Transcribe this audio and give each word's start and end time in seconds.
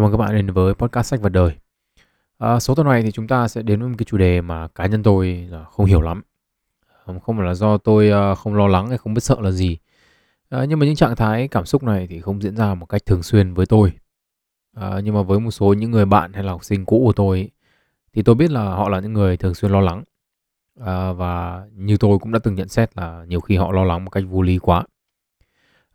Chào 0.00 0.08
mừng 0.08 0.12
các 0.12 0.24
bạn 0.24 0.34
đến 0.34 0.46
với 0.46 0.74
podcast 0.74 1.06
sách 1.06 1.20
và 1.22 1.28
đời. 1.28 1.52
À, 2.38 2.60
số 2.60 2.74
tuần 2.74 2.86
này 2.86 3.02
thì 3.02 3.12
chúng 3.12 3.28
ta 3.28 3.48
sẽ 3.48 3.62
đến 3.62 3.80
với 3.80 3.88
một 3.88 3.94
cái 3.98 4.04
chủ 4.04 4.18
đề 4.18 4.40
mà 4.40 4.68
cá 4.68 4.86
nhân 4.86 5.02
tôi 5.02 5.46
là 5.50 5.64
không 5.64 5.86
hiểu 5.86 6.00
lắm. 6.00 6.22
Không 7.06 7.36
phải 7.36 7.46
là 7.46 7.54
do 7.54 7.78
tôi 7.78 8.10
à, 8.10 8.34
không 8.34 8.54
lo 8.54 8.66
lắng 8.66 8.88
hay 8.88 8.98
không 8.98 9.14
biết 9.14 9.20
sợ 9.20 9.36
là 9.40 9.50
gì. 9.50 9.78
À, 10.48 10.64
nhưng 10.68 10.78
mà 10.78 10.86
những 10.86 10.94
trạng 10.94 11.16
thái 11.16 11.48
cảm 11.48 11.66
xúc 11.66 11.82
này 11.82 12.06
thì 12.06 12.20
không 12.20 12.42
diễn 12.42 12.56
ra 12.56 12.74
một 12.74 12.86
cách 12.86 13.06
thường 13.06 13.22
xuyên 13.22 13.54
với 13.54 13.66
tôi. 13.66 13.92
À, 14.76 15.00
nhưng 15.04 15.14
mà 15.14 15.22
với 15.22 15.40
một 15.40 15.50
số 15.50 15.72
những 15.72 15.90
người 15.90 16.04
bạn 16.04 16.32
hay 16.32 16.44
là 16.44 16.52
học 16.52 16.64
sinh 16.64 16.84
cũ 16.84 17.02
của 17.06 17.12
tôi 17.12 17.50
thì 18.12 18.22
tôi 18.22 18.34
biết 18.34 18.50
là 18.50 18.62
họ 18.62 18.88
là 18.88 19.00
những 19.00 19.12
người 19.12 19.36
thường 19.36 19.54
xuyên 19.54 19.72
lo 19.72 19.80
lắng. 19.80 20.04
À, 20.80 21.12
và 21.12 21.62
như 21.72 21.96
tôi 21.96 22.18
cũng 22.18 22.32
đã 22.32 22.38
từng 22.42 22.54
nhận 22.54 22.68
xét 22.68 22.96
là 22.96 23.24
nhiều 23.28 23.40
khi 23.40 23.56
họ 23.56 23.72
lo 23.72 23.84
lắng 23.84 24.04
một 24.04 24.10
cách 24.10 24.24
vô 24.28 24.42
lý 24.42 24.58
quá. 24.58 24.84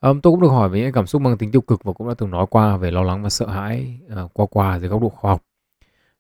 Um, 0.02 0.22
tôi 0.22 0.32
cũng 0.32 0.42
được 0.42 0.50
hỏi 0.50 0.70
về 0.70 0.82
những 0.82 0.92
cảm 0.92 1.08
xúc 1.08 1.22
mang 1.22 1.38
tính 1.38 1.52
tiêu 1.52 1.62
cực 1.62 1.84
và 1.84 1.94
cũng 1.94 2.08
đã 2.08 2.14
từng 2.18 2.32
nói 2.32 2.46
qua 2.50 2.78
về 2.78 2.92
lo 2.92 3.04
lắng 3.04 3.24
và 3.24 3.30
sợ 3.30 3.48
hãi 3.48 4.00
uh, 4.24 4.34
qua 4.34 4.46
qua 4.52 4.80
dưới 4.80 4.90
góc 4.90 5.02
độ 5.02 5.10
khoa 5.10 5.32
học. 5.32 5.44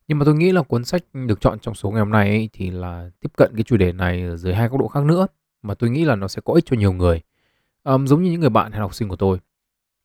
Nhưng 0.07 0.19
mà 0.19 0.25
tôi 0.25 0.35
nghĩ 0.35 0.51
là 0.51 0.61
cuốn 0.61 0.85
sách 0.85 1.03
được 1.13 1.41
chọn 1.41 1.59
trong 1.59 1.75
số 1.75 1.91
ngày 1.91 1.99
hôm 1.99 2.09
nay 2.09 2.29
ấy, 2.29 2.49
thì 2.53 2.71
là 2.71 3.09
tiếp 3.19 3.29
cận 3.37 3.51
cái 3.55 3.63
chủ 3.63 3.77
đề 3.77 3.91
này 3.91 4.37
dưới 4.37 4.53
hai 4.53 4.67
góc 4.67 4.79
độ 4.79 4.87
khác 4.87 5.03
nữa 5.03 5.27
mà 5.61 5.73
tôi 5.73 5.89
nghĩ 5.89 6.05
là 6.05 6.15
nó 6.15 6.27
sẽ 6.27 6.41
có 6.45 6.53
ích 6.53 6.65
cho 6.65 6.77
nhiều 6.77 6.93
người. 6.93 7.21
Um, 7.83 8.05
giống 8.05 8.23
như 8.23 8.31
những 8.31 8.41
người 8.41 8.49
bạn 8.49 8.71
hay 8.71 8.81
học 8.81 8.93
sinh 8.93 9.09
của 9.09 9.15
tôi. 9.15 9.39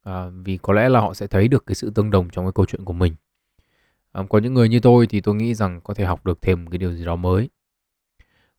Uh, 0.09 0.14
vì 0.45 0.56
có 0.56 0.73
lẽ 0.73 0.89
là 0.89 1.00
họ 1.00 1.14
sẽ 1.14 1.27
thấy 1.27 1.48
được 1.48 1.66
cái 1.66 1.75
sự 1.75 1.91
tương 1.91 2.11
đồng 2.11 2.30
trong 2.30 2.45
cái 2.45 2.52
câu 2.55 2.66
chuyện 2.66 2.84
của 2.84 2.92
mình. 2.92 3.14
Um, 4.12 4.27
có 4.27 4.39
những 4.39 4.55
người 4.55 4.69
như 4.69 4.80
tôi 4.80 5.06
thì 5.06 5.20
tôi 5.20 5.34
nghĩ 5.34 5.55
rằng 5.55 5.80
có 5.80 5.95
thể 5.95 6.05
học 6.05 6.27
được 6.27 6.42
thêm 6.42 6.66
cái 6.66 6.78
điều 6.78 6.92
gì 6.92 7.05
đó 7.05 7.16
mới. 7.16 7.50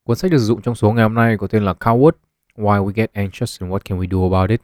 Cuốn 0.04 0.18
sách 0.18 0.32
được 0.32 0.38
sử 0.38 0.46
dụng 0.46 0.62
trong 0.62 0.76
số 0.76 0.92
ngày 0.92 1.04
hôm 1.04 1.14
nay 1.14 1.38
có 1.38 1.48
tên 1.48 1.64
là 1.66 1.74
Coward, 1.74 2.12
Why 2.56 2.86
We 2.86 2.92
Get 2.96 3.14
Anxious 3.14 3.62
and 3.62 3.74
What 3.74 3.80
Can 3.86 4.00
We 4.00 4.08
Do 4.12 4.38
About 4.38 4.50
It 4.50 4.62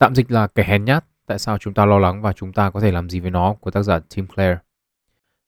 Tạm 0.00 0.14
dịch 0.14 0.30
là 0.30 0.46
kẻ 0.46 0.64
hèn 0.64 0.84
nhát, 0.84 1.04
tại 1.26 1.38
sao 1.38 1.58
chúng 1.58 1.74
ta 1.74 1.86
lo 1.86 1.98
lắng 1.98 2.22
và 2.22 2.32
chúng 2.32 2.52
ta 2.52 2.70
có 2.70 2.80
thể 2.80 2.92
làm 2.92 3.10
gì 3.10 3.20
với 3.20 3.30
nó 3.30 3.54
của 3.60 3.70
tác 3.70 3.82
giả 3.82 4.00
Tim 4.14 4.26
Clare. 4.26 4.58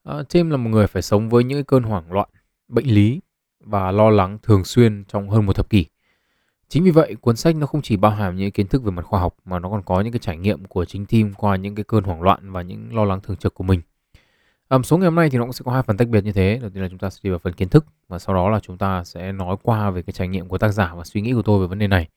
À, 0.04 0.14
Tim 0.28 0.50
là 0.50 0.56
một 0.56 0.70
người 0.70 0.86
phải 0.86 1.02
sống 1.02 1.28
với 1.28 1.44
những 1.44 1.64
cơn 1.64 1.82
hoảng 1.82 2.12
loạn, 2.12 2.28
bệnh 2.68 2.86
lý 2.86 3.20
và 3.60 3.90
lo 3.90 4.10
lắng 4.10 4.38
thường 4.42 4.64
xuyên 4.64 5.04
trong 5.08 5.30
hơn 5.30 5.46
một 5.46 5.56
thập 5.56 5.70
kỷ. 5.70 5.86
Chính 6.68 6.84
vì 6.84 6.90
vậy, 6.90 7.16
cuốn 7.20 7.36
sách 7.36 7.56
nó 7.56 7.66
không 7.66 7.82
chỉ 7.82 7.96
bao 7.96 8.12
hàm 8.12 8.36
những 8.36 8.50
kiến 8.50 8.66
thức 8.66 8.82
về 8.82 8.90
mặt 8.90 9.02
khoa 9.02 9.20
học 9.20 9.36
mà 9.44 9.58
nó 9.58 9.70
còn 9.70 9.82
có 9.82 10.00
những 10.00 10.12
cái 10.12 10.18
trải 10.18 10.36
nghiệm 10.36 10.64
của 10.64 10.84
chính 10.84 11.06
Tim 11.06 11.32
qua 11.34 11.56
những 11.56 11.74
cái 11.74 11.84
cơn 11.84 12.04
hoảng 12.04 12.22
loạn 12.22 12.52
và 12.52 12.62
những 12.62 12.94
lo 12.94 13.04
lắng 13.04 13.20
thường 13.20 13.36
trực 13.36 13.54
của 13.54 13.64
mình. 13.64 13.80
À, 14.68 14.78
số 14.84 14.98
ngày 14.98 15.04
hôm 15.04 15.14
nay 15.14 15.30
thì 15.30 15.38
nó 15.38 15.44
cũng 15.44 15.52
sẽ 15.52 15.62
có 15.64 15.72
hai 15.72 15.82
phần 15.82 15.96
tách 15.96 16.08
biệt 16.08 16.24
như 16.24 16.32
thế. 16.32 16.58
Đầu 16.60 16.70
tiên 16.70 16.82
là 16.82 16.88
chúng 16.88 16.98
ta 16.98 17.10
sẽ 17.10 17.20
đi 17.22 17.30
vào 17.30 17.38
phần 17.38 17.52
kiến 17.52 17.68
thức 17.68 17.86
và 18.08 18.18
sau 18.18 18.34
đó 18.34 18.48
là 18.48 18.60
chúng 18.60 18.78
ta 18.78 19.04
sẽ 19.04 19.32
nói 19.32 19.56
qua 19.62 19.90
về 19.90 20.02
cái 20.02 20.12
trải 20.12 20.28
nghiệm 20.28 20.48
của 20.48 20.58
tác 20.58 20.68
giả 20.68 20.94
và 20.94 21.04
suy 21.04 21.20
nghĩ 21.20 21.32
của 21.32 21.42
tôi 21.42 21.60
về 21.60 21.66
vấn 21.66 21.78
đề 21.78 21.86
này. 21.86 22.08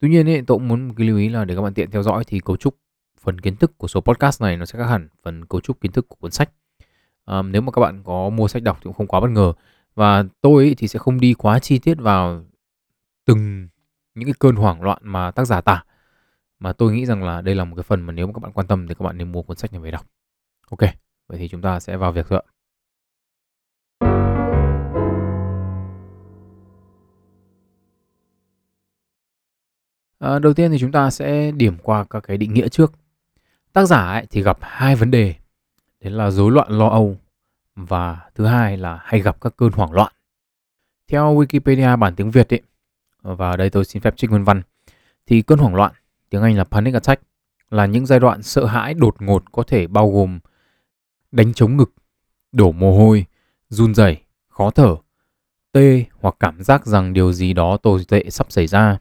Tuy 0.00 0.08
nhiên 0.08 0.28
ấy, 0.28 0.42
tôi 0.46 0.58
cũng 0.58 0.68
muốn 0.68 0.88
một 0.88 0.94
cái 0.96 1.06
lưu 1.06 1.18
ý 1.18 1.28
là 1.28 1.44
để 1.44 1.54
các 1.54 1.62
bạn 1.62 1.74
tiện 1.74 1.90
theo 1.90 2.02
dõi 2.02 2.24
thì 2.24 2.40
cấu 2.40 2.56
trúc 2.56 2.78
phần 3.20 3.40
kiến 3.40 3.56
thức 3.56 3.78
của 3.78 3.88
số 3.88 4.00
podcast 4.00 4.42
này 4.42 4.56
nó 4.56 4.64
sẽ 4.64 4.78
khác 4.78 4.86
hẳn 4.86 5.08
phần 5.22 5.44
cấu 5.46 5.60
trúc 5.60 5.80
kiến 5.80 5.92
thức 5.92 6.08
của 6.08 6.16
cuốn 6.20 6.30
sách. 6.30 6.50
À, 7.24 7.42
nếu 7.42 7.62
mà 7.62 7.72
các 7.72 7.80
bạn 7.80 8.02
có 8.04 8.30
mua 8.30 8.48
sách 8.48 8.62
đọc 8.62 8.76
thì 8.76 8.82
cũng 8.84 8.92
không 8.92 9.06
quá 9.06 9.20
bất 9.20 9.30
ngờ 9.30 9.52
và 9.94 10.24
tôi 10.40 10.64
ấy 10.64 10.74
thì 10.74 10.88
sẽ 10.88 10.98
không 10.98 11.20
đi 11.20 11.34
quá 11.34 11.58
chi 11.58 11.78
tiết 11.78 11.94
vào 11.98 12.44
từng 13.24 13.68
những 14.14 14.24
cái 14.24 14.34
cơn 14.38 14.56
hoảng 14.56 14.82
loạn 14.82 14.98
mà 15.02 15.30
tác 15.30 15.44
giả 15.44 15.60
tả 15.60 15.84
mà 16.58 16.72
tôi 16.72 16.92
nghĩ 16.92 17.06
rằng 17.06 17.24
là 17.24 17.40
đây 17.40 17.54
là 17.54 17.64
một 17.64 17.76
cái 17.76 17.82
phần 17.82 18.02
mà 18.02 18.12
nếu 18.12 18.26
mà 18.26 18.32
các 18.32 18.40
bạn 18.40 18.52
quan 18.52 18.66
tâm 18.66 18.88
thì 18.88 18.94
các 18.94 19.04
bạn 19.04 19.18
nên 19.18 19.32
mua 19.32 19.42
cuốn 19.42 19.56
sách 19.56 19.72
này 19.72 19.80
về 19.80 19.90
đọc. 19.90 20.06
Ok, 20.70 20.80
vậy 21.28 21.38
thì 21.38 21.48
chúng 21.48 21.62
ta 21.62 21.80
sẽ 21.80 21.96
vào 21.96 22.12
việc 22.12 22.26
thôi 22.28 22.42
À, 30.18 30.38
đầu 30.38 30.54
tiên 30.54 30.70
thì 30.70 30.78
chúng 30.78 30.92
ta 30.92 31.10
sẽ 31.10 31.50
điểm 31.50 31.76
qua 31.82 32.04
các 32.04 32.20
cái 32.20 32.36
định 32.36 32.54
nghĩa 32.54 32.68
trước. 32.68 32.92
Tác 33.72 33.84
giả 33.84 34.12
ấy 34.12 34.26
thì 34.30 34.42
gặp 34.42 34.58
hai 34.60 34.96
vấn 34.96 35.10
đề, 35.10 35.34
đấy 36.00 36.12
là 36.12 36.30
rối 36.30 36.52
loạn 36.52 36.70
lo 36.70 36.88
âu 36.88 37.16
và 37.76 38.20
thứ 38.34 38.46
hai 38.46 38.76
là 38.76 39.00
hay 39.02 39.20
gặp 39.20 39.40
các 39.40 39.56
cơn 39.56 39.72
hoảng 39.72 39.92
loạn. 39.92 40.12
Theo 41.08 41.34
Wikipedia 41.34 41.98
bản 41.98 42.14
tiếng 42.14 42.30
Việt 42.30 42.54
ấy, 42.54 42.60
và 43.22 43.50
ở 43.50 43.56
đây 43.56 43.70
tôi 43.70 43.84
xin 43.84 44.02
phép 44.02 44.16
trích 44.16 44.30
nguyên 44.30 44.44
văn, 44.44 44.62
thì 45.26 45.42
cơn 45.42 45.58
hoảng 45.58 45.74
loạn, 45.74 45.92
tiếng 46.30 46.42
Anh 46.42 46.56
là 46.56 46.64
panic 46.64 46.94
attack, 46.94 47.22
là 47.70 47.86
những 47.86 48.06
giai 48.06 48.20
đoạn 48.20 48.42
sợ 48.42 48.66
hãi 48.66 48.94
đột 48.94 49.22
ngột 49.22 49.52
có 49.52 49.62
thể 49.62 49.86
bao 49.86 50.10
gồm 50.10 50.38
đánh 51.32 51.54
chống 51.54 51.76
ngực, 51.76 51.92
đổ 52.52 52.72
mồ 52.72 52.98
hôi, 52.98 53.24
run 53.68 53.94
rẩy, 53.94 54.22
khó 54.48 54.70
thở, 54.70 54.96
tê 55.72 56.04
hoặc 56.20 56.36
cảm 56.40 56.62
giác 56.62 56.86
rằng 56.86 57.12
điều 57.12 57.32
gì 57.32 57.52
đó 57.52 57.76
tồi 57.76 58.04
tệ 58.08 58.30
sắp 58.30 58.52
xảy 58.52 58.66
ra 58.66 58.98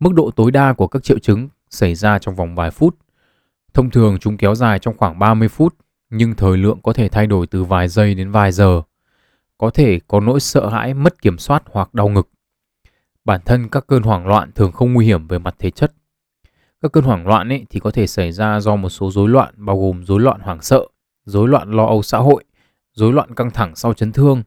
Mức 0.00 0.14
độ 0.14 0.30
tối 0.30 0.50
đa 0.50 0.72
của 0.72 0.86
các 0.86 1.04
triệu 1.04 1.18
chứng 1.18 1.48
xảy 1.70 1.94
ra 1.94 2.18
trong 2.18 2.34
vòng 2.34 2.54
vài 2.54 2.70
phút. 2.70 2.96
Thông 3.74 3.90
thường 3.90 4.18
chúng 4.18 4.36
kéo 4.36 4.54
dài 4.54 4.78
trong 4.78 4.96
khoảng 4.96 5.18
30 5.18 5.48
phút, 5.48 5.74
nhưng 6.10 6.34
thời 6.34 6.56
lượng 6.56 6.78
có 6.82 6.92
thể 6.92 7.08
thay 7.08 7.26
đổi 7.26 7.46
từ 7.46 7.64
vài 7.64 7.88
giây 7.88 8.14
đến 8.14 8.30
vài 8.30 8.52
giờ. 8.52 8.82
Có 9.58 9.70
thể 9.70 10.00
có 10.08 10.20
nỗi 10.20 10.40
sợ 10.40 10.68
hãi 10.68 10.94
mất 10.94 11.22
kiểm 11.22 11.38
soát 11.38 11.62
hoặc 11.70 11.94
đau 11.94 12.08
ngực. 12.08 12.28
Bản 13.24 13.40
thân 13.44 13.68
các 13.68 13.86
cơn 13.86 14.02
hoảng 14.02 14.26
loạn 14.26 14.52
thường 14.52 14.72
không 14.72 14.92
nguy 14.92 15.06
hiểm 15.06 15.26
về 15.28 15.38
mặt 15.38 15.54
thể 15.58 15.70
chất. 15.70 15.92
Các 16.82 16.92
cơn 16.92 17.04
hoảng 17.04 17.26
loạn 17.26 17.48
ấy 17.48 17.66
thì 17.70 17.80
có 17.80 17.90
thể 17.90 18.06
xảy 18.06 18.32
ra 18.32 18.60
do 18.60 18.76
một 18.76 18.88
số 18.88 19.10
rối 19.10 19.28
loạn 19.28 19.54
bao 19.56 19.80
gồm 19.80 20.04
rối 20.04 20.20
loạn 20.20 20.40
hoảng 20.40 20.62
sợ, 20.62 20.86
rối 21.24 21.48
loạn 21.48 21.70
lo 21.70 21.86
âu 21.86 22.02
xã 22.02 22.18
hội, 22.18 22.44
rối 22.92 23.12
loạn 23.12 23.34
căng 23.34 23.50
thẳng 23.50 23.76
sau 23.76 23.94
chấn 23.94 24.12
thương, 24.12 24.42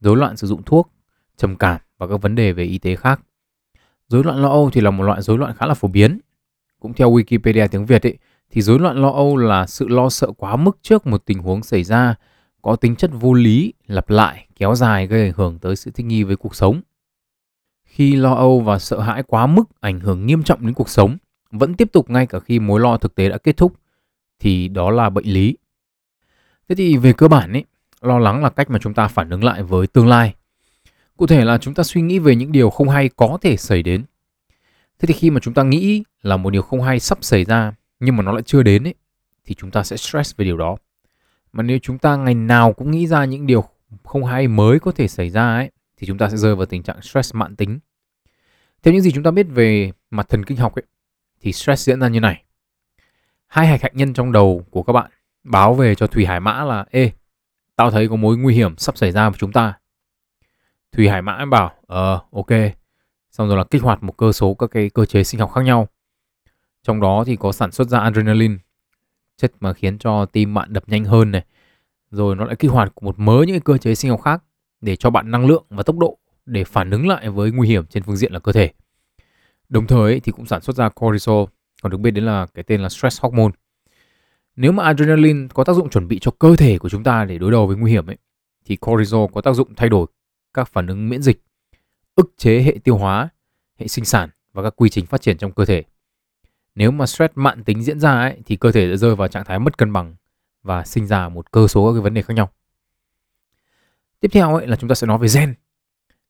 rối 0.00 0.16
loạn 0.16 0.36
sử 0.36 0.46
dụng 0.46 0.62
thuốc, 0.62 0.90
trầm 1.36 1.56
cảm 1.56 1.80
và 1.98 2.06
các 2.06 2.22
vấn 2.22 2.34
đề 2.34 2.52
về 2.52 2.64
y 2.64 2.78
tế 2.78 2.96
khác. 2.96 3.20
Rối 4.12 4.24
loạn 4.24 4.42
lo 4.42 4.48
âu 4.48 4.70
thì 4.70 4.80
là 4.80 4.90
một 4.90 5.04
loại 5.04 5.22
rối 5.22 5.38
loạn 5.38 5.54
khá 5.56 5.66
là 5.66 5.74
phổ 5.74 5.88
biến. 5.88 6.18
Cũng 6.80 6.94
theo 6.94 7.12
Wikipedia 7.12 7.68
tiếng 7.68 7.86
Việt 7.86 8.06
ấy, 8.06 8.18
thì 8.50 8.62
rối 8.62 8.78
loạn 8.78 8.96
lo 8.96 9.10
âu 9.10 9.36
là 9.36 9.66
sự 9.66 9.88
lo 9.88 10.08
sợ 10.08 10.32
quá 10.36 10.56
mức 10.56 10.78
trước 10.82 11.06
một 11.06 11.26
tình 11.26 11.38
huống 11.38 11.62
xảy 11.62 11.84
ra, 11.84 12.14
có 12.62 12.76
tính 12.76 12.96
chất 12.96 13.10
vô 13.14 13.34
lý, 13.34 13.72
lặp 13.86 14.10
lại, 14.10 14.46
kéo 14.56 14.74
dài 14.74 15.06
gây 15.06 15.22
ảnh 15.22 15.32
hưởng 15.36 15.58
tới 15.58 15.76
sự 15.76 15.90
thích 15.90 16.06
nghi 16.06 16.22
với 16.22 16.36
cuộc 16.36 16.54
sống. 16.54 16.80
Khi 17.84 18.16
lo 18.16 18.34
âu 18.34 18.60
và 18.60 18.78
sợ 18.78 19.00
hãi 19.00 19.22
quá 19.22 19.46
mức 19.46 19.64
ảnh 19.80 20.00
hưởng 20.00 20.26
nghiêm 20.26 20.42
trọng 20.42 20.66
đến 20.66 20.74
cuộc 20.74 20.88
sống, 20.88 21.16
vẫn 21.50 21.74
tiếp 21.74 21.88
tục 21.92 22.10
ngay 22.10 22.26
cả 22.26 22.40
khi 22.40 22.58
mối 22.58 22.80
lo 22.80 22.96
thực 22.96 23.14
tế 23.14 23.28
đã 23.28 23.38
kết 23.38 23.56
thúc, 23.56 23.72
thì 24.40 24.68
đó 24.68 24.90
là 24.90 25.10
bệnh 25.10 25.26
lý. 25.26 25.56
Thế 26.68 26.74
thì 26.74 26.96
về 26.96 27.12
cơ 27.12 27.28
bản 27.28 27.52
ấy, 27.52 27.64
lo 28.00 28.18
lắng 28.18 28.42
là 28.42 28.50
cách 28.50 28.70
mà 28.70 28.78
chúng 28.82 28.94
ta 28.94 29.08
phản 29.08 29.30
ứng 29.30 29.44
lại 29.44 29.62
với 29.62 29.86
tương 29.86 30.08
lai 30.08 30.34
Cụ 31.16 31.26
thể 31.26 31.44
là 31.44 31.58
chúng 31.58 31.74
ta 31.74 31.82
suy 31.82 32.00
nghĩ 32.00 32.18
về 32.18 32.36
những 32.36 32.52
điều 32.52 32.70
không 32.70 32.88
hay 32.88 33.08
có 33.08 33.38
thể 33.42 33.56
xảy 33.56 33.82
đến. 33.82 34.04
Thế 34.98 35.06
thì 35.06 35.14
khi 35.14 35.30
mà 35.30 35.40
chúng 35.40 35.54
ta 35.54 35.62
nghĩ 35.62 36.02
là 36.22 36.36
một 36.36 36.50
điều 36.50 36.62
không 36.62 36.82
hay 36.82 37.00
sắp 37.00 37.18
xảy 37.20 37.44
ra 37.44 37.74
nhưng 38.00 38.16
mà 38.16 38.22
nó 38.22 38.32
lại 38.32 38.42
chưa 38.42 38.62
đến 38.62 38.84
ấy, 38.84 38.94
thì 39.44 39.54
chúng 39.54 39.70
ta 39.70 39.82
sẽ 39.82 39.96
stress 39.96 40.36
về 40.36 40.44
điều 40.44 40.56
đó. 40.56 40.76
Mà 41.52 41.62
nếu 41.62 41.78
chúng 41.82 41.98
ta 41.98 42.16
ngày 42.16 42.34
nào 42.34 42.72
cũng 42.72 42.90
nghĩ 42.90 43.06
ra 43.06 43.24
những 43.24 43.46
điều 43.46 43.64
không 44.04 44.24
hay 44.24 44.48
mới 44.48 44.80
có 44.80 44.92
thể 44.92 45.08
xảy 45.08 45.30
ra 45.30 45.54
ấy, 45.54 45.70
thì 45.96 46.06
chúng 46.06 46.18
ta 46.18 46.28
sẽ 46.28 46.36
rơi 46.36 46.54
vào 46.54 46.66
tình 46.66 46.82
trạng 46.82 47.02
stress 47.02 47.34
mãn 47.34 47.56
tính. 47.56 47.78
Theo 48.82 48.94
những 48.94 49.02
gì 49.02 49.10
chúng 49.12 49.24
ta 49.24 49.30
biết 49.30 49.46
về 49.50 49.92
mặt 50.10 50.28
thần 50.28 50.44
kinh 50.44 50.58
học 50.58 50.74
ấy, 50.74 50.82
thì 51.40 51.52
stress 51.52 51.86
diễn 51.86 52.00
ra 52.00 52.08
như 52.08 52.20
này. 52.20 52.44
Hai 53.46 53.66
hạch 53.66 53.82
hạnh 53.82 53.92
nhân 53.94 54.14
trong 54.14 54.32
đầu 54.32 54.64
của 54.70 54.82
các 54.82 54.92
bạn 54.92 55.10
báo 55.44 55.74
về 55.74 55.94
cho 55.94 56.06
Thủy 56.06 56.26
Hải 56.26 56.40
Mã 56.40 56.64
là 56.64 56.84
Ê, 56.90 57.12
tao 57.76 57.90
thấy 57.90 58.08
có 58.08 58.16
mối 58.16 58.36
nguy 58.36 58.54
hiểm 58.54 58.76
sắp 58.76 58.96
xảy 58.96 59.12
ra 59.12 59.30
với 59.30 59.38
chúng 59.38 59.52
ta. 59.52 59.78
Thủy 60.96 61.08
Hải 61.08 61.22
Mã 61.22 61.44
bảo 61.44 61.72
ờ 61.86 62.20
ok. 62.32 62.50
Xong 63.30 63.48
rồi 63.48 63.56
là 63.56 63.64
kích 63.64 63.82
hoạt 63.82 64.02
một 64.02 64.16
cơ 64.16 64.32
số 64.32 64.54
các 64.54 64.70
cái 64.70 64.90
cơ 64.90 65.04
chế 65.04 65.24
sinh 65.24 65.40
học 65.40 65.52
khác 65.52 65.64
nhau. 65.64 65.88
Trong 66.82 67.00
đó 67.00 67.24
thì 67.26 67.36
có 67.36 67.52
sản 67.52 67.72
xuất 67.72 67.88
ra 67.88 67.98
adrenaline. 67.98 68.54
Chất 69.36 69.52
mà 69.60 69.72
khiến 69.72 69.98
cho 69.98 70.26
tim 70.26 70.54
bạn 70.54 70.72
đập 70.72 70.82
nhanh 70.86 71.04
hơn 71.04 71.30
này. 71.30 71.44
Rồi 72.10 72.36
nó 72.36 72.44
lại 72.44 72.56
kích 72.56 72.70
hoạt 72.70 72.92
một 73.00 73.18
mớ 73.18 73.42
những 73.46 73.54
cái 73.54 73.60
cơ 73.60 73.78
chế 73.78 73.94
sinh 73.94 74.10
học 74.10 74.22
khác 74.22 74.42
để 74.80 74.96
cho 74.96 75.10
bạn 75.10 75.30
năng 75.30 75.46
lượng 75.46 75.64
và 75.70 75.82
tốc 75.82 75.98
độ 75.98 76.18
để 76.46 76.64
phản 76.64 76.90
ứng 76.90 77.08
lại 77.08 77.30
với 77.30 77.50
nguy 77.50 77.68
hiểm 77.68 77.86
trên 77.86 78.02
phương 78.02 78.16
diện 78.16 78.32
là 78.32 78.38
cơ 78.38 78.52
thể. 78.52 78.70
Đồng 79.68 79.86
thời 79.86 80.20
thì 80.20 80.32
cũng 80.32 80.46
sản 80.46 80.60
xuất 80.60 80.76
ra 80.76 80.88
cortisol, 80.88 81.44
còn 81.82 81.92
được 81.92 81.98
biết 81.98 82.10
đến 82.10 82.24
là 82.24 82.46
cái 82.54 82.62
tên 82.62 82.80
là 82.80 82.88
stress 82.88 83.20
hormone. 83.20 83.52
Nếu 84.56 84.72
mà 84.72 84.84
adrenaline 84.84 85.48
có 85.54 85.64
tác 85.64 85.72
dụng 85.72 85.90
chuẩn 85.90 86.08
bị 86.08 86.18
cho 86.18 86.30
cơ 86.38 86.56
thể 86.56 86.78
của 86.78 86.88
chúng 86.88 87.02
ta 87.02 87.24
để 87.24 87.38
đối 87.38 87.50
đầu 87.50 87.66
với 87.66 87.76
nguy 87.76 87.90
hiểm 87.90 88.06
ấy, 88.06 88.16
thì 88.64 88.76
cortisol 88.76 89.30
có 89.32 89.40
tác 89.40 89.52
dụng 89.52 89.74
thay 89.74 89.88
đổi 89.88 90.06
các 90.54 90.68
phản 90.68 90.86
ứng 90.86 91.08
miễn 91.08 91.22
dịch, 91.22 91.42
ức 92.14 92.34
chế 92.36 92.62
hệ 92.62 92.78
tiêu 92.84 92.96
hóa, 92.96 93.28
hệ 93.78 93.88
sinh 93.88 94.04
sản 94.04 94.30
và 94.52 94.62
các 94.62 94.74
quy 94.76 94.88
trình 94.90 95.06
phát 95.06 95.22
triển 95.22 95.38
trong 95.38 95.52
cơ 95.52 95.64
thể. 95.64 95.82
Nếu 96.74 96.90
mà 96.90 97.06
stress 97.06 97.32
mạn 97.34 97.64
tính 97.64 97.82
diễn 97.82 98.00
ra 98.00 98.20
ấy, 98.20 98.38
thì 98.46 98.56
cơ 98.56 98.72
thể 98.72 98.90
sẽ 98.90 98.96
rơi 98.96 99.16
vào 99.16 99.28
trạng 99.28 99.44
thái 99.44 99.58
mất 99.58 99.78
cân 99.78 99.92
bằng 99.92 100.16
và 100.62 100.84
sinh 100.84 101.06
ra 101.06 101.28
một 101.28 101.50
cơ 101.50 101.68
số 101.68 101.86
các 101.86 101.92
cái 101.94 102.02
vấn 102.02 102.14
đề 102.14 102.22
khác 102.22 102.34
nhau. 102.34 102.50
Tiếp 104.20 104.28
theo 104.32 104.54
ấy 104.54 104.66
là 104.66 104.76
chúng 104.76 104.88
ta 104.88 104.94
sẽ 104.94 105.06
nói 105.06 105.18
về 105.18 105.28
gen. 105.34 105.54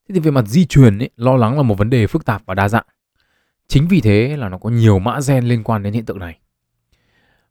Thế 0.09 0.15
thì 0.15 0.21
về 0.21 0.31
mặt 0.31 0.47
di 0.47 0.67
truyền 0.67 0.99
ấy, 0.99 1.11
lo 1.17 1.37
lắng 1.37 1.57
là 1.57 1.63
một 1.63 1.79
vấn 1.79 1.91
đề 1.91 2.07
phức 2.07 2.25
tạp 2.25 2.43
và 2.47 2.55
đa 2.55 2.69
dạng. 2.69 2.87
Chính 3.67 3.89
vì 3.89 4.01
thế 4.01 4.37
là 4.37 4.49
nó 4.49 4.59
có 4.59 4.71
nhiều 4.71 4.99
mã 4.99 5.19
gen 5.29 5.45
liên 5.45 5.65
quan 5.65 5.83
đến 5.83 5.93
hiện 5.93 6.05
tượng 6.05 6.19
này. 6.19 6.39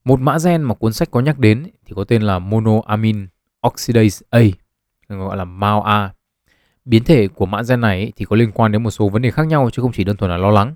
Một 0.03 0.19
mã 0.19 0.37
gen 0.43 0.61
mà 0.61 0.75
cuốn 0.75 0.93
sách 0.93 1.11
có 1.11 1.19
nhắc 1.19 1.39
đến 1.39 1.67
thì 1.85 1.93
có 1.95 2.03
tên 2.03 2.21
là 2.21 2.39
monoamine 2.39 3.25
oxidase 3.67 4.25
A, 4.29 4.39
gọi 5.07 5.37
là 5.37 5.45
MAO-A 5.45 6.09
biến 6.85 7.03
thể 7.03 7.27
của 7.27 7.45
mã 7.45 7.61
gen 7.69 7.81
này 7.81 8.11
thì 8.15 8.25
có 8.25 8.35
liên 8.35 8.51
quan 8.51 8.71
đến 8.71 8.83
một 8.83 8.91
số 8.91 9.09
vấn 9.09 9.21
đề 9.21 9.31
khác 9.31 9.47
nhau 9.47 9.69
chứ 9.73 9.81
không 9.81 9.91
chỉ 9.91 10.03
đơn 10.03 10.17
thuần 10.17 10.31
là 10.31 10.37
lo 10.37 10.49
lắng. 10.49 10.75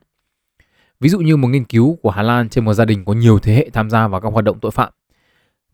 Ví 1.00 1.10
dụ 1.10 1.20
như 1.20 1.38
một 1.38 1.48
nghiên 1.48 1.66
cứu 1.66 1.98
của 2.02 2.10
Hà 2.10 2.22
Lan 2.22 2.50
trên 2.50 2.66
một 2.66 2.74
gia 2.74 2.86
đình 2.86 3.06
có 3.06 3.14
nhiều 3.14 3.40
thế 3.40 3.54
hệ 3.54 3.70
tham 3.74 3.90
gia 3.90 4.08
vào 4.08 4.22
các 4.22 4.34
hoạt 4.34 4.46
động 4.46 4.60
tội 4.60 4.72
phạm 4.72 4.94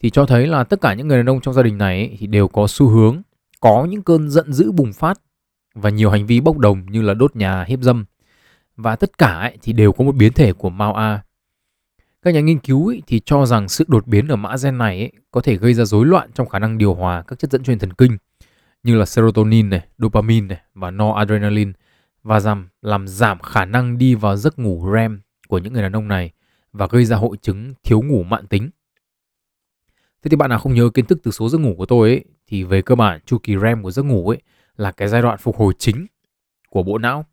thì 0.02 0.10
cho 0.10 0.26
thấy 0.26 0.48
là 0.48 0.64
tất 0.64 0.82
cả 0.82 0.94
những 0.94 1.08
người 1.08 1.18
đàn 1.18 1.30
ông 1.30 1.42
trong 1.42 1.54
gia 1.54 1.64
đình 1.64 1.78
này 1.78 2.18
thì 2.20 2.28
đều 2.28 2.48
có 2.48 2.68
xu 2.68 2.88
hướng 2.88 3.22
có 3.60 3.88
những 3.90 4.02
cơn 4.02 4.30
giận 4.30 4.54
dữ 4.54 4.72
bùng 4.72 4.94
phát 4.94 5.20
và 5.76 5.90
nhiều 5.90 6.10
hành 6.10 6.26
vi 6.26 6.42
bốc 6.42 6.58
đồng 6.58 6.86
như 6.86 7.02
là 7.02 7.14
đốt 7.14 7.36
nhà, 7.36 7.64
hiếp 7.64 7.80
dâm. 7.82 8.06
Và 8.76 8.96
tất 8.96 9.18
cả 9.18 9.34
ấy, 9.34 9.58
thì 9.62 9.74
đều 9.74 9.92
có 9.92 10.04
một 10.04 10.16
biến 10.16 10.34
thể 10.34 10.54
của 10.54 10.70
Mao 10.70 10.94
A. 10.94 11.24
Các 12.22 12.34
nhà 12.34 12.40
nghiên 12.40 12.60
cứu 12.60 12.88
ấy, 12.88 13.02
thì 13.08 13.22
cho 13.26 13.46
rằng 13.46 13.70
sự 13.70 13.86
đột 13.88 14.08
biến 14.08 14.28
ở 14.28 14.36
mã 14.36 14.56
gen 14.64 14.78
này 14.78 15.00
ấy, 15.00 15.12
có 15.32 15.42
thể 15.42 15.58
gây 15.58 15.74
ra 15.74 15.86
rối 15.86 16.06
loạn 16.06 16.30
trong 16.34 16.50
khả 16.50 16.60
năng 16.60 16.78
điều 16.78 16.94
hòa 16.94 17.24
các 17.28 17.40
chất 17.40 17.52
dẫn 17.52 17.64
truyền 17.64 17.80
thần 17.80 17.94
kinh 17.94 18.18
như 18.84 18.96
là 18.96 19.06
serotonin 19.06 19.70
này, 19.70 19.88
dopamine 19.98 20.48
này 20.48 20.62
và 20.74 20.92
noradrenaline 20.92 21.72
và 22.24 22.40
giảm 22.40 22.70
làm 22.82 23.08
giảm 23.08 23.40
khả 23.40 23.66
năng 23.66 23.98
đi 23.98 24.16
vào 24.16 24.36
giấc 24.36 24.60
ngủ 24.60 24.92
REM 24.94 25.22
của 25.48 25.58
những 25.58 25.74
người 25.74 25.82
đàn 25.82 25.92
ông 25.92 26.08
này 26.08 26.32
và 26.74 26.88
gây 26.88 27.06
ra 27.06 27.18
hội 27.18 27.38
chứng 27.42 27.74
thiếu 27.84 28.02
ngủ 28.02 28.24
mãn 28.24 28.48
tính. 28.48 28.70
Thế 30.24 30.30
thì 30.30 30.36
bạn 30.36 30.50
nào 30.50 30.60
không 30.60 30.74
nhớ 30.74 30.90
kiến 30.94 31.06
thức 31.06 31.20
từ 31.24 31.32
số 31.32 31.50
giấc 31.50 31.58
ngủ 31.58 31.76
của 31.78 31.86
tôi 31.86 32.10
ấy, 32.10 32.26
thì 32.48 32.64
về 32.64 32.82
cơ 32.82 32.96
bản 32.96 33.20
chu 33.26 33.38
kỳ 33.44 33.58
REM 33.58 33.84
của 33.84 33.92
giấc 33.92 34.04
ngủ 34.04 34.30
ấy 34.30 34.42
là 34.76 34.92
cái 34.92 35.08
giai 35.08 35.22
đoạn 35.22 35.38
phục 35.38 35.58
hồi 35.58 35.74
chính 35.80 36.06
của 36.70 36.84
bộ 36.84 36.98
não. 36.98 37.26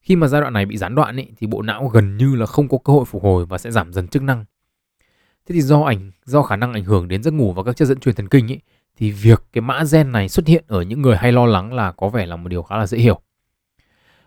Khi 0.00 0.16
mà 0.16 0.28
giai 0.28 0.40
đoạn 0.40 0.52
này 0.52 0.66
bị 0.66 0.76
gián 0.76 0.94
đoạn 0.94 1.16
ấy, 1.16 1.32
thì 1.36 1.46
bộ 1.46 1.62
não 1.62 1.88
gần 1.88 2.16
như 2.16 2.34
là 2.34 2.46
không 2.46 2.68
có 2.68 2.78
cơ 2.78 2.92
hội 2.92 3.04
phục 3.04 3.22
hồi 3.22 3.46
và 3.46 3.58
sẽ 3.58 3.70
giảm 3.70 3.92
dần 3.92 4.08
chức 4.08 4.22
năng. 4.22 4.44
Thế 5.46 5.54
thì 5.54 5.60
do 5.62 5.80
ảnh 5.82 6.10
do 6.24 6.42
khả 6.42 6.56
năng 6.56 6.72
ảnh 6.72 6.84
hưởng 6.84 7.08
đến 7.08 7.22
giấc 7.22 7.34
ngủ 7.34 7.52
và 7.52 7.62
các 7.62 7.76
chất 7.76 7.88
dẫn 7.88 8.00
truyền 8.00 8.14
thần 8.14 8.28
kinh 8.28 8.52
ấy, 8.52 8.60
thì 8.96 9.10
việc 9.10 9.44
cái 9.52 9.62
mã 9.62 9.84
gen 9.92 10.12
này 10.12 10.28
xuất 10.28 10.46
hiện 10.46 10.64
ở 10.68 10.82
những 10.82 11.02
người 11.02 11.16
hay 11.16 11.32
lo 11.32 11.46
lắng 11.46 11.72
là 11.72 11.92
có 11.92 12.08
vẻ 12.08 12.26
là 12.26 12.36
một 12.36 12.48
điều 12.48 12.62
khá 12.62 12.76
là 12.76 12.86
dễ 12.86 12.98
hiểu. 12.98 13.20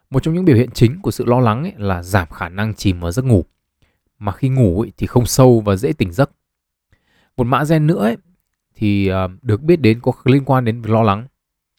Một 0.09 0.23
trong 0.23 0.33
những 0.33 0.45
biểu 0.45 0.55
hiện 0.55 0.71
chính 0.71 1.01
của 1.01 1.11
sự 1.11 1.25
lo 1.25 1.39
lắng 1.39 1.63
ấy 1.63 1.73
là 1.77 2.03
giảm 2.03 2.29
khả 2.29 2.49
năng 2.49 2.73
chìm 2.73 2.99
vào 2.99 3.11
giấc 3.11 3.25
ngủ. 3.25 3.45
Mà 4.19 4.31
khi 4.31 4.49
ngủ 4.49 4.81
ấy 4.81 4.91
thì 4.97 5.07
không 5.07 5.25
sâu 5.25 5.59
và 5.65 5.75
dễ 5.75 5.93
tỉnh 5.93 6.11
giấc. 6.11 6.31
Một 7.37 7.47
mã 7.47 7.63
gen 7.69 7.87
nữa 7.87 7.99
ấy, 7.99 8.17
thì 8.75 9.07
ờ, 9.07 9.27
được 9.41 9.61
biết 9.61 9.75
đến 9.75 9.99
có 10.01 10.11
liên 10.25 10.45
quan 10.45 10.65
đến 10.65 10.81
lo 10.81 11.03
lắng 11.03 11.27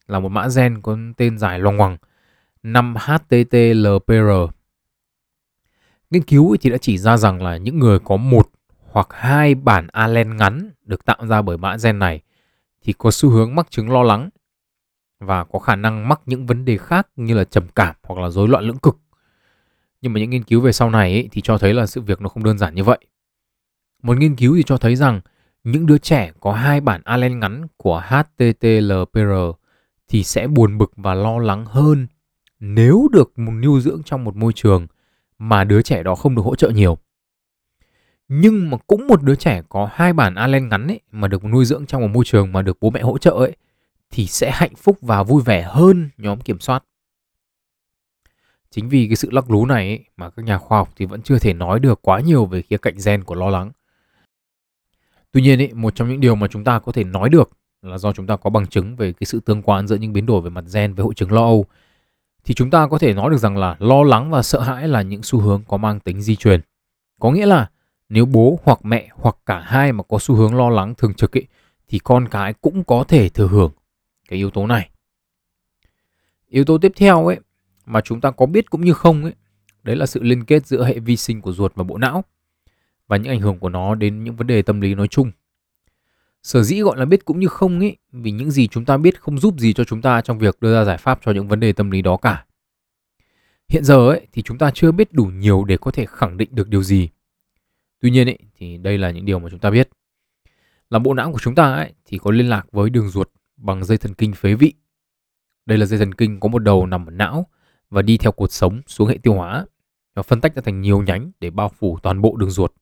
là 0.06 0.21
một 0.21 0.29
mã 0.29 0.49
gen 0.56 0.83
có 0.83 0.99
tên 1.17 1.38
dài 1.38 1.59
loằng 1.59 1.77
ngoằng 1.77 1.97
5-HTTLPR. 2.62 4.53
Nghiên 6.11 6.23
cứu 6.23 6.56
thì 6.61 6.71
đã 6.71 6.77
chỉ 6.79 6.99
ra 6.99 7.17
rằng 7.17 7.43
là 7.43 7.56
những 7.56 7.79
người 7.79 7.99
có 7.99 8.17
một 8.17 8.50
hoặc 8.91 9.06
hai 9.11 9.55
bản 9.55 9.87
alen 9.93 10.37
ngắn 10.37 10.71
được 10.85 11.05
tạo 11.05 11.27
ra 11.27 11.43
bởi 11.43 11.56
mã 11.59 11.77
gen 11.83 11.99
này 11.99 12.21
thì 12.87 12.93
có 12.93 13.11
xu 13.11 13.31
hướng 13.31 13.55
mắc 13.55 13.71
chứng 13.71 13.91
lo 13.91 14.03
lắng 14.03 14.31
và 15.21 15.44
có 15.44 15.59
khả 15.59 15.77
năng 15.77 16.09
mắc 16.09 16.21
những 16.27 16.47
vấn 16.47 16.65
đề 16.65 16.77
khác 16.77 17.09
như 17.17 17.35
là 17.35 17.44
trầm 17.44 17.69
cảm 17.75 17.94
hoặc 18.03 18.21
là 18.21 18.31
rối 18.31 18.49
loạn 18.49 18.65
lưỡng 18.65 18.79
cực. 18.79 18.97
Nhưng 20.00 20.12
mà 20.12 20.21
những 20.21 20.31
nghiên 20.31 20.44
cứu 20.44 20.61
về 20.61 20.73
sau 20.73 20.91
này 20.91 21.12
ấy, 21.12 21.29
thì 21.33 21.41
cho 21.41 21.59
thấy 21.59 21.75
là 21.75 21.87
sự 21.87 22.00
việc 22.00 22.21
nó 22.21 22.29
không 22.29 22.44
đơn 22.44 22.59
giản 22.59 22.75
như 22.75 22.85
vậy. 22.85 22.99
Một 24.03 24.19
nghiên 24.19 24.37
cứu 24.37 24.56
thì 24.56 24.62
cho 24.62 24.77
thấy 24.77 24.97
rằng 24.97 25.21
những 25.65 25.87
đứa 25.87 25.99
trẻ 25.99 26.33
có 26.41 26.53
hai 26.53 26.81
bản 26.81 27.00
Allen 27.05 27.41
ngắn 27.41 27.67
của 27.77 28.03
HTTLPR 28.06 29.33
thì 30.09 30.25
sẽ 30.25 30.47
buồn 30.47 30.79
bực 30.79 30.93
và 30.97 31.15
lo 31.15 31.38
lắng 31.38 31.65
hơn 31.65 32.06
nếu 32.61 33.09
được 33.12 33.38
một 33.38 33.53
nuôi 33.53 33.81
dưỡng 33.81 34.03
trong 34.03 34.25
một 34.25 34.37
môi 34.37 34.53
trường 34.53 34.87
mà 35.38 35.65
đứa 35.65 35.83
trẻ 35.83 36.03
đó 36.03 36.15
không 36.15 36.35
được 36.35 36.43
hỗ 36.43 36.56
trợ 36.56 36.71
nhiều. 36.71 36.99
Nhưng 38.28 38.70
mà 38.70 38.76
cũng 38.87 39.06
một 39.06 39.23
đứa 39.23 39.34
trẻ 39.34 39.62
có 39.69 39.88
hai 39.93 40.12
bản 40.12 40.34
Allen 40.34 40.69
ngắn 40.69 40.88
ấy 40.88 41.00
mà 41.12 41.28
được 41.28 41.44
nuôi 41.44 41.64
dưỡng 41.64 41.87
trong 41.87 42.02
một 42.02 42.08
môi 42.08 42.25
trường 42.25 42.52
mà 42.52 42.62
được 42.62 42.76
bố 42.81 42.90
mẹ 42.90 43.00
hỗ 43.00 43.19
trợ 43.19 43.31
ấy 43.31 43.56
thì 44.11 44.26
sẽ 44.26 44.50
hạnh 44.55 44.75
phúc 44.76 44.99
và 45.00 45.23
vui 45.23 45.43
vẻ 45.43 45.62
hơn 45.62 46.11
nhóm 46.19 46.40
kiểm 46.40 46.61
soát. 46.61 46.84
Chính 48.70 48.88
vì 48.88 49.06
cái 49.06 49.17
sự 49.17 49.31
lắc 49.31 49.50
lú 49.50 49.67
này 49.67 49.88
ấy, 49.88 50.05
mà 50.17 50.31
các 50.31 50.44
nhà 50.44 50.58
khoa 50.58 50.78
học 50.78 50.93
thì 50.96 51.06
vẫn 51.06 51.23
chưa 51.23 51.38
thể 51.38 51.52
nói 51.52 51.81
được 51.81 52.02
quá 52.02 52.20
nhiều 52.20 52.46
về 52.46 52.62
khía 52.62 52.76
cạnh 52.76 52.94
gen 53.05 53.25
của 53.25 53.34
lo 53.34 53.50
lắng. 53.50 53.73
Tuy 55.32 55.43
nhiên 55.43 55.58
ấy, 55.58 55.75
một 55.75 55.94
trong 55.94 56.08
những 56.08 56.20
điều 56.20 56.34
mà 56.34 56.49
chúng 56.49 56.64
ta 56.64 56.78
có 56.78 56.93
thể 56.93 57.05
nói 57.05 57.28
được 57.28 57.50
là 57.82 57.99
do 57.99 58.12
chúng 58.12 58.26
ta 58.26 58.37
có 58.37 58.50
bằng 58.50 58.67
chứng 58.67 58.96
về 58.96 59.12
cái 59.12 59.25
sự 59.26 59.40
tương 59.40 59.62
quan 59.62 59.87
giữa 59.87 59.96
những 59.96 60.12
biến 60.12 60.26
đổi 60.26 60.40
về 60.40 60.50
mặt 60.50 60.64
gen 60.75 60.94
với 60.94 61.05
hội 61.05 61.14
chứng 61.14 61.32
lo 61.32 61.43
âu 61.43 61.64
thì 62.44 62.55
chúng 62.55 62.70
ta 62.70 62.87
có 62.87 62.99
thể 62.99 63.14
nói 63.14 63.31
được 63.31 63.37
rằng 63.37 63.56
là 63.56 63.76
lo 63.78 64.02
lắng 64.02 64.31
và 64.31 64.43
sợ 64.43 64.61
hãi 64.61 64.88
là 64.88 65.02
những 65.02 65.23
xu 65.23 65.40
hướng 65.40 65.62
có 65.69 65.76
mang 65.76 66.00
tính 66.00 66.23
di 66.23 66.37
truyền. 66.37 66.61
Có 67.20 67.31
nghĩa 67.31 67.46
là 67.46 67.70
nếu 68.08 68.26
bố 68.26 68.58
hoặc 68.62 68.79
mẹ 68.82 69.08
hoặc 69.12 69.37
cả 69.47 69.61
hai 69.61 69.93
mà 69.93 70.03
có 70.03 70.19
xu 70.19 70.35
hướng 70.35 70.55
lo 70.55 70.70
lắng 70.70 70.94
thường 70.94 71.14
trực 71.14 71.37
ấy, 71.37 71.47
thì 71.88 71.99
con 71.99 72.29
cái 72.29 72.53
cũng 72.53 72.85
có 72.85 73.05
thể 73.08 73.29
thừa 73.29 73.49
hưởng 73.49 73.73
cái 74.29 74.38
yếu 74.38 74.50
tố 74.50 74.67
này. 74.67 74.91
Yếu 76.49 76.64
tố 76.64 76.79
tiếp 76.79 76.93
theo 76.97 77.26
ấy 77.26 77.41
mà 77.87 78.00
chúng 78.00 78.20
ta 78.20 78.31
có 78.31 78.47
biết 78.47 78.70
cũng 78.70 78.85
như 78.85 78.93
không 78.93 79.23
ấy, 79.23 79.32
đấy 79.82 79.97
là 79.97 80.06
sự 80.06 80.23
liên 80.23 80.44
kết 80.44 80.67
giữa 80.67 80.85
hệ 80.85 80.99
vi 80.99 81.17
sinh 81.17 81.41
của 81.41 81.53
ruột 81.53 81.75
và 81.75 81.85
bộ 81.85 81.99
não 81.99 82.25
và 83.08 83.17
những 83.17 83.32
ảnh 83.32 83.41
hưởng 83.41 83.58
của 83.58 83.69
nó 83.69 83.94
đến 83.94 84.25
những 84.25 84.37
vấn 84.37 84.47
đề 84.47 84.62
tâm 84.62 84.81
lý 84.81 84.94
nói 84.94 85.09
chung. 85.09 85.31
Sở 86.43 86.62
dĩ 86.62 86.81
gọi 86.81 86.97
là 86.97 87.05
biết 87.05 87.25
cũng 87.25 87.41
như 87.41 87.49
không 87.49 87.81
ấy, 87.81 87.97
vì 88.12 88.31
những 88.31 88.50
gì 88.50 88.69
chúng 88.69 88.85
ta 88.85 88.97
biết 88.97 89.20
không 89.20 89.38
giúp 89.38 89.55
gì 89.59 89.73
cho 89.73 89.85
chúng 89.85 90.02
ta 90.02 90.20
trong 90.20 90.38
việc 90.38 90.61
đưa 90.61 90.75
ra 90.75 90.85
giải 90.85 90.99
pháp 90.99 91.20
cho 91.25 91.32
những 91.32 91.49
vấn 91.49 91.61
đề 91.61 91.73
tâm 91.73 91.91
lý 91.91 92.02
đó 92.02 92.17
cả. 92.17 92.44
Hiện 93.69 93.85
giờ 93.85 94.09
ấy 94.09 94.26
thì 94.32 94.43
chúng 94.43 94.59
ta 94.59 94.70
chưa 94.75 94.93
biết 94.93 95.12
đủ 95.12 95.25
nhiều 95.25 95.64
để 95.64 95.76
có 95.76 95.91
thể 95.91 96.06
khẳng 96.06 96.37
định 96.37 96.49
được 96.52 96.69
điều 96.69 96.82
gì. 96.82 97.09
Tuy 98.01 98.11
nhiên 98.11 98.29
ấy 98.29 98.39
thì 98.59 98.79
đây 98.79 98.99
là 98.99 99.11
những 99.11 99.25
điều 99.25 99.39
mà 99.39 99.49
chúng 99.51 99.61
ta 99.61 99.71
biết. 99.71 99.89
Là 100.91 100.99
bộ 100.99 101.15
não 101.15 101.33
của 101.33 101.39
chúng 101.39 101.55
ta 101.55 101.75
ấy, 101.75 101.93
thì 102.05 102.19
có 102.19 102.31
liên 102.31 102.49
lạc 102.49 102.67
với 102.73 102.91
đường 102.91 103.09
ruột 103.09 103.31
bằng 103.57 103.85
dây 103.85 103.99
thần 103.99 104.15
kinh 104.15 104.33
phế 104.33 104.55
vị. 104.55 104.75
Đây 105.67 105.79
là 105.79 105.87
dây 105.87 105.99
thần 105.99 106.15
kinh 106.15 106.41
có 106.41 106.49
một 106.49 106.59
đầu 106.59 106.87
nằm 106.87 107.07
ở 107.07 107.11
não 107.11 107.47
và 107.91 108.03
đi 108.03 108.19
theo 108.19 108.33
cột 108.33 108.53
sống 108.53 108.81
xuống 108.87 109.09
hệ 109.09 109.19
tiêu 109.23 109.35
hóa 109.35 109.67
và 110.15 110.23
phân 110.23 110.41
tách 110.41 110.55
ra 110.55 110.63
thành 110.65 110.81
nhiều 110.81 111.03
nhánh 111.03 111.31
để 111.41 111.51
bao 111.51 111.69
phủ 111.69 111.99
toàn 112.03 112.21
bộ 112.21 112.37
đường 112.37 112.51
ruột. 112.51 112.73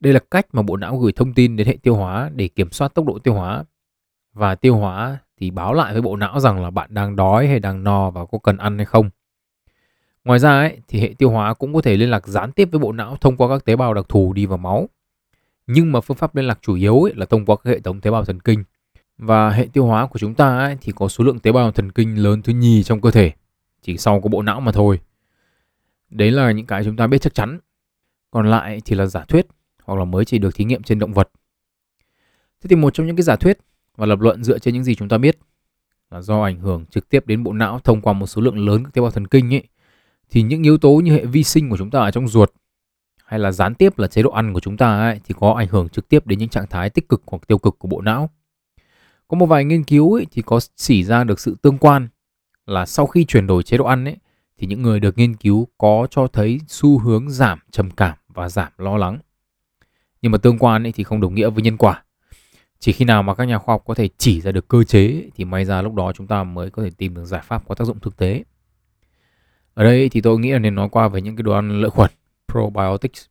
Đây 0.00 0.12
là 0.12 0.20
cách 0.30 0.46
mà 0.52 0.62
bộ 0.62 0.76
não 0.76 0.98
gửi 0.98 1.12
thông 1.12 1.34
tin 1.34 1.56
đến 1.56 1.66
hệ 1.66 1.76
tiêu 1.82 1.94
hóa 1.94 2.30
để 2.34 2.48
kiểm 2.48 2.70
soát 2.70 2.94
tốc 2.94 3.06
độ 3.06 3.18
tiêu 3.18 3.34
hóa. 3.34 3.64
Và 4.32 4.54
tiêu 4.54 4.76
hóa 4.76 5.18
thì 5.36 5.50
báo 5.50 5.74
lại 5.74 5.92
với 5.92 6.02
bộ 6.02 6.16
não 6.16 6.40
rằng 6.40 6.62
là 6.62 6.70
bạn 6.70 6.94
đang 6.94 7.16
đói 7.16 7.48
hay 7.48 7.60
đang 7.60 7.84
no 7.84 8.10
và 8.10 8.26
có 8.26 8.38
cần 8.38 8.56
ăn 8.56 8.76
hay 8.76 8.84
không. 8.84 9.10
Ngoài 10.24 10.38
ra 10.38 10.50
ấy, 10.50 10.78
thì 10.88 11.00
hệ 11.00 11.14
tiêu 11.18 11.30
hóa 11.30 11.54
cũng 11.54 11.74
có 11.74 11.80
thể 11.80 11.96
liên 11.96 12.10
lạc 12.10 12.28
gián 12.28 12.52
tiếp 12.52 12.68
với 12.72 12.78
bộ 12.78 12.92
não 12.92 13.16
thông 13.20 13.36
qua 13.36 13.48
các 13.48 13.64
tế 13.64 13.76
bào 13.76 13.94
đặc 13.94 14.08
thù 14.08 14.32
đi 14.32 14.46
vào 14.46 14.58
máu. 14.58 14.88
Nhưng 15.66 15.92
mà 15.92 16.00
phương 16.00 16.16
pháp 16.16 16.36
liên 16.36 16.44
lạc 16.44 16.58
chủ 16.62 16.74
yếu 16.74 17.02
ấy 17.02 17.12
là 17.16 17.26
thông 17.26 17.46
qua 17.46 17.56
các 17.64 17.70
hệ 17.70 17.80
thống 17.80 18.00
tế 18.00 18.10
bào 18.10 18.24
thần 18.24 18.40
kinh. 18.40 18.64
Và 19.18 19.50
hệ 19.50 19.68
tiêu 19.72 19.86
hóa 19.86 20.06
của 20.06 20.18
chúng 20.18 20.34
ta 20.34 20.58
ấy, 20.58 20.76
thì 20.80 20.92
có 20.96 21.08
số 21.08 21.24
lượng 21.24 21.38
tế 21.38 21.52
bào 21.52 21.72
thần 21.72 21.92
kinh 21.92 22.22
lớn 22.22 22.42
thứ 22.42 22.52
nhì 22.52 22.82
trong 22.82 23.00
cơ 23.00 23.10
thể, 23.10 23.32
chỉ 23.82 23.96
sau 23.96 24.20
có 24.20 24.28
bộ 24.28 24.42
não 24.42 24.60
mà 24.60 24.72
thôi. 24.72 25.00
Đấy 26.10 26.30
là 26.30 26.52
những 26.52 26.66
cái 26.66 26.84
chúng 26.84 26.96
ta 26.96 27.06
biết 27.06 27.18
chắc 27.18 27.34
chắn. 27.34 27.58
Còn 28.30 28.50
lại 28.50 28.80
thì 28.84 28.96
là 28.96 29.06
giả 29.06 29.24
thuyết 29.28 29.46
hoặc 29.84 29.98
là 29.98 30.04
mới 30.04 30.24
chỉ 30.24 30.38
được 30.38 30.54
thí 30.54 30.64
nghiệm 30.64 30.82
trên 30.82 30.98
động 30.98 31.12
vật. 31.12 31.30
Thế 32.60 32.68
thì 32.68 32.76
một 32.76 32.94
trong 32.94 33.06
những 33.06 33.16
cái 33.16 33.22
giả 33.22 33.36
thuyết 33.36 33.58
và 33.96 34.06
lập 34.06 34.20
luận 34.20 34.44
dựa 34.44 34.58
trên 34.58 34.74
những 34.74 34.84
gì 34.84 34.94
chúng 34.94 35.08
ta 35.08 35.18
biết 35.18 35.38
là 36.10 36.20
do 36.20 36.42
ảnh 36.42 36.60
hưởng 36.60 36.86
trực 36.86 37.08
tiếp 37.08 37.26
đến 37.26 37.42
bộ 37.42 37.52
não 37.52 37.78
thông 37.84 38.00
qua 38.00 38.12
một 38.12 38.26
số 38.26 38.42
lượng 38.42 38.66
lớn 38.66 38.84
các 38.84 38.94
tế 38.94 39.02
bào 39.02 39.10
thần 39.10 39.26
kinh 39.26 39.54
ấy 39.54 39.62
thì 40.30 40.42
những 40.42 40.62
yếu 40.62 40.78
tố 40.78 40.90
như 40.92 41.12
hệ 41.12 41.24
vi 41.24 41.44
sinh 41.44 41.70
của 41.70 41.76
chúng 41.76 41.90
ta 41.90 42.00
ở 42.00 42.10
trong 42.10 42.28
ruột 42.28 42.52
hay 43.24 43.40
là 43.40 43.52
gián 43.52 43.74
tiếp 43.74 43.98
là 43.98 44.08
chế 44.08 44.22
độ 44.22 44.30
ăn 44.30 44.52
của 44.52 44.60
chúng 44.60 44.76
ta 44.76 45.00
ấy, 45.00 45.20
thì 45.24 45.34
có 45.40 45.52
ảnh 45.52 45.68
hưởng 45.68 45.88
trực 45.88 46.08
tiếp 46.08 46.26
đến 46.26 46.38
những 46.38 46.48
trạng 46.48 46.66
thái 46.66 46.90
tích 46.90 47.08
cực 47.08 47.22
hoặc 47.26 47.42
tiêu 47.46 47.58
cực 47.58 47.78
của 47.78 47.88
bộ 47.88 48.00
não. 48.00 48.30
Có 49.28 49.36
một 49.36 49.46
vài 49.46 49.64
nghiên 49.64 49.84
cứu 49.84 50.14
ấy, 50.14 50.26
thì 50.30 50.42
có 50.42 50.60
chỉ 50.76 51.04
ra 51.04 51.24
được 51.24 51.40
sự 51.40 51.56
tương 51.62 51.78
quan 51.78 52.08
là 52.66 52.86
sau 52.86 53.06
khi 53.06 53.24
chuyển 53.24 53.46
đổi 53.46 53.62
chế 53.62 53.76
độ 53.76 53.84
ăn 53.84 54.04
ấy, 54.04 54.16
thì 54.58 54.66
những 54.66 54.82
người 54.82 55.00
được 55.00 55.18
nghiên 55.18 55.36
cứu 55.36 55.68
có 55.78 56.06
cho 56.10 56.26
thấy 56.26 56.60
xu 56.68 56.98
hướng 56.98 57.30
giảm 57.30 57.58
trầm 57.70 57.90
cảm 57.90 58.16
và 58.28 58.48
giảm 58.48 58.72
lo 58.78 58.96
lắng. 58.96 59.18
Nhưng 60.22 60.32
mà 60.32 60.38
tương 60.38 60.58
quan 60.58 60.86
ấy 60.86 60.92
thì 60.92 61.04
không 61.04 61.20
đồng 61.20 61.34
nghĩa 61.34 61.50
với 61.50 61.62
nhân 61.62 61.76
quả. 61.76 62.04
Chỉ 62.78 62.92
khi 62.92 63.04
nào 63.04 63.22
mà 63.22 63.34
các 63.34 63.44
nhà 63.44 63.58
khoa 63.58 63.74
học 63.74 63.82
có 63.86 63.94
thể 63.94 64.08
chỉ 64.18 64.40
ra 64.40 64.52
được 64.52 64.68
cơ 64.68 64.84
chế 64.84 65.30
thì 65.34 65.44
may 65.44 65.64
ra 65.64 65.82
lúc 65.82 65.94
đó 65.94 66.12
chúng 66.12 66.26
ta 66.26 66.44
mới 66.44 66.70
có 66.70 66.82
thể 66.82 66.90
tìm 66.90 67.14
được 67.14 67.24
giải 67.24 67.42
pháp 67.44 67.68
có 67.68 67.74
tác 67.74 67.84
dụng 67.84 68.00
thực 68.00 68.16
tế. 68.16 68.44
Ở 69.80 69.84
đây 69.84 70.08
thì 70.08 70.20
tôi 70.20 70.38
nghĩ 70.38 70.50
là 70.50 70.58
nên 70.58 70.74
nói 70.74 70.88
qua 70.88 71.08
về 71.08 71.22
những 71.22 71.36
cái 71.36 71.42
đồ 71.42 71.52
ăn 71.52 71.80
lợi 71.80 71.90
khuẩn 71.90 72.10
probiotics. 72.52 73.26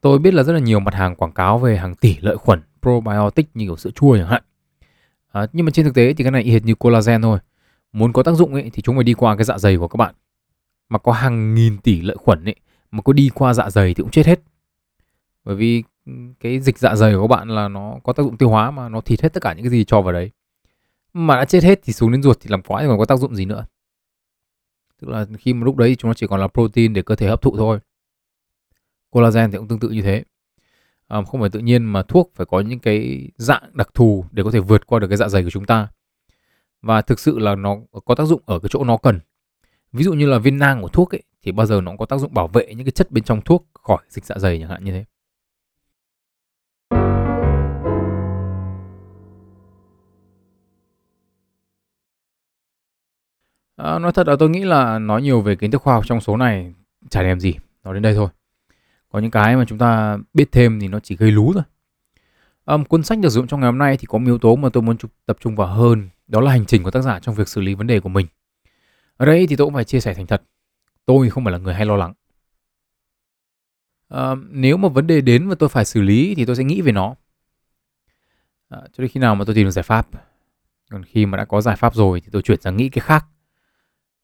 Tôi 0.00 0.18
biết 0.18 0.34
là 0.34 0.42
rất 0.42 0.52
là 0.52 0.58
nhiều 0.58 0.80
mặt 0.80 0.94
hàng 0.94 1.16
quảng 1.16 1.32
cáo 1.32 1.58
về 1.58 1.76
hàng 1.76 1.94
tỷ 1.94 2.16
lợi 2.20 2.36
khuẩn 2.36 2.60
probiotic 2.82 3.50
như 3.54 3.64
kiểu 3.64 3.76
sữa 3.76 3.90
chua 3.94 4.16
chẳng 4.16 4.28
hạn. 4.28 4.42
À, 5.32 5.46
nhưng 5.52 5.66
mà 5.66 5.70
trên 5.70 5.84
thực 5.84 5.94
tế 5.94 6.14
thì 6.14 6.24
cái 6.24 6.30
này 6.30 6.44
hệt 6.44 6.64
như 6.64 6.74
collagen 6.74 7.22
thôi. 7.22 7.38
Muốn 7.92 8.12
có 8.12 8.22
tác 8.22 8.32
dụng 8.32 8.54
ấy 8.54 8.70
thì 8.72 8.82
chúng 8.82 8.96
phải 8.96 9.04
đi 9.04 9.14
qua 9.14 9.36
cái 9.36 9.44
dạ 9.44 9.58
dày 9.58 9.76
của 9.76 9.88
các 9.88 9.96
bạn. 9.96 10.14
Mà 10.88 10.98
có 10.98 11.12
hàng 11.12 11.54
nghìn 11.54 11.78
tỷ 11.78 12.00
lợi 12.00 12.16
khuẩn 12.16 12.44
ấy 12.44 12.56
mà 12.90 13.02
có 13.02 13.12
đi 13.12 13.30
qua 13.34 13.54
dạ 13.54 13.70
dày 13.70 13.94
thì 13.94 14.02
cũng 14.02 14.10
chết 14.10 14.26
hết. 14.26 14.40
Bởi 15.44 15.56
vì 15.56 15.82
ừ, 16.06 16.12
cái 16.40 16.60
dịch 16.60 16.78
dạ 16.78 16.94
dày 16.94 17.14
của 17.14 17.20
các 17.20 17.36
bạn 17.36 17.48
là 17.48 17.68
nó 17.68 17.98
có 18.04 18.12
tác 18.12 18.22
dụng 18.22 18.36
tiêu 18.36 18.48
hóa 18.48 18.70
mà 18.70 18.88
nó 18.88 19.00
thịt 19.00 19.22
hết 19.22 19.32
tất 19.32 19.42
cả 19.42 19.52
những 19.52 19.64
cái 19.64 19.70
gì 19.70 19.84
cho 19.84 20.02
vào 20.02 20.12
đấy. 20.12 20.30
Mà 21.12 21.36
đã 21.36 21.44
chết 21.44 21.64
hết 21.64 21.80
thì 21.84 21.92
xuống 21.92 22.12
đến 22.12 22.22
ruột 22.22 22.36
thì 22.40 22.50
làm 22.50 22.62
quái 22.62 22.86
còn 22.86 22.98
có 22.98 23.04
tác 23.04 23.18
dụng 23.18 23.34
gì 23.34 23.44
nữa. 23.44 23.64
Tức 25.02 25.08
là 25.08 25.26
khi 25.38 25.52
mà 25.52 25.64
lúc 25.64 25.76
đấy 25.76 25.96
chúng 25.96 26.08
nó 26.08 26.14
chỉ 26.14 26.26
còn 26.26 26.40
là 26.40 26.48
protein 26.48 26.92
để 26.92 27.02
cơ 27.02 27.14
thể 27.14 27.28
hấp 27.28 27.42
thụ 27.42 27.56
thôi. 27.56 27.78
Collagen 29.10 29.50
thì 29.50 29.58
cũng 29.58 29.68
tương 29.68 29.80
tự 29.80 29.88
như 29.88 30.02
thế. 30.02 30.24
À, 31.08 31.22
không 31.22 31.40
phải 31.40 31.50
tự 31.50 31.60
nhiên 31.60 31.84
mà 31.84 32.02
thuốc 32.02 32.30
phải 32.34 32.46
có 32.46 32.60
những 32.60 32.78
cái 32.78 33.28
dạng 33.36 33.62
đặc 33.72 33.90
thù 33.94 34.24
để 34.30 34.42
có 34.42 34.50
thể 34.50 34.60
vượt 34.60 34.86
qua 34.86 34.98
được 34.98 35.08
cái 35.08 35.16
dạ 35.16 35.28
dày 35.28 35.42
của 35.42 35.50
chúng 35.50 35.64
ta. 35.64 35.88
Và 36.82 37.02
thực 37.02 37.18
sự 37.18 37.38
là 37.38 37.54
nó 37.54 37.76
có 38.04 38.14
tác 38.14 38.24
dụng 38.24 38.42
ở 38.46 38.58
cái 38.58 38.68
chỗ 38.72 38.84
nó 38.84 38.96
cần. 38.96 39.20
Ví 39.92 40.04
dụ 40.04 40.12
như 40.12 40.26
là 40.26 40.38
viên 40.38 40.58
nang 40.58 40.82
của 40.82 40.88
thuốc 40.88 41.14
ấy 41.14 41.22
thì 41.42 41.52
bao 41.52 41.66
giờ 41.66 41.80
nó 41.80 41.90
cũng 41.90 41.98
có 41.98 42.06
tác 42.06 42.20
dụng 42.20 42.34
bảo 42.34 42.48
vệ 42.48 42.74
những 42.74 42.86
cái 42.86 42.92
chất 42.92 43.10
bên 43.10 43.24
trong 43.24 43.40
thuốc 43.40 43.66
khỏi 43.72 44.02
dịch 44.08 44.24
dạ 44.24 44.34
dày 44.38 44.58
chẳng 44.58 44.70
hạn 44.70 44.84
như 44.84 44.92
thế. 44.92 45.04
À, 53.82 53.98
nói 53.98 54.12
thật 54.12 54.28
là 54.28 54.36
tôi 54.38 54.50
nghĩ 54.50 54.64
là 54.64 54.98
nói 54.98 55.22
nhiều 55.22 55.40
về 55.40 55.56
kiến 55.56 55.70
thức 55.70 55.82
khoa 55.82 55.94
học 55.94 56.06
trong 56.06 56.20
số 56.20 56.36
này 56.36 56.74
chả 57.10 57.22
đem 57.22 57.40
gì, 57.40 57.54
nói 57.84 57.94
đến 57.94 58.02
đây 58.02 58.14
thôi. 58.14 58.28
Có 59.08 59.18
những 59.18 59.30
cái 59.30 59.56
mà 59.56 59.64
chúng 59.64 59.78
ta 59.78 60.18
biết 60.34 60.52
thêm 60.52 60.80
thì 60.80 60.88
nó 60.88 61.00
chỉ 61.00 61.16
gây 61.16 61.30
lú 61.30 61.52
thôi. 61.52 61.62
À, 62.64 62.76
cuốn 62.88 63.02
sách 63.02 63.18
được 63.18 63.28
dụng 63.28 63.46
trong 63.46 63.60
ngày 63.60 63.66
hôm 63.66 63.78
nay 63.78 63.96
thì 63.96 64.06
có 64.06 64.18
một 64.18 64.26
yếu 64.26 64.38
tố 64.38 64.56
mà 64.56 64.68
tôi 64.72 64.82
muốn 64.82 64.96
tập 65.26 65.36
trung 65.40 65.56
vào 65.56 65.66
hơn, 65.66 66.08
đó 66.28 66.40
là 66.40 66.50
hành 66.50 66.66
trình 66.66 66.82
của 66.82 66.90
tác 66.90 67.00
giả 67.00 67.18
trong 67.18 67.34
việc 67.34 67.48
xử 67.48 67.60
lý 67.60 67.74
vấn 67.74 67.86
đề 67.86 68.00
của 68.00 68.08
mình. 68.08 68.26
Ở 69.16 69.26
đây 69.26 69.46
thì 69.46 69.56
tôi 69.56 69.66
cũng 69.66 69.74
phải 69.74 69.84
chia 69.84 70.00
sẻ 70.00 70.14
thành 70.14 70.26
thật, 70.26 70.42
tôi 71.06 71.30
không 71.30 71.44
phải 71.44 71.52
là 71.52 71.58
người 71.58 71.74
hay 71.74 71.86
lo 71.86 71.96
lắng. 71.96 72.12
À, 74.08 74.34
nếu 74.50 74.76
mà 74.76 74.88
vấn 74.88 75.06
đề 75.06 75.20
đến 75.20 75.48
và 75.48 75.54
tôi 75.54 75.68
phải 75.68 75.84
xử 75.84 76.00
lý 76.00 76.34
thì 76.34 76.44
tôi 76.44 76.56
sẽ 76.56 76.64
nghĩ 76.64 76.80
về 76.80 76.92
nó. 76.92 77.14
À, 78.68 78.78
cho 78.92 79.02
đến 79.02 79.08
khi 79.08 79.20
nào 79.20 79.34
mà 79.34 79.44
tôi 79.44 79.54
tìm 79.54 79.64
được 79.64 79.70
giải 79.70 79.82
pháp. 79.82 80.08
Còn 80.90 81.04
khi 81.04 81.26
mà 81.26 81.38
đã 81.38 81.44
có 81.44 81.60
giải 81.60 81.76
pháp 81.76 81.94
rồi 81.94 82.20
thì 82.20 82.28
tôi 82.32 82.42
chuyển 82.42 82.60
sang 82.60 82.76
nghĩ 82.76 82.88
cái 82.88 83.00
khác. 83.00 83.26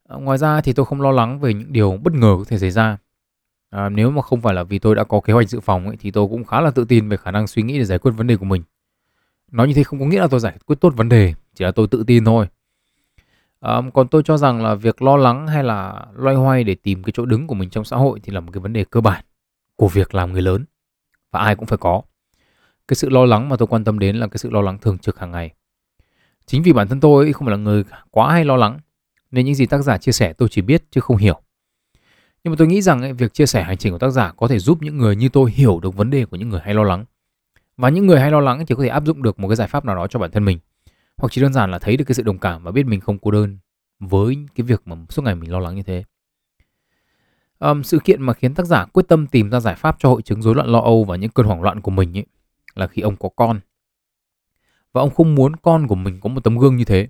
Ờ, 0.09 0.19
ngoài 0.19 0.39
ra 0.39 0.61
thì 0.61 0.73
tôi 0.73 0.87
không 0.87 1.01
lo 1.01 1.11
lắng 1.11 1.41
về 1.41 1.55
những 1.55 1.73
điều 1.73 1.99
bất 2.03 2.15
ngờ 2.15 2.35
có 2.39 2.45
thể 2.49 2.59
xảy 2.59 2.71
ra. 2.71 2.99
À, 3.71 3.89
nếu 3.89 4.11
mà 4.11 4.23
không 4.23 4.41
phải 4.41 4.55
là 4.55 4.63
vì 4.63 4.79
tôi 4.79 4.95
đã 4.95 5.05
có 5.05 5.21
kế 5.21 5.33
hoạch 5.33 5.49
dự 5.49 5.61
phòng 5.61 5.87
ấy, 5.87 5.97
thì 6.01 6.11
tôi 6.11 6.29
cũng 6.29 6.45
khá 6.45 6.61
là 6.61 6.71
tự 6.71 6.85
tin 6.85 7.09
về 7.09 7.17
khả 7.17 7.31
năng 7.31 7.47
suy 7.47 7.63
nghĩ 7.63 7.79
để 7.79 7.85
giải 7.85 7.99
quyết 7.99 8.13
vấn 8.13 8.27
đề 8.27 8.37
của 8.37 8.45
mình. 8.45 8.63
Nói 9.53 9.69
như 9.69 9.75
thế 9.75 9.83
không 9.83 10.01
có 10.01 10.07
nghĩa 10.07 10.21
là 10.21 10.27
tôi 10.27 10.41
giải 10.41 10.59
quyết 10.67 10.81
tốt 10.81 10.93
vấn 10.97 11.09
đề, 11.09 11.35
chỉ 11.55 11.65
là 11.65 11.71
tôi 11.73 11.89
tự 11.89 12.05
tin 12.07 12.25
thôi. 12.25 12.47
À, 13.61 13.81
còn 13.95 14.09
tôi 14.09 14.23
cho 14.25 14.37
rằng 14.37 14.63
là 14.65 14.75
việc 14.75 15.03
lo 15.03 15.17
lắng 15.17 15.47
hay 15.47 15.65
là 15.65 16.07
loay 16.15 16.37
hoay 16.37 16.65
để 16.65 16.75
tìm 16.75 17.03
cái 17.03 17.13
chỗ 17.17 17.27
đứng 17.27 17.47
của 17.47 17.55
mình 17.55 17.71
trong 17.71 17.85
xã 17.85 17.97
hội 17.97 18.21
thì 18.23 18.33
là 18.33 18.41
một 18.41 18.51
cái 18.53 18.61
vấn 18.61 18.73
đề 18.73 18.85
cơ 18.85 19.01
bản 19.01 19.25
của 19.77 19.89
việc 19.89 20.15
làm 20.15 20.33
người 20.33 20.43
lớn 20.43 20.65
và 21.31 21.41
ai 21.41 21.57
cũng 21.57 21.67
phải 21.67 21.79
có. 21.79 22.03
Cái 22.89 22.95
sự 22.95 23.09
lo 23.11 23.25
lắng 23.25 23.49
mà 23.49 23.57
tôi 23.57 23.67
quan 23.67 23.85
tâm 23.85 23.99
đến 23.99 24.17
là 24.17 24.27
cái 24.27 24.39
sự 24.39 24.51
lo 24.51 24.61
lắng 24.61 24.79
thường 24.79 24.99
trực 24.99 25.19
hàng 25.19 25.31
ngày. 25.31 25.55
Chính 26.47 26.63
vì 26.63 26.73
bản 26.73 26.89
thân 26.89 27.01
tôi 27.01 27.33
không 27.33 27.47
phải 27.47 27.57
là 27.57 27.63
người 27.63 27.85
quá 28.11 28.33
hay 28.33 28.45
lo 28.45 28.57
lắng 28.57 28.79
nên 29.31 29.47
những 29.47 29.55
gì 29.55 29.67
tác 29.67 29.83
giả 29.83 29.99
chia 29.99 30.13
sẻ 30.13 30.33
tôi 30.33 30.49
chỉ 30.49 30.63
biết 30.63 30.85
chứ 30.91 31.01
không 31.01 31.17
hiểu. 31.17 31.41
Nhưng 32.45 32.53
mà 32.53 32.57
tôi 32.59 32.69
nghĩ 32.69 32.83
rằng 32.83 33.01
ấy, 33.01 33.13
việc 33.13 33.35
chia 33.35 33.47
sẻ 33.47 33.63
hành 33.63 33.77
trình 33.77 33.93
của 33.93 33.99
tác 33.99 34.11
giả 34.11 34.33
có 34.37 34.49
thể 34.49 34.59
giúp 34.59 34.83
những 34.83 34.97
người 34.97 35.17
như 35.17 35.29
tôi 35.29 35.51
hiểu 35.51 35.81
được 35.81 35.97
vấn 35.97 36.11
đề 36.11 36.25
của 36.25 36.37
những 36.37 36.49
người 36.49 36.61
hay 36.61 36.75
lo 36.75 36.85
lắng. 36.85 37.05
Và 37.77 37.89
những 37.89 38.07
người 38.07 38.21
hay 38.21 38.31
lo 38.31 38.41
lắng 38.41 38.67
thì 38.67 38.75
có 38.75 38.83
thể 38.83 38.89
áp 38.89 39.07
dụng 39.07 39.23
được 39.23 39.39
một 39.39 39.49
cái 39.49 39.57
giải 39.57 39.69
pháp 39.69 39.85
nào 39.85 39.97
đó 39.97 40.07
cho 40.07 40.19
bản 40.19 40.31
thân 40.31 40.45
mình. 40.45 40.59
Hoặc 41.17 41.33
chỉ 41.33 41.41
đơn 41.41 41.53
giản 41.53 41.71
là 41.71 41.79
thấy 41.79 41.97
được 41.97 42.05
cái 42.05 42.15
sự 42.15 42.23
đồng 42.23 42.39
cảm 42.39 42.63
và 42.63 42.71
biết 42.71 42.87
mình 42.87 43.01
không 43.01 43.19
cô 43.19 43.31
đơn 43.31 43.59
với 43.99 44.47
cái 44.55 44.65
việc 44.65 44.83
mà 44.85 44.97
suốt 45.09 45.23
ngày 45.23 45.35
mình 45.35 45.53
lo 45.53 45.59
lắng 45.59 45.77
như 45.77 45.83
thế. 45.83 46.05
Um, 47.59 47.83
sự 47.83 47.99
kiện 48.05 48.23
mà 48.23 48.33
khiến 48.35 48.55
tác 48.55 48.67
giả 48.67 48.85
quyết 48.85 49.09
tâm 49.09 49.27
tìm 49.27 49.51
ra 49.51 49.61
giải 49.61 49.75
pháp 49.75 49.97
cho 49.99 50.09
hội 50.09 50.23
chứng 50.23 50.43
rối 50.43 50.55
loạn 50.55 50.69
lo 50.69 50.81
âu 50.81 51.05
và 51.05 51.17
những 51.17 51.31
cơn 51.31 51.47
hoảng 51.47 51.63
loạn 51.63 51.81
của 51.81 51.91
mình 51.91 52.19
ấy, 52.19 52.27
là 52.75 52.87
khi 52.87 53.03
ông 53.03 53.17
có 53.17 53.29
con. 53.37 53.61
Và 54.93 55.01
ông 55.01 55.15
không 55.15 55.35
muốn 55.35 55.57
con 55.57 55.87
của 55.87 55.95
mình 55.95 56.21
có 56.21 56.29
một 56.29 56.45
tấm 56.45 56.59
gương 56.59 56.77
như 56.77 56.85
thế. 56.85 57.09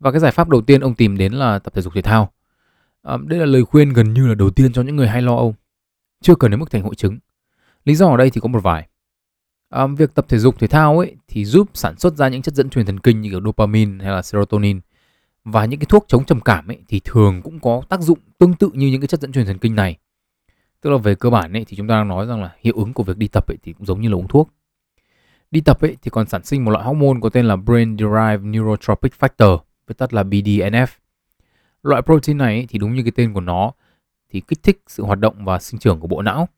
Và 0.00 0.10
cái 0.10 0.20
giải 0.20 0.32
pháp 0.32 0.48
đầu 0.48 0.60
tiên 0.60 0.80
ông 0.80 0.94
tìm 0.94 1.18
đến 1.18 1.32
là 1.32 1.58
tập 1.58 1.74
thể 1.74 1.82
dục 1.82 1.94
thể 1.94 2.02
thao. 2.02 2.32
À, 3.02 3.16
đây 3.26 3.38
là 3.38 3.46
lời 3.46 3.64
khuyên 3.64 3.92
gần 3.92 4.14
như 4.14 4.26
là 4.26 4.34
đầu 4.34 4.50
tiên 4.50 4.72
cho 4.72 4.82
những 4.82 4.96
người 4.96 5.08
hay 5.08 5.22
lo 5.22 5.36
âu, 5.36 5.54
chưa 6.20 6.34
cần 6.34 6.50
đến 6.50 6.60
mức 6.60 6.70
thành 6.70 6.82
hội 6.82 6.94
chứng. 6.94 7.18
Lý 7.84 7.94
do 7.94 8.06
ở 8.08 8.16
đây 8.16 8.30
thì 8.30 8.40
có 8.40 8.48
một 8.48 8.62
vài. 8.62 8.88
À, 9.68 9.86
việc 9.86 10.14
tập 10.14 10.26
thể 10.28 10.38
dục 10.38 10.58
thể 10.58 10.66
thao 10.66 10.98
ấy 10.98 11.16
thì 11.28 11.44
giúp 11.44 11.70
sản 11.74 11.98
xuất 11.98 12.16
ra 12.16 12.28
những 12.28 12.42
chất 12.42 12.54
dẫn 12.54 12.70
truyền 12.70 12.86
thần 12.86 13.00
kinh 13.00 13.20
như 13.20 13.30
kiểu 13.30 13.40
dopamine 13.44 14.04
hay 14.04 14.12
là 14.12 14.22
serotonin 14.22 14.80
và 15.44 15.64
những 15.64 15.80
cái 15.80 15.86
thuốc 15.86 16.04
chống 16.08 16.24
trầm 16.24 16.40
cảm 16.40 16.70
ấy 16.70 16.78
thì 16.88 17.00
thường 17.04 17.42
cũng 17.42 17.60
có 17.60 17.82
tác 17.88 18.00
dụng 18.00 18.18
tương 18.38 18.54
tự 18.54 18.70
như 18.74 18.86
những 18.86 19.00
cái 19.00 19.08
chất 19.08 19.20
dẫn 19.20 19.32
truyền 19.32 19.46
thần 19.46 19.58
kinh 19.58 19.74
này. 19.74 19.96
Tức 20.80 20.90
là 20.90 20.96
về 20.96 21.14
cơ 21.14 21.30
bản 21.30 21.52
ấy 21.52 21.64
thì 21.64 21.76
chúng 21.76 21.88
ta 21.88 21.94
đang 21.94 22.08
nói 22.08 22.26
rằng 22.26 22.42
là 22.42 22.54
hiệu 22.60 22.74
ứng 22.76 22.92
của 22.92 23.02
việc 23.02 23.16
đi 23.16 23.28
tập 23.28 23.50
ấy 23.50 23.56
thì 23.62 23.72
cũng 23.72 23.86
giống 23.86 24.00
như 24.00 24.08
là 24.08 24.16
uống 24.16 24.28
thuốc. 24.28 24.50
Đi 25.50 25.60
tập 25.60 25.80
ấy 25.80 25.96
thì 26.02 26.10
còn 26.10 26.26
sản 26.26 26.44
sinh 26.44 26.64
một 26.64 26.70
loại 26.70 26.84
hormone 26.84 27.20
có 27.22 27.28
tên 27.28 27.46
là 27.46 27.56
brain 27.56 27.96
derived 27.98 28.42
neurotropic 28.42 29.12
factor, 29.18 29.58
viết 29.88 29.98
tắt 29.98 30.14
là 30.14 30.22
BDNF 30.22 30.86
Loại 31.82 32.02
protein 32.02 32.38
này 32.38 32.66
thì 32.68 32.78
đúng 32.78 32.94
như 32.94 33.02
cái 33.02 33.12
tên 33.16 33.34
của 33.34 33.40
nó 33.40 33.72
thì 34.30 34.40
kích 34.40 34.62
thích 34.62 34.80
sự 34.86 35.02
hoạt 35.04 35.18
động 35.18 35.44
và 35.44 35.58
sinh 35.58 35.80
trưởng 35.80 36.00
của 36.00 36.06
bộ 36.06 36.22
não 36.22 36.48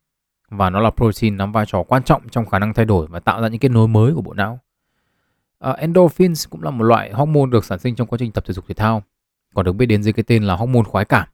và 0.51 0.71
nó 0.71 0.81
là 0.81 0.91
protein 0.91 1.37
nắm 1.37 1.53
vai 1.53 1.67
trò 1.67 1.83
quan 1.83 2.03
trọng 2.03 2.29
trong 2.29 2.47
khả 2.47 2.59
năng 2.59 2.75
thay 2.75 2.85
đổi 2.85 3.07
và 3.07 3.21
tạo 3.21 3.43
ra 3.43 3.49
những 3.49 3.61
kết 3.61 3.69
nối 3.69 3.89
mới 3.89 4.15
của 4.15 4.23
bộ 4.23 4.35
não. 4.35 4.59
Uh, 5.71 5.77
endorphins 5.77 6.49
cũng 6.49 6.63
là 6.63 6.71
một 6.71 6.85
loại 6.85 7.13
hormone 7.13 7.51
được 7.51 7.65
sản 7.65 7.79
sinh 7.79 7.95
trong 7.95 8.07
quá 8.07 8.19
trình 8.19 8.33
tập 8.33 8.45
thể 8.47 8.55
dục 8.55 8.65
thể 8.69 8.75
thao, 8.75 9.03
còn 9.55 9.65
được 9.65 9.73
biết 9.73 9.87
đến 9.87 10.03
dưới 10.03 10.13
cái 10.13 10.25
tên 10.27 10.43
là 10.43 10.57
hormone 10.57 10.83
khoái 10.83 11.05
cảm. 11.05 11.29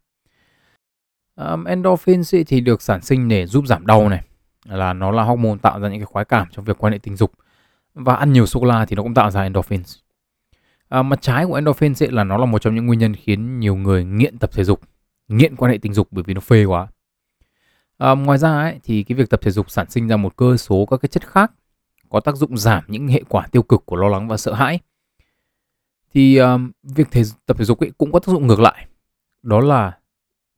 Um, 1.36 1.64
endorphins 1.64 2.34
thì 2.46 2.60
được 2.60 2.82
sản 2.82 3.02
sinh 3.02 3.28
để 3.28 3.46
giúp 3.46 3.66
giảm 3.66 3.86
đau 3.86 4.08
này, 4.08 4.24
là 4.64 4.92
nó 4.92 5.10
là 5.10 5.22
hormone 5.22 5.58
tạo 5.62 5.80
ra 5.80 5.88
những 5.88 5.98
cái 5.98 6.06
khoái 6.06 6.24
cảm 6.24 6.46
trong 6.50 6.64
việc 6.64 6.78
quan 6.78 6.92
hệ 6.92 6.98
tình 6.98 7.16
dục 7.16 7.32
và 7.94 8.14
ăn 8.14 8.32
nhiều 8.32 8.46
sô 8.46 8.60
cô 8.60 8.66
la 8.66 8.86
thì 8.86 8.96
nó 8.96 9.02
cũng 9.02 9.14
tạo 9.14 9.30
ra 9.30 9.42
endorphins. 9.42 9.98
Ờ, 10.88 10.98
à, 10.98 11.02
mặt 11.02 11.22
trái 11.22 11.46
của 11.46 11.54
endorphin 11.54 11.94
sẽ 11.94 12.10
là 12.10 12.24
nó 12.24 12.36
là 12.36 12.46
một 12.46 12.58
trong 12.58 12.74
những 12.74 12.86
nguyên 12.86 12.98
nhân 12.98 13.14
khiến 13.14 13.58
nhiều 13.58 13.76
người 13.76 14.04
nghiện 14.04 14.38
tập 14.38 14.50
thể 14.52 14.64
dục, 14.64 14.80
nghiện 15.28 15.56
quan 15.56 15.72
hệ 15.72 15.78
tình 15.78 15.94
dục 15.94 16.08
bởi 16.10 16.24
vì 16.26 16.34
nó 16.34 16.40
phê 16.40 16.64
quá. 16.64 16.88
À, 17.98 18.14
ngoài 18.14 18.38
ra 18.38 18.60
ấy, 18.60 18.80
thì 18.82 19.02
cái 19.02 19.16
việc 19.16 19.30
tập 19.30 19.40
thể 19.42 19.50
dục 19.50 19.70
sản 19.70 19.90
sinh 19.90 20.08
ra 20.08 20.16
một 20.16 20.36
cơ 20.36 20.56
số 20.56 20.86
các 20.86 20.96
cái 20.96 21.08
chất 21.08 21.26
khác 21.26 21.52
có 22.08 22.20
tác 22.20 22.36
dụng 22.36 22.56
giảm 22.56 22.84
những 22.88 23.08
hệ 23.08 23.22
quả 23.28 23.46
tiêu 23.46 23.62
cực 23.62 23.86
của 23.86 23.96
lo 23.96 24.08
lắng 24.08 24.28
và 24.28 24.36
sợ 24.36 24.54
hãi. 24.54 24.78
Thì 26.14 26.36
um, 26.36 26.70
việc 26.82 27.10
thể, 27.10 27.22
tập 27.46 27.58
thể 27.58 27.64
dục 27.64 27.80
ấy 27.80 27.92
cũng 27.98 28.12
có 28.12 28.18
tác 28.18 28.28
dụng 28.28 28.46
ngược 28.46 28.60
lại. 28.60 28.86
Đó 29.42 29.60
là 29.60 29.98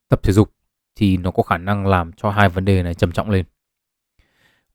tập 0.09 0.19
thể 0.23 0.33
dục 0.33 0.53
thì 0.95 1.17
nó 1.17 1.31
có 1.31 1.43
khả 1.43 1.57
năng 1.57 1.87
làm 1.87 2.13
cho 2.13 2.29
hai 2.29 2.49
vấn 2.49 2.65
đề 2.65 2.83
này 2.83 2.93
trầm 2.93 3.11
trọng 3.11 3.29
lên. 3.29 3.45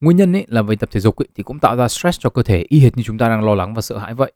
Nguyên 0.01 0.17
nhân 0.17 0.35
ấy 0.35 0.45
là 0.47 0.61
vì 0.61 0.75
tập 0.75 0.89
thể 0.91 0.99
dục 0.99 1.15
ấy, 1.15 1.27
thì 1.35 1.43
cũng 1.43 1.59
tạo 1.59 1.75
ra 1.75 1.87
stress 1.87 2.19
cho 2.19 2.29
cơ 2.29 2.43
thể 2.43 2.65
y 2.69 2.79
hệt 2.79 2.97
như 2.97 3.03
chúng 3.03 3.17
ta 3.17 3.29
đang 3.29 3.45
lo 3.45 3.55
lắng 3.55 3.73
và 3.73 3.81
sợ 3.81 3.97
hãi 3.97 4.13
vậy. 4.13 4.33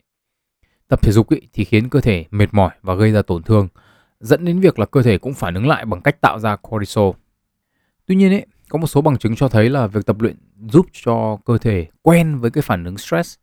Tập 0.90 1.02
thể 1.02 1.12
dục 1.12 1.30
ý, 1.30 1.40
thì 1.52 1.64
khiến 1.64 1.88
cơ 1.88 2.00
thể 2.00 2.24
mệt 2.30 2.46
mỏi 2.52 2.70
và 2.82 2.94
gây 2.94 3.12
ra 3.12 3.22
tổn 3.22 3.42
thương, 3.42 3.68
dẫn 4.20 4.44
đến 4.44 4.60
việc 4.60 4.78
là 4.78 4.86
cơ 4.86 5.02
thể 5.02 5.18
cũng 5.18 5.34
phản 5.34 5.54
ứng 5.54 5.68
lại 5.68 5.84
bằng 5.84 6.00
cách 6.00 6.20
tạo 6.20 6.38
ra 6.38 6.56
cortisol. 6.56 7.10
Tuy 8.06 8.14
nhiên 8.14 8.32
ấy, 8.32 8.46
có 8.68 8.78
một 8.78 8.86
số 8.86 9.00
bằng 9.00 9.18
chứng 9.18 9.36
cho 9.36 9.48
thấy 9.48 9.70
là 9.70 9.86
việc 9.86 10.06
tập 10.06 10.20
luyện 10.20 10.36
giúp 10.72 10.86
cho 10.92 11.38
cơ 11.44 11.58
thể 11.58 11.86
quen 12.02 12.38
với 12.38 12.50
cái 12.50 12.62
phản 12.62 12.84
ứng 12.84 12.98
stress. 12.98 13.38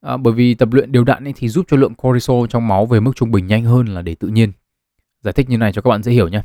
À, 0.00 0.16
bởi 0.16 0.34
vì 0.34 0.54
tập 0.54 0.68
luyện 0.72 0.92
đều 0.92 1.04
đặn 1.04 1.24
ấy 1.24 1.32
thì 1.36 1.48
giúp 1.48 1.66
cho 1.68 1.76
lượng 1.76 1.94
cortisol 1.94 2.46
trong 2.50 2.68
máu 2.68 2.86
về 2.86 3.00
mức 3.00 3.12
trung 3.16 3.30
bình 3.30 3.46
nhanh 3.46 3.64
hơn 3.64 3.86
là 3.86 4.02
để 4.02 4.14
tự 4.14 4.28
nhiên. 4.28 4.52
Giải 5.22 5.32
thích 5.32 5.48
như 5.50 5.58
này 5.58 5.72
cho 5.72 5.82
các 5.82 5.88
bạn 5.88 6.02
dễ 6.02 6.12
hiểu 6.12 6.28
nhé. 6.28 6.42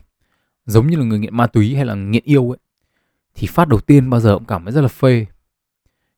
Giống 0.66 0.88
như 0.88 0.98
là 0.98 1.04
người 1.06 1.20
nghiện 1.20 1.38
ma 1.38 1.48
túy 1.48 1.76
hay 1.76 1.86
là 1.86 1.96
nghiện 1.96 2.24
yêu 2.26 2.52
ấy, 2.52 2.58
thì 3.36 3.48
phát 3.48 3.68
đầu 3.68 3.80
tiên 3.80 4.10
bao 4.10 4.20
giờ 4.20 4.34
cũng 4.34 4.46
cảm 4.46 4.64
thấy 4.64 4.72
rất 4.72 4.82
là 4.82 4.88
phê. 4.88 5.26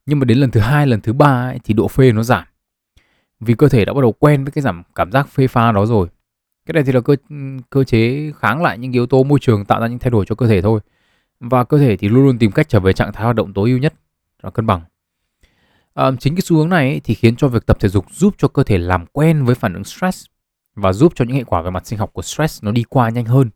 Nhưng 0.06 0.20
mà 0.20 0.26
đến 0.26 0.38
lần 0.38 0.52
thứ 0.52 0.60
hai, 0.60 0.88
lần 0.88 1.02
thứ 1.02 1.14
ba 1.14 1.50
ấy, 1.50 1.60
thì 1.64 1.74
độ 1.74 1.88
phê 1.88 2.12
nó 2.12 2.24
giảm 2.24 2.44
vì 3.44 3.54
cơ 3.54 3.70
thể 3.70 3.86
đã 3.86 3.94
bắt 3.94 4.02
đầu 4.02 4.12
quen 4.12 4.44
với 4.44 4.52
cái 4.52 4.62
giảm 4.62 4.84
cảm 4.96 5.12
giác 5.12 5.28
phê 5.30 5.48
pha 5.48 5.72
đó 5.72 5.86
rồi. 5.86 6.08
Cái 6.66 6.74
này 6.74 6.84
thì 6.84 6.92
là 6.92 7.02
cơ 7.02 7.16
cơ 7.70 7.84
chế 7.84 8.32
kháng 8.40 8.62
lại 8.62 8.78
những 8.78 8.92
yếu 8.92 9.06
tố 9.06 9.24
môi 9.24 9.40
trường 9.40 9.66
tạo 9.66 9.82
ra 9.82 9.88
những 9.88 10.00
thay 10.00 10.12
đổi 10.12 10.26
cho 10.26 10.36
cơ 10.36 10.48
thể 10.48 10.62
thôi. 10.62 10.80
Và 11.40 11.64
cơ 11.64 11.78
thể 11.78 11.98
thì 11.98 12.10
luôn 12.10 12.24
luôn 12.24 12.38
tìm 12.38 12.52
cách 12.52 12.70
trở 12.70 12.80
về 12.80 12.94
trạng 12.94 13.14
thái 13.14 13.24
hoạt 13.24 13.36
động 13.36 13.54
tối 13.54 13.70
ưu 13.70 13.78
nhất 13.80 13.94
và 14.42 14.50
cân 14.50 14.66
bằng. 14.66 14.82
À, 15.94 16.12
chính 16.20 16.36
cái 16.36 16.42
xu 16.42 16.58
hướng 16.58 16.70
này 16.70 16.90
ấy, 16.90 17.02
thì 17.04 17.14
khiến 17.14 17.36
cho 17.36 17.48
việc 17.48 17.66
tập 17.66 17.78
thể 17.80 17.90
dục 17.90 18.06
giúp 18.12 18.36
cho 18.38 18.48
cơ 18.48 18.64
thể 18.64 18.78
làm 18.78 19.06
quen 19.06 19.46
với 19.46 19.56
phản 19.56 19.74
ứng 19.74 19.84
stress 19.84 20.26
và 20.76 20.94
giúp 20.94 21.14
cho 21.16 21.26
những 21.26 21.38
hệ 21.38 21.44
quả 21.44 21.62
về 21.62 21.70
mặt 21.70 21.88
sinh 21.88 22.00
học 22.00 22.10
của 22.14 22.22
stress 22.22 22.64
nó 22.64 22.72
đi 22.72 22.84
qua 22.90 23.10
nhanh 23.10 23.26
hơn. 23.26 23.50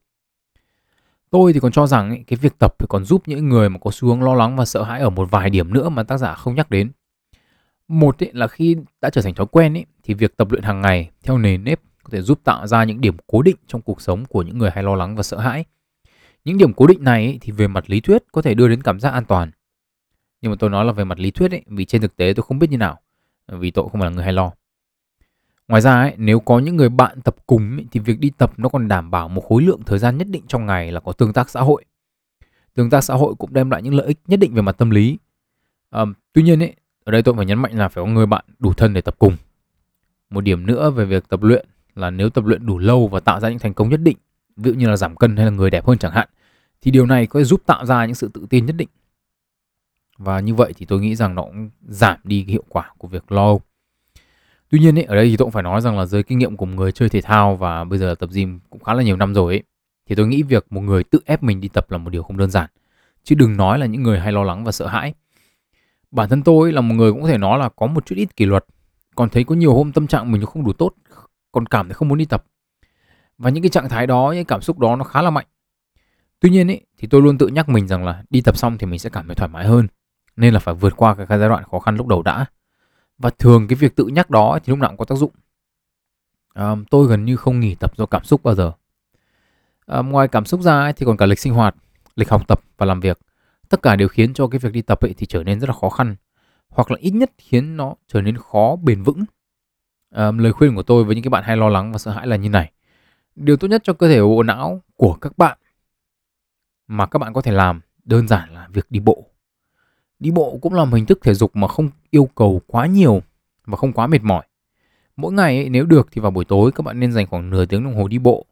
Tôi 1.30 1.54
thì 1.54 1.60
còn 1.60 1.72
cho 1.72 1.88
rằng 1.88 2.10
ấy, 2.10 2.24
cái 2.28 2.38
việc 2.42 2.60
tập 2.60 2.76
thì 2.80 2.86
còn 2.90 3.06
giúp 3.06 3.22
những 3.26 3.50
người 3.50 3.70
mà 3.70 3.80
có 3.80 3.92
xu 3.94 4.08
hướng 4.08 4.24
lo 4.24 4.34
lắng 4.34 4.58
và 4.58 4.66
sợ 4.66 4.84
hãi 4.84 5.02
ở 5.02 5.10
một 5.10 5.32
vài 5.32 5.50
điểm 5.50 5.74
nữa 5.74 5.90
mà 5.90 6.04
tác 6.04 6.18
giả 6.18 6.34
không 6.34 6.56
nhắc 6.56 6.70
đến 6.70 6.92
một 7.88 8.18
ý, 8.18 8.28
là 8.34 8.48
khi 8.48 8.78
đã 9.02 9.10
trở 9.10 9.22
thành 9.22 9.34
thói 9.34 9.48
quen 9.52 9.74
ý, 9.74 9.86
thì 10.04 10.14
việc 10.14 10.38
tập 10.38 10.52
luyện 10.52 10.64
hàng 10.64 10.82
ngày 10.82 11.10
theo 11.24 11.38
nền 11.38 11.64
nếp 11.64 11.80
có 12.04 12.10
thể 12.12 12.22
giúp 12.22 12.40
tạo 12.44 12.68
ra 12.68 12.84
những 12.84 13.02
điểm 13.02 13.18
cố 13.28 13.42
định 13.42 13.56
trong 13.68 13.82
cuộc 13.82 14.02
sống 14.02 14.26
của 14.26 14.42
những 14.42 14.58
người 14.58 14.72
hay 14.72 14.84
lo 14.84 14.96
lắng 14.96 15.16
và 15.16 15.24
sợ 15.24 15.38
hãi. 15.38 15.66
Những 16.46 16.58
điểm 16.58 16.74
cố 16.74 16.88
định 16.88 17.04
này 17.04 17.26
ý, 17.26 17.38
thì 17.42 17.52
về 17.52 17.68
mặt 17.68 17.90
lý 17.90 18.02
thuyết 18.02 18.24
có 18.32 18.42
thể 18.42 18.54
đưa 18.54 18.68
đến 18.68 18.84
cảm 18.84 19.00
giác 19.00 19.14
an 19.14 19.26
toàn. 19.26 19.52
Nhưng 20.42 20.52
mà 20.52 20.56
tôi 20.60 20.70
nói 20.70 20.86
là 20.86 20.92
về 20.92 21.04
mặt 21.04 21.20
lý 21.20 21.32
thuyết 21.32 21.52
ý, 21.52 21.60
vì 21.68 21.86
trên 21.86 22.02
thực 22.02 22.16
tế 22.16 22.34
tôi 22.36 22.44
không 22.44 22.60
biết 22.60 22.70
như 22.70 22.78
nào, 22.78 23.00
vì 23.48 23.72
tôi 23.72 23.90
không 23.92 24.02
phải 24.02 24.10
là 24.10 24.16
người 24.16 24.24
hay 24.24 24.34
lo. 24.34 24.52
Ngoài 25.68 25.82
ra 25.82 26.02
ấy, 26.02 26.14
nếu 26.18 26.40
có 26.40 26.60
những 26.60 26.76
người 26.76 26.90
bạn 26.90 27.22
tập 27.22 27.36
cùng 27.46 27.78
ấy, 27.78 27.86
thì 27.92 28.00
việc 28.00 28.20
đi 28.20 28.32
tập 28.38 28.54
nó 28.58 28.70
còn 28.70 28.88
đảm 28.88 29.12
bảo 29.12 29.30
một 29.30 29.42
khối 29.50 29.64
lượng 29.64 29.82
thời 29.86 30.00
gian 30.00 30.18
nhất 30.18 30.28
định 30.32 30.44
trong 30.48 30.66
ngày 30.66 30.92
là 30.92 31.00
có 31.00 31.12
tương 31.12 31.34
tác 31.34 31.50
xã 31.50 31.62
hội. 31.62 31.86
Tương 32.74 32.90
tác 32.90 33.02
xã 33.02 33.14
hội 33.14 33.36
cũng 33.40 33.54
đem 33.54 33.70
lại 33.70 33.82
những 33.82 33.94
lợi 33.94 34.08
ích 34.08 34.20
nhất 34.28 34.40
định 34.40 34.54
về 34.54 34.62
mặt 34.62 34.78
tâm 34.78 34.90
lý. 34.90 35.18
À, 35.90 36.06
tuy 36.34 36.42
nhiên 36.42 36.64
ấy, 36.64 36.76
ở 37.08 37.12
đây 37.12 37.24
tôi 37.24 37.36
phải 37.36 37.46
nhấn 37.46 37.60
mạnh 37.60 37.78
là 37.78 37.88
phải 37.88 38.04
có 38.04 38.10
người 38.10 38.26
bạn 38.26 38.46
đủ 38.60 38.74
thân 38.74 38.94
để 38.94 39.02
tập 39.02 39.16
cùng. 39.20 39.38
Một 40.30 40.42
điểm 40.42 40.66
nữa 40.66 40.90
về 40.90 41.06
việc 41.06 41.30
tập 41.30 41.44
luyện 41.44 41.66
là 41.96 42.10
nếu 42.10 42.30
tập 42.30 42.46
luyện 42.46 42.66
đủ 42.66 42.78
lâu 42.78 43.08
và 43.08 43.20
tạo 43.20 43.40
ra 43.40 43.50
những 43.50 43.60
thành 43.60 43.74
công 43.74 43.90
nhất 43.90 44.00
định, 44.04 44.18
ví 44.56 44.72
dụ 44.72 44.78
như 44.78 44.88
là 44.88 44.98
giảm 44.98 45.16
cân 45.16 45.38
hay 45.38 45.46
là 45.46 45.52
người 45.52 45.70
đẹp 45.70 45.86
hơn 45.86 45.98
chẳng 45.98 46.12
hạn, 46.12 46.30
thì 46.82 46.92
điều 46.92 47.06
này 47.06 47.28
có 47.28 47.40
thể 47.40 47.44
giúp 47.44 47.62
tạo 47.66 47.86
ra 47.86 48.06
những 48.06 48.16
sự 48.16 48.30
tự 48.34 48.46
tin 48.50 48.66
nhất 48.66 48.76
định. 48.76 48.88
Và 50.18 50.40
như 50.40 50.56
vậy 50.56 50.74
thì 50.78 50.86
tôi 50.86 51.02
nghĩ 51.02 51.16
rằng 51.16 51.36
nó 51.36 51.42
cũng 51.42 51.70
giảm 51.88 52.18
đi 52.24 52.44
cái 52.44 52.52
hiệu 52.52 52.64
quả 52.70 52.92
của 52.98 53.08
việc 53.08 53.32
lo 53.32 53.58
Tuy 54.70 54.80
nhiên 54.80 54.98
ấy, 54.98 55.04
ở 55.04 55.16
đây 55.16 55.30
thì 55.30 55.38
tôi 55.38 55.46
cũng 55.46 55.52
phải 55.52 55.64
nói 55.64 55.82
rằng 55.82 55.98
là 55.98 56.06
dưới 56.06 56.24
kinh 56.24 56.40
nghiệm 56.40 56.58
của 56.58 56.66
một 56.66 56.76
người 56.76 56.92
chơi 56.92 57.10
thể 57.10 57.22
thao 57.22 57.56
và 57.56 57.84
bây 57.84 58.00
giờ 58.00 58.16
tập 58.20 58.30
gym 58.34 58.60
cũng 58.70 58.84
khá 58.84 58.94
là 58.94 59.04
nhiều 59.04 59.16
năm 59.16 59.34
rồi 59.34 59.54
ấy, 59.54 59.64
thì 60.10 60.16
tôi 60.16 60.28
nghĩ 60.28 60.44
việc 60.44 60.66
một 60.70 60.82
người 60.82 61.04
tự 61.04 61.20
ép 61.26 61.44
mình 61.44 61.62
đi 61.62 61.68
tập 61.68 61.92
là 61.92 61.98
một 61.98 62.10
điều 62.10 62.24
không 62.24 62.38
đơn 62.38 62.52
giản. 62.52 62.70
Chứ 63.24 63.36
đừng 63.36 63.58
nói 63.58 63.80
là 63.80 63.86
những 63.86 64.04
người 64.04 64.20
hay 64.20 64.32
lo 64.32 64.44
lắng 64.44 64.64
và 64.64 64.72
sợ 64.72 64.88
hãi 64.88 65.14
bản 66.12 66.30
thân 66.30 66.44
tôi 66.44 66.72
là 66.72 66.82
một 66.82 66.96
người 66.96 67.12
cũng 67.12 67.22
có 67.22 67.28
thể 67.28 67.38
nói 67.38 67.60
là 67.60 67.70
có 67.70 67.88
một 67.88 68.06
chút 68.06 68.16
ít 68.16 68.36
kỷ 68.36 68.46
luật. 68.46 68.66
Còn 69.16 69.30
thấy 69.30 69.44
có 69.44 69.56
nhiều 69.56 69.74
hôm 69.74 69.92
tâm 69.92 70.08
trạng 70.08 70.32
mình 70.32 70.42
nó 70.42 70.48
không 70.48 70.66
đủ 70.66 70.74
tốt 70.74 70.94
còn 71.52 71.66
cảm 71.66 71.88
thấy 71.88 71.94
không 71.94 72.08
muốn 72.08 72.18
đi 72.18 72.26
tập. 72.26 72.46
Và 73.38 73.50
những 73.50 73.64
cái 73.64 73.70
trạng 73.70 73.90
thái 73.90 74.08
đó 74.08 74.34
những 74.36 74.46
cảm 74.46 74.62
xúc 74.62 74.80
đó 74.80 74.96
nó 74.96 75.04
khá 75.04 75.22
là 75.22 75.30
mạnh. 75.30 75.46
Tuy 76.40 76.50
nhiên 76.50 76.72
ấy 76.72 76.82
thì 76.98 77.08
tôi 77.08 77.22
luôn 77.22 77.38
tự 77.38 77.48
nhắc 77.48 77.70
mình 77.70 77.88
rằng 77.88 78.06
là 78.06 78.24
đi 78.30 78.42
tập 78.42 78.58
xong 78.58 78.78
thì 78.78 78.86
mình 78.86 79.00
sẽ 79.00 79.10
cảm 79.10 79.28
thấy 79.28 79.36
thoải 79.36 79.50
mái 79.50 79.66
hơn. 79.66 79.88
Nên 80.36 80.54
là 80.54 80.60
phải 80.60 80.74
vượt 80.74 80.94
qua 80.98 81.16
cái 81.16 81.40
giai 81.40 81.50
đoạn 81.50 81.64
khó 81.72 81.80
khăn 81.80 81.96
lúc 81.96 82.08
đầu 82.08 82.24
đã. 82.24 82.46
Và 83.18 83.30
thường 83.30 83.68
cái 83.68 83.76
việc 83.76 83.96
tự 83.96 84.06
nhắc 84.06 84.30
đó 84.30 84.60
thì 84.64 84.72
lúc 84.72 84.80
nào 84.80 84.90
cũng 84.90 84.98
có 84.98 85.06
tác 85.06 85.16
dụng. 85.16 85.32
À, 86.54 86.76
tôi 86.90 87.08
gần 87.08 87.26
như 87.26 87.36
không 87.36 87.60
nghỉ 87.60 87.76
tập 87.76 87.98
do 87.98 88.06
cảm 88.06 88.24
xúc 88.24 88.44
bao 88.44 88.56
giờ. 88.56 88.72
À, 89.86 90.02
ngoài 90.02 90.28
cảm 90.28 90.46
xúc 90.46 90.62
ra 90.62 90.92
thì 90.92 91.06
còn 91.06 91.18
cả 91.18 91.26
lịch 91.26 91.40
sinh 91.40 91.54
hoạt 91.54 91.76
lịch 92.16 92.30
học 92.30 92.48
tập 92.48 92.62
và 92.78 92.86
làm 92.86 93.00
việc 93.00 93.20
tất 93.70 93.82
cả 93.82 93.96
đều 93.96 94.08
khiến 94.08 94.34
cho 94.34 94.48
cái 94.48 94.60
việc 94.60 94.74
đi 94.74 94.82
tập 94.82 95.02
ấy 95.02 95.14
thì 95.18 95.26
trở 95.26 95.44
nên 95.44 95.60
rất 95.60 95.70
là 95.70 95.76
khó 95.82 95.90
khăn 95.90 96.16
hoặc 96.70 96.92
là 96.92 96.98
ít 97.00 97.12
nhất 97.12 97.32
khiến 97.38 97.78
nó 97.78 97.96
trở 98.08 98.22
nên 98.22 98.38
khó 98.38 98.76
bền 98.84 99.04
vững. 99.04 99.24
À, 100.12 100.32
lời 100.32 100.54
khuyên 100.54 100.76
của 100.76 100.84
tôi 100.84 101.04
với 101.04 101.16
những 101.16 101.24
cái 101.24 101.30
bạn 101.30 101.44
hay 101.44 101.58
lo 101.58 101.70
lắng 101.70 101.92
và 101.92 101.98
sợ 101.98 102.12
hãi 102.12 102.28
là 102.28 102.36
như 102.36 102.50
này. 102.50 102.72
Điều 103.36 103.58
tốt 103.58 103.68
nhất 103.68 103.82
cho 103.84 103.94
cơ 103.94 104.08
thể 104.08 104.22
bộ 104.22 104.44
não 104.44 104.82
của 104.96 105.14
các 105.14 105.38
bạn 105.38 105.58
mà 106.88 107.06
các 107.06 107.20
bạn 107.20 107.34
có 107.34 107.42
thể 107.42 107.52
làm 107.52 107.82
đơn 108.06 108.28
giản 108.28 108.54
là 108.54 108.68
việc 108.74 108.86
đi 108.90 109.00
bộ. 109.00 109.26
Đi 110.20 110.32
bộ 110.32 110.60
cũng 110.62 110.74
là 110.74 110.86
một 110.86 110.96
hình 110.96 111.06
thức 111.06 111.20
thể 111.22 111.34
dục 111.34 111.56
mà 111.56 111.68
không 111.68 111.90
yêu 112.10 112.30
cầu 112.36 112.62
quá 112.68 112.86
nhiều 112.86 113.22
và 113.66 113.78
không 113.78 113.94
quá 113.94 114.08
mệt 114.08 114.24
mỏi. 114.24 114.46
Mỗi 115.16 115.34
ngày 115.34 115.58
ấy, 115.58 115.70
nếu 115.70 115.86
được 115.86 116.08
thì 116.12 116.22
vào 116.22 116.32
buổi 116.32 116.46
tối 116.46 116.72
các 116.72 116.82
bạn 116.82 117.00
nên 117.00 117.12
dành 117.12 117.28
khoảng 117.28 117.50
nửa 117.50 117.66
tiếng 117.66 117.84
đồng 117.84 117.96
hồ 117.96 118.08
đi 118.08 118.20
bộ. 118.20 118.46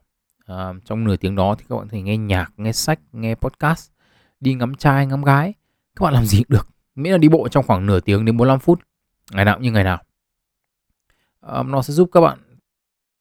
À, 0.45 0.74
trong 0.86 1.03
nửa 1.03 1.15
tiếng 1.15 1.36
đó 1.36 1.55
thì 1.57 1.65
các 1.69 1.75
bạn 1.75 1.86
có 1.86 1.91
thể 1.91 2.01
nghe 2.01 2.17
nhạc 2.17 2.53
nghe 2.57 2.72
sách 2.72 3.00
nghe 3.12 3.36
podcast 3.36 3.91
đi 4.39 4.54
ngắm 4.54 4.75
trai 4.75 5.06
ngắm 5.06 5.24
gái. 5.24 5.54
Các 5.96 6.04
bạn 6.04 6.13
làm 6.13 6.25
gì 6.25 6.38
cũng 6.38 6.58
được. 6.58 6.68
Miễn 6.96 7.12
là 7.12 7.18
đi 7.18 7.30
bộ 7.30 7.48
trong 7.48 7.63
khoảng 7.68 7.86
nửa 7.86 8.00
tiếng 8.00 8.25
đến 8.25 8.38
45 8.38 8.60
phút. 8.60 8.80
Ngày 9.32 9.46
nào 9.46 9.56
cũng 9.56 9.63
như 9.63 9.72
ngày 9.72 9.84
nào. 9.84 10.04
À, 11.42 11.63
nó 11.63 11.82
sẽ 11.82 11.94
giúp 11.94 12.10
các 12.12 12.22
bạn 12.22 12.39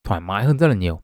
thoải 0.05 0.21
mái 0.21 0.45
hơn 0.45 0.59
rất 0.59 0.67
là 0.67 0.75
nhiều. 0.75 1.01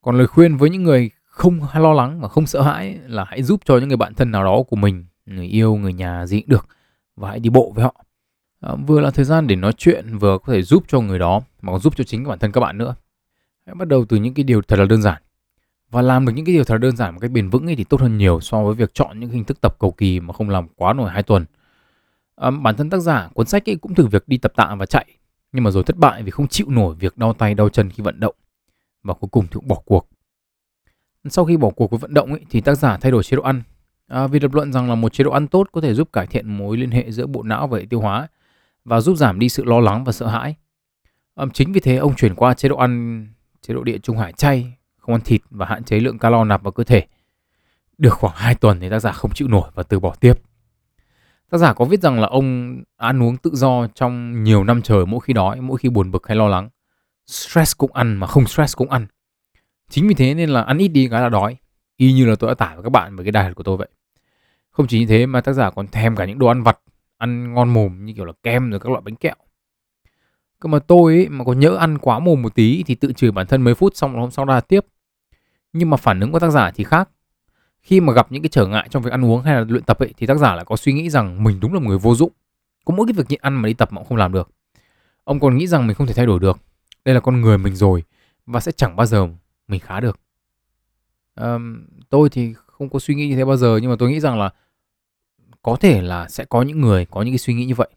Còn 0.00 0.18
lời 0.18 0.26
khuyên 0.26 0.56
với 0.56 0.70
những 0.70 0.82
người 0.82 1.10
không 1.24 1.60
lo 1.74 1.92
lắng 1.92 2.20
và 2.20 2.28
không 2.28 2.46
sợ 2.46 2.62
hãi 2.62 2.98
là 3.06 3.24
hãy 3.24 3.42
giúp 3.42 3.60
cho 3.64 3.78
những 3.78 3.88
người 3.88 3.96
bạn 3.96 4.14
thân 4.14 4.30
nào 4.30 4.44
đó 4.44 4.62
của 4.68 4.76
mình 4.76 5.06
người 5.26 5.46
yêu 5.46 5.76
người 5.76 5.92
nhà 5.92 6.26
gì 6.26 6.40
cũng 6.40 6.48
được 6.48 6.68
và 7.16 7.28
hãy 7.28 7.40
đi 7.40 7.50
bộ 7.50 7.72
với 7.74 7.84
họ. 7.84 8.04
À, 8.60 8.74
vừa 8.86 9.00
là 9.00 9.10
thời 9.10 9.24
gian 9.24 9.46
để 9.46 9.56
nói 9.56 9.72
chuyện 9.72 10.18
vừa 10.18 10.38
có 10.38 10.52
thể 10.52 10.62
giúp 10.62 10.84
cho 10.88 11.00
người 11.00 11.18
đó 11.18 11.40
mà 11.62 11.72
còn 11.72 11.80
giúp 11.80 11.96
cho 11.96 12.04
chính 12.04 12.24
bản 12.24 12.38
thân 12.38 12.52
các 12.52 12.60
bạn 12.60 12.78
nữa. 12.78 12.94
Hãy 13.66 13.74
bắt 13.74 13.88
đầu 13.88 14.04
từ 14.08 14.16
những 14.16 14.34
cái 14.34 14.44
điều 14.44 14.62
thật 14.62 14.78
là 14.78 14.84
đơn 14.84 15.02
giản 15.02 15.22
và 15.90 16.02
làm 16.02 16.26
được 16.26 16.32
những 16.36 16.44
cái 16.44 16.54
điều 16.54 16.64
thật 16.64 16.78
đơn 16.78 16.96
giản 16.96 17.14
một 17.14 17.20
cách 17.20 17.30
bền 17.30 17.50
vững 17.50 17.66
ấy 17.66 17.76
thì 17.76 17.84
tốt 17.84 18.00
hơn 18.00 18.18
nhiều 18.18 18.40
so 18.40 18.62
với 18.64 18.74
việc 18.74 18.94
chọn 18.94 19.20
những 19.20 19.30
hình 19.30 19.44
thức 19.44 19.60
tập 19.60 19.76
cầu 19.78 19.90
kỳ 19.90 20.20
mà 20.20 20.32
không 20.32 20.50
làm 20.50 20.68
quá 20.76 20.92
nổi 20.92 21.10
hai 21.10 21.22
tuần. 21.22 21.44
À, 22.36 22.50
bản 22.50 22.76
thân 22.76 22.90
tác 22.90 22.98
giả 22.98 23.28
cuốn 23.34 23.46
sách 23.46 23.68
ấy 23.68 23.76
cũng 23.76 23.94
thử 23.94 24.06
việc 24.06 24.28
đi 24.28 24.38
tập 24.38 24.52
tạ 24.56 24.74
và 24.78 24.86
chạy 24.86 25.06
nhưng 25.52 25.64
mà 25.64 25.70
rồi 25.70 25.84
thất 25.84 25.96
bại 25.96 26.22
vì 26.22 26.30
không 26.30 26.48
chịu 26.48 26.66
nổi 26.70 26.94
việc 26.94 27.18
đau 27.18 27.32
tay 27.32 27.54
đau 27.54 27.68
chân 27.68 27.90
khi 27.90 28.02
vận 28.02 28.20
động 28.20 28.34
và 29.02 29.14
cuối 29.14 29.28
cùng 29.32 29.44
thì 29.44 29.54
cũng 29.54 29.68
bỏ 29.68 29.76
cuộc. 29.84 30.08
Sau 31.28 31.44
khi 31.44 31.56
bỏ 31.56 31.70
cuộc 31.70 31.90
với 31.90 31.98
vận 31.98 32.14
động 32.14 32.32
ấy, 32.32 32.40
thì 32.50 32.60
tác 32.60 32.74
giả 32.74 32.96
thay 33.00 33.12
đổi 33.12 33.22
chế 33.22 33.36
độ 33.36 33.42
ăn. 33.42 33.62
À, 34.06 34.26
vì 34.26 34.40
lập 34.40 34.54
luận 34.54 34.72
rằng 34.72 34.88
là 34.88 34.94
một 34.94 35.12
chế 35.12 35.24
độ 35.24 35.30
ăn 35.30 35.48
tốt 35.48 35.68
có 35.72 35.80
thể 35.80 35.94
giúp 35.94 36.12
cải 36.12 36.26
thiện 36.26 36.58
mối 36.58 36.76
liên 36.76 36.90
hệ 36.90 37.10
giữa 37.10 37.26
bộ 37.26 37.42
não 37.42 37.68
và 37.68 37.78
hệ 37.78 37.84
tiêu 37.90 38.00
hóa 38.00 38.28
và 38.84 39.00
giúp 39.00 39.16
giảm 39.16 39.38
đi 39.38 39.48
sự 39.48 39.64
lo 39.64 39.80
lắng 39.80 40.04
và 40.04 40.12
sợ 40.12 40.26
hãi. 40.26 40.54
À, 41.34 41.46
chính 41.54 41.72
vì 41.72 41.80
thế 41.80 41.96
ông 41.96 42.16
chuyển 42.16 42.34
qua 42.34 42.54
chế 42.54 42.68
độ 42.68 42.76
ăn 42.76 43.26
chế 43.60 43.74
độ 43.74 43.82
địa 43.82 43.98
trung 43.98 44.18
hải 44.18 44.32
chay, 44.32 44.72
không 45.08 45.14
ăn 45.14 45.20
thịt 45.24 45.40
và 45.50 45.66
hạn 45.66 45.84
chế 45.84 46.00
lượng 46.00 46.18
calo 46.18 46.44
nạp 46.44 46.62
vào 46.62 46.72
cơ 46.72 46.84
thể. 46.84 47.06
Được 47.98 48.10
khoảng 48.10 48.34
2 48.36 48.54
tuần 48.54 48.80
thì 48.80 48.90
tác 48.90 48.98
giả 48.98 49.12
không 49.12 49.30
chịu 49.34 49.48
nổi 49.48 49.70
và 49.74 49.82
từ 49.82 50.00
bỏ 50.00 50.14
tiếp. 50.20 50.34
Tác 51.50 51.58
giả 51.58 51.72
có 51.72 51.84
viết 51.84 52.00
rằng 52.00 52.20
là 52.20 52.26
ông 52.26 52.78
ăn 52.96 53.22
uống 53.22 53.36
tự 53.36 53.50
do 53.54 53.86
trong 53.94 54.44
nhiều 54.44 54.64
năm 54.64 54.82
trời 54.82 55.06
mỗi 55.06 55.20
khi 55.20 55.32
đói, 55.32 55.60
mỗi 55.60 55.78
khi 55.78 55.88
buồn 55.88 56.10
bực 56.10 56.26
hay 56.26 56.36
lo 56.36 56.48
lắng. 56.48 56.68
Stress 57.26 57.76
cũng 57.76 57.92
ăn 57.92 58.16
mà 58.16 58.26
không 58.26 58.46
stress 58.46 58.76
cũng 58.76 58.90
ăn. 58.90 59.06
Chính 59.90 60.08
vì 60.08 60.14
thế 60.14 60.34
nên 60.34 60.50
là 60.50 60.62
ăn 60.62 60.78
ít 60.78 60.88
đi 60.88 61.08
cái 61.10 61.22
là 61.22 61.28
đói. 61.28 61.56
Y 61.96 62.12
như 62.12 62.26
là 62.26 62.34
tôi 62.38 62.50
đã 62.50 62.54
tải 62.54 62.76
với 62.76 62.84
các 62.84 62.90
bạn 62.90 63.16
về 63.16 63.24
cái 63.24 63.32
đài 63.32 63.54
của 63.54 63.62
tôi 63.62 63.76
vậy. 63.76 63.88
Không 64.70 64.86
chỉ 64.86 64.98
như 64.98 65.06
thế 65.06 65.26
mà 65.26 65.40
tác 65.40 65.52
giả 65.52 65.70
còn 65.70 65.88
thèm 65.88 66.16
cả 66.16 66.24
những 66.24 66.38
đồ 66.38 66.46
ăn 66.46 66.62
vặt 66.62 66.78
ăn 67.18 67.54
ngon 67.54 67.68
mồm 67.68 68.04
như 68.04 68.12
kiểu 68.12 68.24
là 68.24 68.32
kem 68.42 68.70
rồi 68.70 68.80
các 68.80 68.90
loại 68.90 69.02
bánh 69.04 69.16
kẹo. 69.16 69.34
Cơ 70.60 70.68
mà 70.68 70.78
tôi 70.78 71.14
ấy, 71.14 71.28
mà 71.28 71.44
có 71.44 71.52
nhỡ 71.52 71.76
ăn 71.76 71.98
quá 71.98 72.18
mồm 72.18 72.42
một 72.42 72.54
tí 72.54 72.82
thì 72.86 72.94
tự 72.94 73.12
chửi 73.12 73.30
bản 73.30 73.46
thân 73.46 73.62
mấy 73.62 73.74
phút 73.74 73.96
xong 73.96 74.20
hôm 74.20 74.30
sau 74.30 74.44
ra 74.44 74.60
tiếp. 74.60 74.86
Nhưng 75.72 75.90
mà 75.90 75.96
phản 75.96 76.20
ứng 76.20 76.32
của 76.32 76.38
tác 76.38 76.50
giả 76.50 76.70
thì 76.70 76.84
khác. 76.84 77.08
Khi 77.80 78.00
mà 78.00 78.12
gặp 78.12 78.32
những 78.32 78.42
cái 78.42 78.48
trở 78.48 78.66
ngại 78.66 78.88
trong 78.90 79.02
việc 79.02 79.10
ăn 79.10 79.24
uống 79.24 79.42
hay 79.42 79.54
là 79.54 79.64
luyện 79.68 79.82
tập 79.82 79.98
ấy 79.98 80.14
thì 80.16 80.26
tác 80.26 80.38
giả 80.38 80.54
lại 80.54 80.64
có 80.64 80.76
suy 80.76 80.92
nghĩ 80.92 81.10
rằng 81.10 81.44
mình 81.44 81.60
đúng 81.60 81.74
là 81.74 81.80
một 81.80 81.86
người 81.88 81.98
vô 81.98 82.14
dụng. 82.14 82.32
Có 82.84 82.94
mỗi 82.94 83.06
cái 83.06 83.12
việc 83.12 83.26
nhịn 83.28 83.40
ăn 83.42 83.54
mà 83.54 83.66
đi 83.66 83.74
tập 83.74 83.92
mà 83.92 84.00
cũng 84.00 84.08
không 84.08 84.18
làm 84.18 84.32
được. 84.32 84.50
Ông 85.24 85.40
còn 85.40 85.56
nghĩ 85.56 85.66
rằng 85.66 85.86
mình 85.86 85.96
không 85.96 86.06
thể 86.06 86.14
thay 86.14 86.26
đổi 86.26 86.40
được. 86.40 86.58
Đây 87.04 87.14
là 87.14 87.20
con 87.20 87.40
người 87.40 87.58
mình 87.58 87.74
rồi 87.74 88.04
và 88.46 88.60
sẽ 88.60 88.72
chẳng 88.72 88.96
bao 88.96 89.06
giờ 89.06 89.28
mình 89.68 89.80
khá 89.80 90.00
được. 90.00 90.20
à, 91.34 91.58
tôi 92.10 92.28
thì 92.28 92.54
không 92.66 92.88
có 92.88 92.98
suy 92.98 93.14
nghĩ 93.14 93.28
như 93.28 93.36
thế 93.36 93.44
bao 93.44 93.56
giờ 93.56 93.78
nhưng 93.82 93.90
mà 93.90 93.96
tôi 93.98 94.10
nghĩ 94.10 94.20
rằng 94.20 94.38
là 94.38 94.50
có 95.62 95.76
thể 95.76 96.02
là 96.02 96.28
sẽ 96.28 96.44
có 96.44 96.62
những 96.62 96.80
người 96.80 97.06
có 97.10 97.22
những 97.22 97.32
cái 97.32 97.38
suy 97.38 97.54
nghĩ 97.54 97.64
như 97.64 97.74
vậy. 97.74 97.88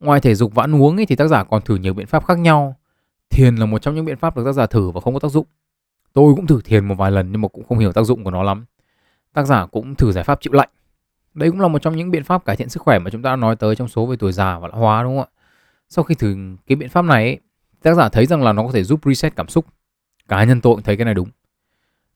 Ngoài 0.00 0.20
thể 0.20 0.34
dục 0.34 0.54
và 0.54 0.62
ăn 0.62 0.82
uống 0.82 0.96
ấy, 0.96 1.06
thì 1.06 1.16
tác 1.16 1.26
giả 1.28 1.44
còn 1.44 1.62
thử 1.62 1.76
nhiều 1.76 1.94
biện 1.94 2.06
pháp 2.06 2.24
khác 2.26 2.38
nhau. 2.38 2.76
Thiền 3.30 3.56
là 3.56 3.66
một 3.66 3.82
trong 3.82 3.94
những 3.94 4.04
biện 4.04 4.16
pháp 4.16 4.36
được 4.36 4.44
tác 4.44 4.52
giả 4.52 4.66
thử 4.66 4.90
và 4.90 5.00
không 5.00 5.14
có 5.14 5.20
tác 5.20 5.28
dụng. 5.32 5.46
Tôi 6.18 6.34
cũng 6.34 6.46
thử 6.46 6.60
thiền 6.64 6.84
một 6.84 6.94
vài 6.94 7.10
lần 7.10 7.32
nhưng 7.32 7.40
mà 7.40 7.48
cũng 7.48 7.64
không 7.68 7.78
hiểu 7.78 7.92
tác 7.92 8.02
dụng 8.02 8.24
của 8.24 8.30
nó 8.30 8.42
lắm. 8.42 8.64
Tác 9.34 9.44
giả 9.44 9.66
cũng 9.66 9.94
thử 9.94 10.12
giải 10.12 10.24
pháp 10.24 10.40
chịu 10.40 10.52
lạnh. 10.52 10.68
Đây 11.34 11.50
cũng 11.50 11.60
là 11.60 11.68
một 11.68 11.82
trong 11.82 11.96
những 11.96 12.10
biện 12.10 12.24
pháp 12.24 12.44
cải 12.44 12.56
thiện 12.56 12.68
sức 12.68 12.82
khỏe 12.82 12.98
mà 12.98 13.10
chúng 13.10 13.22
ta 13.22 13.30
đã 13.30 13.36
nói 13.36 13.56
tới 13.56 13.76
trong 13.76 13.88
số 13.88 14.06
về 14.06 14.16
tuổi 14.16 14.32
già 14.32 14.58
và 14.58 14.68
lão 14.68 14.80
hóa 14.80 15.02
đúng 15.02 15.18
không 15.18 15.28
ạ? 15.32 15.38
Sau 15.88 16.02
khi 16.04 16.14
thử 16.14 16.36
cái 16.66 16.76
biện 16.76 16.88
pháp 16.88 17.02
này 17.02 17.24
ấy, 17.24 17.38
tác 17.82 17.94
giả 17.94 18.08
thấy 18.08 18.26
rằng 18.26 18.42
là 18.42 18.52
nó 18.52 18.62
có 18.62 18.72
thể 18.72 18.84
giúp 18.84 19.00
reset 19.04 19.36
cảm 19.36 19.48
xúc. 19.48 19.66
Cá 20.28 20.44
nhân 20.44 20.60
tôi 20.60 20.74
cũng 20.74 20.82
thấy 20.82 20.96
cái 20.96 21.04
này 21.04 21.14
đúng 21.14 21.28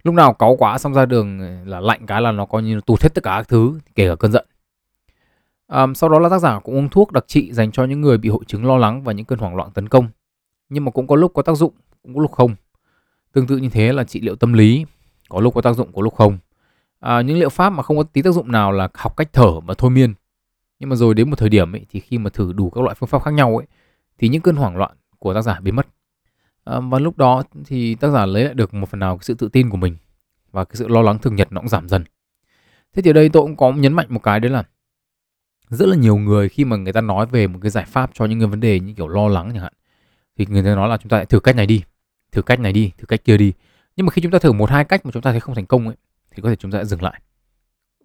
lúc 0.03 0.15
nào 0.15 0.33
cáu 0.35 0.57
quá 0.57 0.79
xong 0.79 0.95
ra 0.95 1.07
đường 1.07 1.39
ờ, 1.41 1.65
là 1.65 1.81
lạnh 1.81 2.07
cái 2.07 2.23
là 2.23 2.33
nó 2.33 2.47
coi 2.47 2.63
như 2.63 2.81
tụt 2.87 3.03
hết 3.03 3.15
tất 3.15 3.25
cả 3.25 3.35
các 3.37 3.49
thứ 3.49 3.79
kể 3.95 4.09
cả 4.09 4.15
cơn 4.15 4.33
giận 4.33 4.47
À, 5.67 5.87
sau 5.95 6.11
đó 6.11 6.19
là 6.19 6.29
tác 6.29 6.39
giả 6.39 6.59
cũng 6.59 6.75
uống 6.75 6.89
thuốc 6.89 7.13
đặc 7.13 7.25
trị 7.27 7.53
dành 7.53 7.73
cho 7.73 7.85
những 7.85 8.01
người 8.01 8.19
bị 8.19 8.29
hội 8.29 8.45
chứng 8.47 8.67
lo 8.67 8.77
lắng 8.77 9.03
và 9.03 9.13
những 9.13 9.27
cơn 9.27 9.39
hoảng 9.39 9.57
loạn 9.57 9.71
tấn 9.75 9.89
công 9.89 10.09
nhưng 10.69 10.85
mà 10.85 10.91
cũng 10.91 11.07
có 11.07 11.17
lúc 11.17 11.33
có 11.35 11.43
tác 11.43 11.57
dụng 11.57 11.73
cũng 12.03 12.15
có 12.15 12.21
lúc 12.23 12.33
không 12.33 12.55
tương 13.33 13.47
tự 13.47 13.57
như 13.57 13.69
thế 13.69 13.93
là 13.93 14.05
trị 14.05 14.21
liệu 14.21 14.37
tâm 14.37 14.53
lý 14.53 14.85
có 15.29 15.41
lúc 15.41 15.55
có 15.55 15.61
tác 15.61 15.73
dụng 15.73 15.93
có 15.93 16.03
lúc 16.03 16.15
không. 16.15 16.39
À, 17.01 17.21
những 17.21 17.39
liệu 17.39 17.49
pháp 17.49 17.71
mà 17.71 17.83
không 17.83 17.97
có 17.97 18.03
tí 18.03 18.23
tác 18.23 18.35
dụng 18.35 18.53
nào 18.53 18.73
là 18.73 18.89
học 18.95 19.17
cách 19.17 19.33
thở 19.33 19.61
và 19.61 19.75
thôi 19.79 19.91
miên. 19.91 20.15
Nhưng 20.79 20.89
mà 20.89 20.97
rồi 20.97 21.15
đến 21.15 21.31
một 21.31 21.39
thời 21.39 21.49
điểm 21.49 21.73
ấy, 21.73 21.87
thì 21.91 22.01
khi 22.01 22.19
mà 22.19 22.31
thử 22.31 22.53
đủ 22.53 22.71
các 22.71 22.85
loại 22.85 22.95
phương 22.95 23.09
pháp 23.09 23.23
khác 23.23 23.35
nhau 23.35 23.57
ấy, 23.57 23.67
thì 24.19 24.29
những 24.29 24.43
cơn 24.43 24.57
hoảng 24.57 24.77
loạn 24.77 24.93
của 25.19 25.35
tác 25.35 25.43
giả 25.43 25.61
biến 25.61 25.77
mất. 25.77 25.87
À, 26.65 26.81
và 26.81 26.99
lúc 26.99 27.19
đó 27.19 27.43
thì 27.65 27.95
tác 27.95 28.11
giả 28.11 28.27
lấy 28.27 28.45
lại 28.45 28.55
được 28.55 28.75
một 28.75 28.89
phần 28.89 29.01
nào 29.01 29.17
cái 29.17 29.25
sự 29.25 29.35
tự 29.35 29.49
tin 29.49 29.71
của 29.71 29.77
mình 29.77 29.97
và 30.53 30.65
cái 30.65 30.77
sự 30.77 30.89
lo 30.89 31.03
lắng 31.03 31.19
thường 31.19 31.37
nhật 31.37 31.53
nó 31.53 31.61
cũng 31.61 31.69
giảm 31.69 31.89
dần. 31.89 32.05
Thế 32.93 33.03
thì 33.03 33.11
ở 33.11 33.13
đây 33.13 33.29
tôi 33.29 33.43
cũng 33.43 33.57
có 33.57 33.73
nhấn 33.73 33.93
mạnh 33.93 34.07
một 34.11 34.23
cái 34.23 34.41
đấy 34.41 34.51
là 34.51 34.65
rất 35.69 35.89
là 35.89 35.97
nhiều 35.97 36.17
người 36.17 36.49
khi 36.49 36.65
mà 36.65 36.77
người 36.77 36.93
ta 36.93 37.01
nói 37.01 37.27
về 37.27 37.47
một 37.47 37.59
cái 37.63 37.71
giải 37.71 37.85
pháp 37.85 38.11
cho 38.15 38.25
những 38.25 38.41
cái 38.41 38.49
vấn 38.49 38.61
đề 38.61 38.81
như 38.81 38.95
kiểu 38.95 39.09
lo 39.09 39.29
lắng 39.29 39.51
chẳng 39.53 39.63
hạn 39.63 39.73
thì 40.37 40.47
người 40.47 40.63
ta 40.63 40.75
nói 40.75 40.89
là 40.89 40.97
chúng 40.97 41.09
ta 41.09 41.17
hãy 41.17 41.27
thử 41.27 41.41
cách 41.41 41.57
này 41.57 41.67
đi 41.67 41.83
thử 42.33 42.43
cách 42.43 42.61
này 42.61 42.73
đi 42.73 42.93
thử 42.99 43.07
cách 43.07 43.25
kia 43.25 43.37
đi. 43.37 43.53
Nhưng 43.97 44.07
mà 44.07 44.11
khi 44.11 44.23
chúng 44.23 44.33
ta 44.33 44.39
thử 44.39 44.53
một 44.53 44.71
hai 44.71 44.85
cách 44.85 45.07
mà 45.07 45.13
chúng 45.13 45.23
ta 45.23 45.31
thấy 45.31 45.41
không 45.41 45.55
thành 45.55 45.67
công 45.67 45.87
ấy 45.87 45.97
thì 46.31 46.43
có 46.43 46.49
thể 46.49 46.57
chúng 46.57 46.71
ta 46.71 46.79
sẽ 46.79 46.85
dừng 46.85 47.03
lại. 47.03 47.21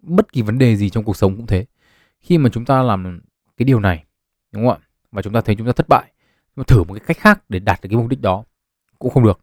Bất 0.02 0.32
kỳ 0.32 0.42
vấn 0.42 0.58
đề 0.58 0.76
gì 0.76 0.90
trong 0.90 1.04
cuộc 1.04 1.16
sống 1.16 1.36
cũng 1.36 1.46
thế. 1.46 1.66
Khi 2.20 2.38
mà 2.38 2.50
chúng 2.52 2.64
ta 2.64 2.82
làm 2.82 3.20
cái 3.56 3.64
điều 3.64 3.80
này 3.80 4.04
đúng 4.52 4.68
không 4.68 4.78
ạ? 4.82 4.86
Và 5.12 5.22
chúng 5.22 5.32
ta 5.32 5.40
thấy 5.40 5.54
chúng 5.56 5.66
ta 5.66 5.72
thất 5.72 5.88
bại 5.88 6.12
mà 6.56 6.64
thử 6.66 6.84
một 6.84 6.94
cái 6.94 7.04
cách 7.06 7.18
khác 7.18 7.44
để 7.48 7.58
đạt 7.58 7.80
được 7.82 7.88
cái 7.90 7.96
mục 7.96 8.08
đích 8.08 8.20
đó 8.20 8.44
cũng 8.98 9.10
không 9.10 9.24
được 9.24 9.40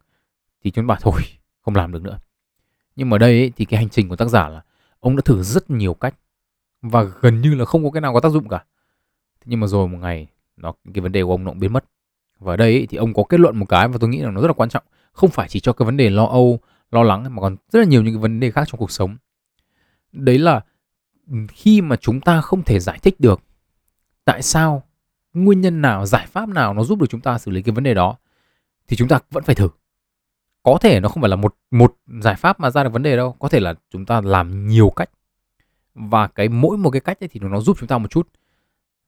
thì 0.63 0.71
chúng 0.71 0.85
ta 0.85 0.87
bảo 0.87 0.97
thôi 1.01 1.21
không 1.61 1.75
làm 1.75 1.91
được 1.91 2.01
nữa. 2.03 2.19
Nhưng 2.95 3.09
mà 3.09 3.17
đây 3.17 3.39
ấy, 3.39 3.51
thì 3.55 3.65
cái 3.65 3.77
hành 3.77 3.89
trình 3.89 4.09
của 4.09 4.15
tác 4.15 4.29
giả 4.29 4.49
là 4.49 4.61
ông 4.99 5.15
đã 5.15 5.21
thử 5.25 5.43
rất 5.43 5.69
nhiều 5.69 5.93
cách 5.93 6.15
và 6.81 7.03
gần 7.03 7.41
như 7.41 7.55
là 7.55 7.65
không 7.65 7.83
có 7.83 7.91
cái 7.91 8.01
nào 8.01 8.13
có 8.13 8.19
tác 8.19 8.31
dụng 8.31 8.49
cả. 8.49 8.65
Thế 9.39 9.45
nhưng 9.45 9.59
mà 9.59 9.67
rồi 9.67 9.87
một 9.87 9.97
ngày 9.97 10.27
nó 10.57 10.73
cái 10.93 11.01
vấn 11.01 11.11
đề 11.11 11.23
của 11.23 11.31
ông 11.31 11.43
nó 11.43 11.51
cũng 11.51 11.59
biến 11.59 11.73
mất 11.73 11.85
và 12.39 12.53
ở 12.53 12.57
đây 12.57 12.73
ấy, 12.73 12.87
thì 12.87 12.97
ông 12.97 13.13
có 13.13 13.23
kết 13.23 13.39
luận 13.39 13.57
một 13.57 13.65
cái 13.69 13.87
và 13.87 13.97
tôi 14.01 14.09
nghĩ 14.09 14.21
là 14.21 14.31
nó 14.31 14.41
rất 14.41 14.47
là 14.47 14.53
quan 14.53 14.69
trọng. 14.69 14.83
Không 15.11 15.29
phải 15.29 15.49
chỉ 15.49 15.59
cho 15.59 15.73
cái 15.73 15.85
vấn 15.85 15.97
đề 15.97 16.09
lo 16.09 16.25
âu 16.25 16.59
lo 16.91 17.03
lắng 17.03 17.35
mà 17.35 17.41
còn 17.41 17.55
rất 17.71 17.79
là 17.79 17.85
nhiều 17.85 18.03
những 18.03 18.13
cái 18.13 18.21
vấn 18.21 18.39
đề 18.39 18.51
khác 18.51 18.63
trong 18.67 18.79
cuộc 18.79 18.91
sống. 18.91 19.17
Đấy 20.11 20.37
là 20.37 20.61
ừ, 21.31 21.37
khi 21.49 21.81
mà 21.81 21.95
chúng 21.95 22.21
ta 22.21 22.41
không 22.41 22.63
thể 22.63 22.79
giải 22.79 22.99
thích 23.01 23.19
được 23.19 23.41
tại 24.25 24.41
sao 24.41 24.83
nguyên 25.33 25.61
nhân 25.61 25.81
nào 25.81 26.05
giải 26.05 26.27
pháp 26.27 26.49
nào 26.49 26.73
nó 26.73 26.83
giúp 26.83 26.99
được 26.99 27.07
chúng 27.09 27.21
ta 27.21 27.37
xử 27.37 27.51
lý 27.51 27.61
cái 27.61 27.75
vấn 27.75 27.83
đề 27.83 27.93
đó 27.93 28.17
thì 28.87 28.97
chúng 28.97 29.07
ta 29.07 29.19
vẫn 29.31 29.43
phải 29.43 29.55
thử. 29.55 29.69
Có 30.63 30.77
thể 30.81 30.99
nó 30.99 31.09
không 31.09 31.21
phải 31.21 31.29
là 31.29 31.35
một 31.35 31.55
một 31.71 31.95
giải 32.21 32.35
pháp 32.35 32.59
mà 32.59 32.69
ra 32.69 32.83
được 32.83 32.93
vấn 32.93 33.03
đề 33.03 33.15
đâu 33.15 33.35
có 33.39 33.49
thể 33.49 33.59
là 33.59 33.73
chúng 33.89 34.05
ta 34.05 34.21
làm 34.21 34.67
nhiều 34.67 34.89
cách. 34.89 35.09
Và 35.95 36.27
cái 36.27 36.49
mỗi 36.49 36.77
một 36.77 36.89
cái 36.89 37.01
cách 37.01 37.23
ấy 37.23 37.27
thì 37.27 37.39
nó 37.39 37.59
giúp 37.59 37.77
chúng 37.79 37.87
ta 37.87 37.97
một 37.97 38.11
chút 38.11 38.29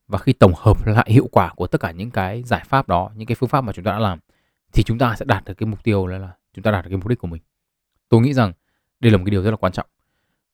và 0.07 0.17
khi 0.17 0.33
tổng 0.33 0.53
hợp 0.55 0.87
lại 0.87 1.07
hiệu 1.09 1.29
quả 1.31 1.53
của 1.55 1.67
tất 1.67 1.81
cả 1.81 1.91
những 1.91 2.11
cái 2.11 2.43
giải 2.43 2.63
pháp 2.65 2.87
đó 2.87 3.09
những 3.15 3.27
cái 3.27 3.35
phương 3.35 3.49
pháp 3.49 3.61
mà 3.61 3.73
chúng 3.73 3.85
ta 3.85 3.91
đã 3.91 3.99
làm 3.99 4.19
thì 4.73 4.83
chúng 4.83 4.97
ta 4.97 5.15
sẽ 5.15 5.25
đạt 5.25 5.45
được 5.45 5.53
cái 5.53 5.67
mục 5.67 5.83
tiêu 5.83 6.07
là, 6.07 6.17
là 6.17 6.31
chúng 6.53 6.63
ta 6.63 6.71
đạt 6.71 6.85
được 6.85 6.89
cái 6.89 6.97
mục 6.97 7.07
đích 7.07 7.19
của 7.19 7.27
mình 7.27 7.41
tôi 8.09 8.21
nghĩ 8.21 8.33
rằng 8.33 8.53
đây 8.99 9.11
là 9.11 9.17
một 9.17 9.23
cái 9.25 9.31
điều 9.31 9.43
rất 9.43 9.51
là 9.51 9.57
quan 9.57 9.73
trọng 9.73 9.87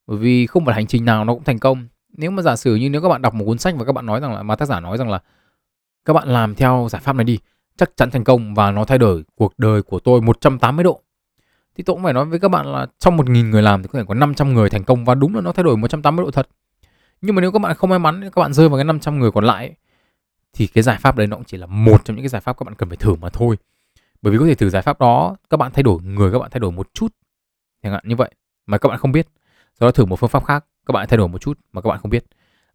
bởi 0.08 0.18
vì 0.18 0.48
không 0.48 0.66
phải 0.66 0.76
hành 0.76 0.88
trình 0.88 1.06
nào 1.06 1.26
nó 1.26 1.34
cũng 1.34 1.44
thành 1.44 1.60
công 1.60 1.88
nếu 2.10 2.32
mà 2.32 2.42
giả 2.42 2.56
sử 2.56 2.76
như 2.76 2.90
nếu 2.90 3.02
các 3.02 3.10
bạn 3.10 3.22
đọc 3.22 3.34
một 3.34 3.46
cuốn 3.46 3.58
sách 3.58 3.76
và 3.78 3.86
các 3.86 3.92
bạn 3.92 4.06
nói 4.06 4.20
rằng 4.20 4.34
là 4.34 4.44
mà 4.44 4.56
tác 4.56 4.66
giả 4.66 4.80
nói 4.80 4.98
rằng 4.98 5.10
là 5.10 5.20
các 6.06 6.14
bạn 6.14 6.28
làm 6.28 6.56
theo 6.56 6.88
giải 6.92 7.02
pháp 7.02 7.16
này 7.16 7.24
đi 7.24 7.40
chắc 7.78 7.98
chắn 7.98 8.12
thành 8.12 8.24
công 8.24 8.54
và 8.54 8.72
nó 8.72 8.86
thay 8.86 8.98
đổi 8.98 9.24
cuộc 9.36 9.60
đời 9.60 9.82
của 9.82 10.00
tôi 10.00 10.22
180 10.22 10.84
độ. 10.84 11.02
Thì 11.76 11.84
tôi 11.84 11.96
cũng 11.96 12.04
phải 12.04 12.14
nói 12.14 12.26
với 12.26 12.40
các 12.40 12.48
bạn 12.48 12.66
là 12.66 12.88
trong 13.00 13.18
1.000 13.18 13.50
người 13.50 13.62
làm 13.62 13.84
thì 13.84 13.90
có 13.92 14.00
thể 14.00 14.06
có 14.08 14.14
500 14.14 14.54
người 14.54 14.70
thành 14.70 14.84
công 14.84 15.06
và 15.06 15.16
đúng 15.16 15.36
là 15.36 15.42
nó 15.42 15.52
thay 15.52 15.64
đổi 15.64 15.78
180 15.78 16.26
độ 16.26 16.32
thật. 16.32 16.48
Nhưng 17.26 17.36
mà 17.36 17.42
nếu 17.42 17.52
các 17.52 17.60
bạn 17.60 17.76
không 17.76 17.90
may 17.90 18.00
mắn 18.00 18.22
các 18.22 18.42
bạn 18.42 18.54
rơi 18.54 18.70
vào 18.70 18.78
cái 18.78 18.84
500 18.84 19.20
người 19.20 19.32
còn 19.32 19.44
lại 19.44 19.76
thì 20.54 20.68
cái 20.68 20.84
giải 20.84 20.98
pháp 21.02 21.16
đấy 21.16 21.28
nó 21.28 21.36
cũng 21.36 21.46
chỉ 21.46 21.58
là 21.58 21.66
một 21.66 22.06
trong 22.06 22.16
những 22.16 22.24
cái 22.24 22.30
giải 22.30 22.42
pháp 22.42 22.58
các 22.58 22.64
bạn 22.64 22.76
cần 22.76 22.90
phải 22.90 22.98
thử 22.98 23.16
mà 23.16 23.30
thôi. 23.30 23.58
Bởi 24.22 24.34
vì 24.34 24.40
có 24.40 24.46
thể 24.46 24.56
thử 24.56 24.70
giải 24.70 24.82
pháp 24.82 25.00
đó 25.00 25.36
các 25.50 25.58
bạn 25.58 25.72
thay 25.72 25.84
đổi 25.84 26.02
người 26.02 26.32
các 26.32 26.40
bạn 26.40 26.50
thay 26.52 26.60
đổi 26.60 26.72
một 26.72 26.94
chút 26.94 27.08
chẳng 27.84 27.94
hạn 27.94 28.04
như 28.08 28.16
vậy 28.16 28.32
mà 28.66 28.78
các 28.78 28.90
bạn 28.90 28.98
không 28.98 29.12
biết. 29.12 29.28
Sau 29.80 29.88
đó 29.88 29.92
thử 29.92 30.06
một 30.06 30.20
phương 30.20 30.30
pháp 30.30 30.46
khác 30.46 30.66
các 30.86 30.92
bạn 30.92 31.08
thay 31.10 31.18
đổi 31.18 31.28
một 31.28 31.42
chút 31.42 31.60
mà 31.74 31.82
các 31.82 31.90
bạn 31.90 32.00
không 32.00 32.12
biết. 32.12 32.26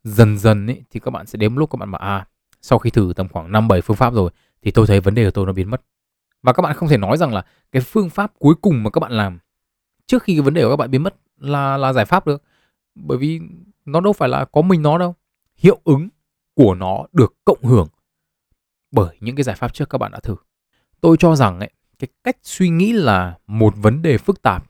Dần 0.04 0.38
dần 0.38 0.66
ấy, 0.66 0.82
thì 0.90 1.00
các 1.00 1.10
bạn 1.10 1.26
sẽ 1.26 1.36
đến 1.36 1.54
lúc 1.54 1.70
các 1.70 1.76
bạn 1.76 1.90
bảo 1.90 2.02
à 2.02 2.26
sau 2.62 2.78
khi 2.78 2.90
thử 2.90 3.12
tầm 3.16 3.28
khoảng 3.28 3.52
5 3.52 3.68
7 3.68 3.80
phương 3.80 3.96
pháp 3.96 4.14
rồi 4.14 4.30
thì 4.62 4.70
tôi 4.70 4.86
thấy 4.86 5.00
vấn 5.00 5.14
đề 5.14 5.24
của 5.24 5.30
tôi 5.30 5.46
nó 5.46 5.52
biến 5.52 5.70
mất. 5.70 5.82
Và 6.42 6.52
các 6.52 6.62
bạn 6.62 6.76
không 6.76 6.88
thể 6.88 6.96
nói 6.96 7.16
rằng 7.16 7.34
là 7.34 7.42
cái 7.72 7.82
phương 7.82 8.10
pháp 8.10 8.32
cuối 8.38 8.54
cùng 8.62 8.82
mà 8.82 8.90
các 8.90 9.00
bạn 9.00 9.12
làm 9.12 9.38
trước 10.06 10.22
khi 10.22 10.34
cái 10.34 10.42
vấn 10.42 10.54
đề 10.54 10.62
của 10.62 10.70
các 10.70 10.76
bạn 10.76 10.90
biến 10.90 11.02
mất 11.02 11.14
là 11.38 11.76
là 11.76 11.92
giải 11.92 12.04
pháp 12.04 12.26
được. 12.26 12.42
Bởi 12.94 13.18
vì 13.18 13.40
nó 13.92 14.00
đâu 14.00 14.12
phải 14.12 14.28
là 14.28 14.44
có 14.44 14.62
mình 14.62 14.82
nó 14.82 14.98
đâu. 14.98 15.14
Hiệu 15.56 15.80
ứng 15.84 16.08
của 16.54 16.74
nó 16.74 17.06
được 17.12 17.34
cộng 17.44 17.62
hưởng 17.62 17.88
bởi 18.90 19.16
những 19.20 19.36
cái 19.36 19.44
giải 19.44 19.56
pháp 19.56 19.74
trước 19.74 19.90
các 19.90 19.98
bạn 19.98 20.12
đã 20.12 20.20
thử. 20.20 20.36
Tôi 21.00 21.16
cho 21.20 21.36
rằng 21.36 21.60
ấy, 21.60 21.70
cái 21.98 22.08
cách 22.24 22.36
suy 22.42 22.68
nghĩ 22.68 22.92
là 22.92 23.38
một 23.46 23.74
vấn 23.76 24.02
đề 24.02 24.18
phức 24.18 24.42
tạp 24.42 24.64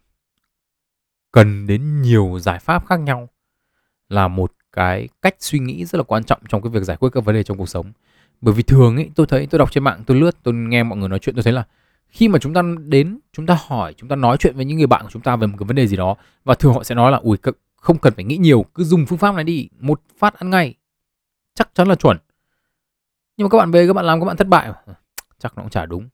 cần 1.33 1.67
đến 1.67 2.03
nhiều 2.03 2.39
giải 2.39 2.59
pháp 2.59 2.87
khác 2.87 3.01
nhau 3.01 3.29
là 4.09 4.29
một 4.29 4.53
cái 4.73 5.09
cách 5.23 5.35
suy 5.39 5.59
nghĩ 5.59 5.85
rất 5.85 5.99
là 5.99 6.03
quan 6.03 6.25
trọng 6.25 6.41
trong 6.49 6.63
cái 6.63 6.71
việc 6.71 6.83
giải 6.83 6.97
quyết 6.97 7.09
các 7.13 7.25
vấn 7.25 7.35
đề 7.35 7.43
trong 7.43 7.59
cuộc 7.59 7.69
sống 7.69 7.93
bởi 8.41 8.55
vì 8.55 8.63
thường 8.63 8.97
ấy 8.97 9.11
tôi 9.15 9.27
thấy 9.27 9.47
tôi 9.47 9.59
đọc 9.59 9.73
trên 9.73 9.85
mạng 9.85 10.03
tôi 10.07 10.21
lướt 10.21 10.31
tôi 10.43 10.55
nghe 10.55 10.83
mọi 10.83 10.99
người 10.99 11.09
nói 11.09 11.19
chuyện 11.19 11.35
tôi 11.35 11.43
thấy 11.43 11.53
là 11.53 11.65
khi 12.09 12.29
mà 12.29 12.39
chúng 12.39 12.55
ta 12.55 12.63
đến 12.85 13.19
chúng 13.33 13.47
ta 13.47 13.59
hỏi 13.67 13.95
chúng 13.97 14.09
ta 14.09 14.17
nói 14.17 14.37
chuyện 14.37 14.57
với 14.57 14.65
những 14.65 14.77
người 14.79 14.87
bạn 14.87 15.03
của 15.03 15.11
chúng 15.11 15.23
ta 15.23 15.37
về 15.37 15.47
một 15.47 15.57
cái 15.59 15.67
vấn 15.67 15.77
đề 15.77 15.87
gì 15.87 15.97
đó 15.97 16.17
và 16.45 16.55
thường 16.55 16.75
họ 16.75 16.85
sẽ 16.85 16.95
nói 16.95 17.13
là 17.13 17.19
ui 17.19 17.37
không 17.81 17.99
cần 17.99 18.15
phải 18.15 18.25
nghĩ 18.25 18.37
nhiều 18.37 18.65
cứ 18.75 18.85
dùng 18.85 19.07
phương 19.07 19.19
pháp 19.19 19.35
này 19.35 19.45
đi 19.45 19.69
một 19.81 20.03
phát 20.19 20.35
ăn 20.35 20.51
ngay. 20.51 20.75
Chắc 21.55 21.71
chắn 21.75 21.89
là 21.89 21.95
chuẩn. 21.95 22.17
Nhưng 23.37 23.45
mà 23.45 23.49
các 23.49 23.59
bạn 23.59 23.71
về 23.71 23.87
các 23.87 23.93
bạn 23.93 24.05
làm 24.05 24.21
các 24.21 24.27
bạn 24.27 24.37
thất 24.37 24.49
bại. 24.49 24.73
Chắc 25.39 25.57
nó 25.57 25.63
cũng 25.63 25.71
chả 25.71 25.87
đúng. 25.87 26.09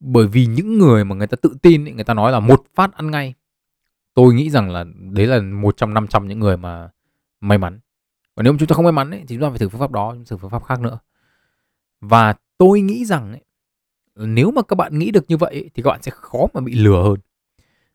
Bởi 0.00 0.26
vì 0.26 0.46
những 0.46 0.78
người 0.78 1.04
mà 1.04 1.14
người 1.14 1.26
ta 1.26 1.36
tự 1.42 1.56
tin 1.62 1.84
ấy, 1.84 1.92
người 1.92 2.04
ta 2.04 2.14
nói 2.14 2.32
là 2.32 2.40
một 2.40 2.64
phát 2.74 2.92
ăn 2.92 3.10
ngay. 3.10 3.34
Tôi 4.14 4.34
nghĩ 4.34 4.50
rằng 4.50 4.70
là 4.70 4.84
đấy 5.10 5.26
là 5.26 5.40
một 5.40 5.76
trong 5.76 5.94
năm 5.94 6.06
trăm 6.06 6.28
những 6.28 6.38
người 6.38 6.56
mà 6.56 6.90
may 7.40 7.58
mắn. 7.58 7.80
Còn 8.34 8.44
nếu 8.44 8.52
mà 8.52 8.56
chúng 8.58 8.68
ta 8.68 8.74
không 8.74 8.84
may 8.84 8.92
mắn 8.92 9.10
ấy, 9.10 9.24
thì 9.28 9.36
chúng 9.36 9.42
ta 9.42 9.48
phải 9.48 9.58
thử 9.58 9.68
phương 9.68 9.80
pháp 9.80 9.90
đó 9.90 10.16
thử 10.26 10.36
phương 10.36 10.50
pháp 10.50 10.64
khác 10.64 10.80
nữa. 10.80 10.98
Và 12.00 12.34
tôi 12.58 12.80
nghĩ 12.80 13.04
rằng 13.04 13.32
ấy, 13.32 13.44
nếu 14.14 14.50
mà 14.50 14.62
các 14.62 14.76
bạn 14.76 14.98
nghĩ 14.98 15.10
được 15.10 15.24
như 15.28 15.36
vậy 15.36 15.54
ấy, 15.54 15.70
thì 15.74 15.82
các 15.82 15.90
bạn 15.90 16.02
sẽ 16.02 16.10
khó 16.14 16.46
mà 16.54 16.60
bị 16.60 16.74
lừa 16.74 17.02
hơn. 17.02 17.16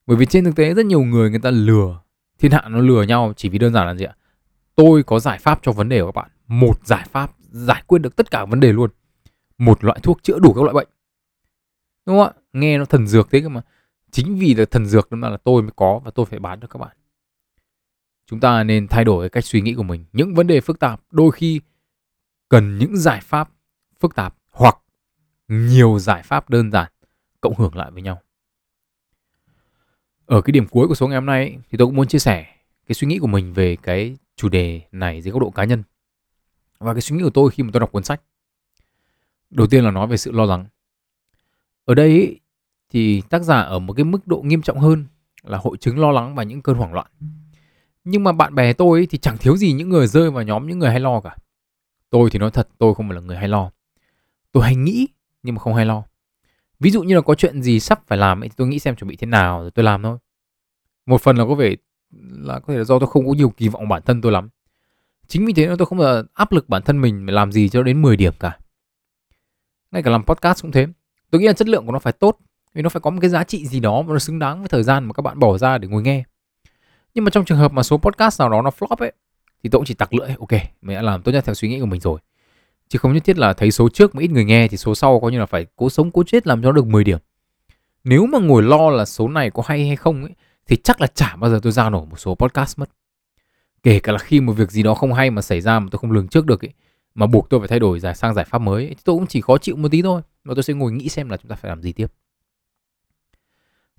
Bởi 0.06 0.18
vì 0.18 0.26
trên 0.26 0.46
thực 0.46 0.56
tế 0.56 0.74
rất 0.74 0.86
nhiều 0.86 1.04
người 1.04 1.30
người 1.30 1.40
ta 1.40 1.52
lừa 1.52 2.00
thiên 2.40 2.52
hạ 2.52 2.64
nó 2.70 2.80
lừa 2.80 3.04
nhau 3.04 3.34
chỉ 3.38 3.50
vì 3.50 3.58
đơn 3.58 3.74
giản 3.74 3.88
là 3.88 3.96
gì 3.96 4.06
ạ? 4.06 4.16
Tôi 4.76 5.04
có 5.04 5.20
giải 5.20 5.40
pháp 5.40 5.60
cho 5.64 5.72
vấn 5.72 5.90
đề 5.90 6.02
của 6.02 6.12
các 6.12 6.22
bạn. 6.22 6.32
Một 6.48 6.88
giải 6.88 7.06
pháp 7.12 7.32
giải 7.40 7.84
quyết 7.88 8.00
được 8.00 8.16
tất 8.16 8.32
cả 8.32 8.46
vấn 8.46 8.60
đề 8.60 8.74
luôn. 8.74 8.90
Một 9.58 9.84
loại 9.84 10.00
thuốc 10.04 10.24
chữa 10.24 10.40
đủ 10.40 10.54
các 10.54 10.62
loại 10.62 10.74
bệnh. 10.74 10.88
Đúng 12.06 12.18
không 12.18 12.28
ạ? 12.28 12.42
Nghe 12.54 12.78
nó 12.78 12.86
thần 12.86 13.08
dược 13.08 13.32
thế 13.32 13.42
cơ 13.42 13.50
mà. 13.50 13.62
Chính 14.12 14.38
vì 14.38 14.54
là 14.54 14.66
thần 14.66 14.86
dược 14.86 15.14
nên 15.14 15.32
là 15.32 15.38
tôi 15.44 15.62
mới 15.62 15.72
có 15.76 16.00
và 16.04 16.12
tôi 16.12 16.26
phải 16.26 16.40
bán 16.40 16.60
cho 16.60 16.68
các 16.68 16.80
bạn. 16.80 16.98
Chúng 18.28 18.40
ta 18.40 18.64
nên 18.64 18.88
thay 18.88 19.04
đổi 19.04 19.24
cái 19.24 19.30
cách 19.30 19.46
suy 19.46 19.62
nghĩ 19.62 19.74
của 19.74 19.84
mình. 19.84 20.06
Những 20.14 20.36
vấn 20.36 20.48
đề 20.48 20.62
phức 20.62 20.80
tạp 20.80 21.02
đôi 21.12 21.32
khi 21.32 21.62
cần 22.50 22.78
những 22.78 22.98
giải 22.98 23.22
pháp 23.22 23.50
phức 24.00 24.16
tạp 24.16 24.36
hoặc 24.52 24.78
nhiều 25.48 26.00
giải 26.00 26.24
pháp 26.24 26.50
đơn 26.50 26.72
giản 26.72 26.92
cộng 27.42 27.56
hưởng 27.58 27.76
lại 27.76 27.92
với 27.92 28.02
nhau 28.02 28.22
ở 30.26 30.42
cái 30.42 30.52
điểm 30.52 30.68
cuối 30.68 30.88
của 30.88 30.96
số 30.96 31.08
ngày 31.08 31.16
hôm 31.16 31.26
nay 31.26 31.58
thì 31.70 31.78
tôi 31.78 31.88
cũng 31.88 31.96
muốn 31.96 32.08
chia 32.08 32.20
sẻ 32.20 32.46
cái 32.88 32.96
suy 32.96 33.08
nghĩ 33.08 33.20
của 33.20 33.28
mình 33.28 33.54
về 33.54 33.76
cái 33.76 34.18
chủ 34.36 34.50
đề 34.50 34.82
này 34.92 35.22
dưới 35.22 35.32
góc 35.32 35.42
độ 35.42 35.50
cá 35.50 35.64
nhân. 35.64 35.84
Và 36.80 36.94
cái 36.94 37.02
suy 37.02 37.16
nghĩ 37.16 37.24
của 37.24 37.30
tôi 37.30 37.52
khi 37.52 37.64
mà 37.64 37.70
tôi 37.74 37.80
đọc 37.80 37.92
cuốn 37.92 38.04
sách. 38.04 38.22
Đầu 39.50 39.68
tiên 39.68 39.84
là 39.84 39.92
nói 39.92 40.08
về 40.08 40.18
sự 40.18 40.32
lo 40.32 40.46
lắng. 40.46 40.66
Ở 41.86 41.96
đây 41.96 42.40
thì 42.90 43.22
tác 43.30 43.42
giả 43.42 43.60
ở 43.60 43.80
một 43.80 43.94
cái 43.94 44.04
mức 44.04 44.28
độ 44.28 44.42
nghiêm 44.42 44.62
trọng 44.62 44.80
hơn 44.80 45.06
là 45.44 45.58
hội 45.58 45.78
chứng 45.78 46.00
lo 46.00 46.12
lắng 46.12 46.36
và 46.36 46.44
những 46.44 46.62
cơn 46.62 46.78
hoảng 46.78 46.94
loạn. 46.94 47.08
Nhưng 48.04 48.24
mà 48.24 48.32
bạn 48.32 48.56
bè 48.56 48.74
tôi 48.74 49.08
thì 49.10 49.18
chẳng 49.18 49.38
thiếu 49.38 49.58
gì 49.58 49.74
những 49.74 49.90
người 49.90 50.08
rơi 50.08 50.32
vào 50.32 50.44
nhóm 50.44 50.68
những 50.68 50.80
người 50.80 50.90
hay 50.90 51.00
lo 51.00 51.22
cả. 51.22 51.36
Tôi 52.10 52.30
thì 52.30 52.40
nói 52.40 52.52
thật, 52.52 52.70
tôi 52.78 52.96
không 52.96 53.08
phải 53.08 53.16
là 53.16 53.22
người 53.22 53.38
hay 53.38 53.48
lo. 53.48 53.72
Tôi 54.52 54.64
hay 54.64 54.76
nghĩ 54.76 55.08
nhưng 55.44 55.56
mà 55.56 55.60
không 55.60 55.74
hay 55.74 55.86
lo 55.86 56.04
ví 56.80 56.92
dụ 56.92 57.04
như 57.04 57.16
là 57.16 57.22
có 57.22 57.36
chuyện 57.36 57.62
gì 57.62 57.80
sắp 57.80 58.02
phải 58.08 58.18
làm 58.18 58.44
ấy, 58.44 58.50
thì 58.50 58.54
tôi 58.58 58.68
nghĩ 58.68 58.80
xem 58.80 58.96
chuẩn 58.96 59.08
bị 59.08 59.16
thế 59.16 59.28
nào 59.28 59.62
rồi 59.62 59.72
tôi 59.72 59.86
làm 59.86 60.04
thôi. 60.04 60.18
Một 61.06 61.22
phần 61.22 61.38
là 61.38 61.46
có 61.46 61.56
vẻ 61.56 61.76
là 62.20 62.60
có 62.60 62.74
thể 62.74 62.78
là 62.78 62.84
do 62.84 63.00
tôi 63.00 63.10
không 63.10 63.28
có 63.28 63.34
nhiều 63.34 63.50
kỳ 63.50 63.68
vọng 63.68 63.90
bản 63.90 64.02
thân 64.06 64.22
tôi 64.22 64.32
lắm. 64.32 64.50
Chính 65.28 65.46
vì 65.46 65.54
thế 65.54 65.68
nên 65.68 65.78
tôi 65.78 65.86
không 65.86 65.98
bao 65.98 66.24
áp 66.34 66.52
lực 66.52 66.70
bản 66.70 66.82
thân 66.82 67.02
mình 67.02 67.26
làm 67.26 67.52
gì 67.52 67.70
cho 67.70 67.84
đến 67.84 68.02
10 68.02 68.18
điểm 68.18 68.34
cả. 68.40 68.58
Ngay 69.92 70.04
cả 70.04 70.12
làm 70.12 70.24
podcast 70.24 70.62
cũng 70.62 70.72
thế. 70.72 70.88
Tôi 71.32 71.42
nghĩ 71.42 71.48
là 71.48 71.54
chất 71.54 71.68
lượng 71.68 71.86
của 71.86 71.92
nó 71.92 72.00
phải 72.00 72.14
tốt 72.14 72.38
vì 72.74 72.82
nó 72.82 72.90
phải 72.90 73.00
có 73.02 73.10
một 73.10 73.18
cái 73.22 73.30
giá 73.30 73.44
trị 73.44 73.68
gì 73.68 73.80
đó 73.80 74.02
mà 74.02 74.14
nó 74.14 74.20
xứng 74.20 74.40
đáng 74.40 74.60
với 74.60 74.68
thời 74.68 74.84
gian 74.84 75.06
mà 75.06 75.14
các 75.14 75.22
bạn 75.22 75.40
bỏ 75.40 75.58
ra 75.58 75.78
để 75.78 75.88
ngồi 75.88 76.02
nghe. 76.02 76.24
Nhưng 77.14 77.24
mà 77.24 77.30
trong 77.30 77.46
trường 77.46 77.58
hợp 77.58 77.72
mà 77.72 77.84
số 77.84 77.98
podcast 77.98 78.40
nào 78.40 78.50
đó 78.50 78.62
nó 78.62 78.70
flop 78.80 78.96
ấy 78.96 79.14
thì 79.64 79.70
tôi 79.70 79.80
cũng 79.80 79.86
chỉ 79.86 79.94
tặc 79.94 80.14
lưỡi 80.14 80.30
ok 80.40 80.52
mình 80.82 80.96
đã 80.96 81.02
làm 81.02 81.22
tốt 81.22 81.32
nhất 81.32 81.46
theo 81.46 81.56
suy 81.56 81.70
nghĩ 81.70 81.80
của 81.80 81.86
mình 81.86 82.02
rồi 82.02 82.20
chứ 82.90 83.00
không 83.00 83.14
nhất 83.14 83.24
thiết 83.26 83.38
là 83.38 83.54
thấy 83.54 83.72
số 83.72 83.90
trước 83.90 84.16
mà 84.16 84.22
ít 84.22 84.32
người 84.32 84.46
nghe 84.46 84.68
thì 84.68 84.78
số 84.78 84.96
sau 84.96 85.20
coi 85.20 85.32
như 85.32 85.40
là 85.40 85.46
phải 85.46 85.66
cố 85.76 85.90
sống 85.90 86.12
cố 86.12 86.24
chết 86.24 86.48
làm 86.48 86.64
cho 86.64 86.72
được 86.72 86.86
10 86.88 87.04
điểm. 87.04 87.18
Nếu 88.04 88.26
mà 88.26 88.40
ngồi 88.40 88.64
lo 88.64 88.90
là 88.90 89.06
số 89.06 89.28
này 89.28 89.52
có 89.52 89.64
hay 89.66 89.88
hay 89.88 89.96
không 89.96 90.24
ấy 90.24 90.34
thì 90.68 90.76
chắc 90.76 91.02
là 91.02 91.08
chả 91.08 91.36
bao 91.36 91.50
giờ 91.50 91.60
tôi 91.64 91.72
ra 91.72 91.90
nổi 91.90 92.06
một 92.06 92.20
số 92.20 92.36
podcast 92.36 92.80
mất. 92.80 92.90
Kể 93.84 94.00
cả 94.00 94.12
là 94.12 94.18
khi 94.18 94.42
một 94.42 94.54
việc 94.54 94.72
gì 94.72 94.84
đó 94.84 94.94
không 94.94 95.14
hay 95.14 95.32
mà 95.32 95.42
xảy 95.42 95.62
ra 95.62 95.80
mà 95.80 95.88
tôi 95.92 96.00
không 96.00 96.12
lường 96.12 96.28
trước 96.28 96.46
được 96.46 96.66
ấy 96.66 96.74
mà 97.16 97.26
buộc 97.26 97.50
tôi 97.50 97.60
phải 97.60 97.68
thay 97.68 97.80
đổi 97.80 98.00
giải 98.00 98.16
sang 98.16 98.34
giải 98.34 98.46
pháp 98.46 98.58
mới 98.58 98.84
ấy, 98.84 98.90
thì 98.90 99.02
tôi 99.04 99.16
cũng 99.16 99.28
chỉ 99.28 99.42
khó 99.42 99.58
chịu 99.58 99.76
một 99.76 99.88
tí 99.92 100.02
thôi 100.02 100.22
và 100.44 100.54
tôi 100.56 100.64
sẽ 100.64 100.74
ngồi 100.74 100.92
nghĩ 100.92 101.10
xem 101.10 101.30
là 101.30 101.38
chúng 101.38 101.50
ta 101.50 101.56
phải 101.56 101.70
làm 101.70 101.82
gì 101.82 101.92
tiếp. 101.92 102.08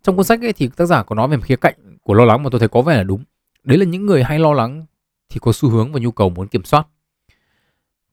Trong 0.03 0.17
cuốn 0.17 0.25
sách 0.25 0.41
ấy 0.41 0.53
thì 0.53 0.69
tác 0.77 0.87
giả 0.87 1.03
có 1.03 1.15
nói 1.15 1.29
về 1.29 1.37
một 1.37 1.43
khía 1.47 1.57
cạnh 1.57 1.99
của 2.03 2.15
lo 2.15 2.25
lắng 2.25 2.43
mà 2.43 2.51
tôi 2.51 2.59
thấy 2.59 2.69
có 2.69 2.83
vẻ 2.83 2.97
là 2.97 3.03
đúng. 3.03 3.25
Đấy 3.65 3.79
là 3.79 3.85
những 3.85 4.07
người 4.07 4.25
hay 4.25 4.39
lo 4.39 4.53
lắng 4.53 4.87
thì 5.29 5.41
có 5.41 5.53
xu 5.53 5.69
hướng 5.69 5.93
và 5.93 6.01
nhu 6.01 6.11
cầu 6.11 6.31
muốn 6.31 6.49
kiểm 6.49 6.65
soát 6.65 6.87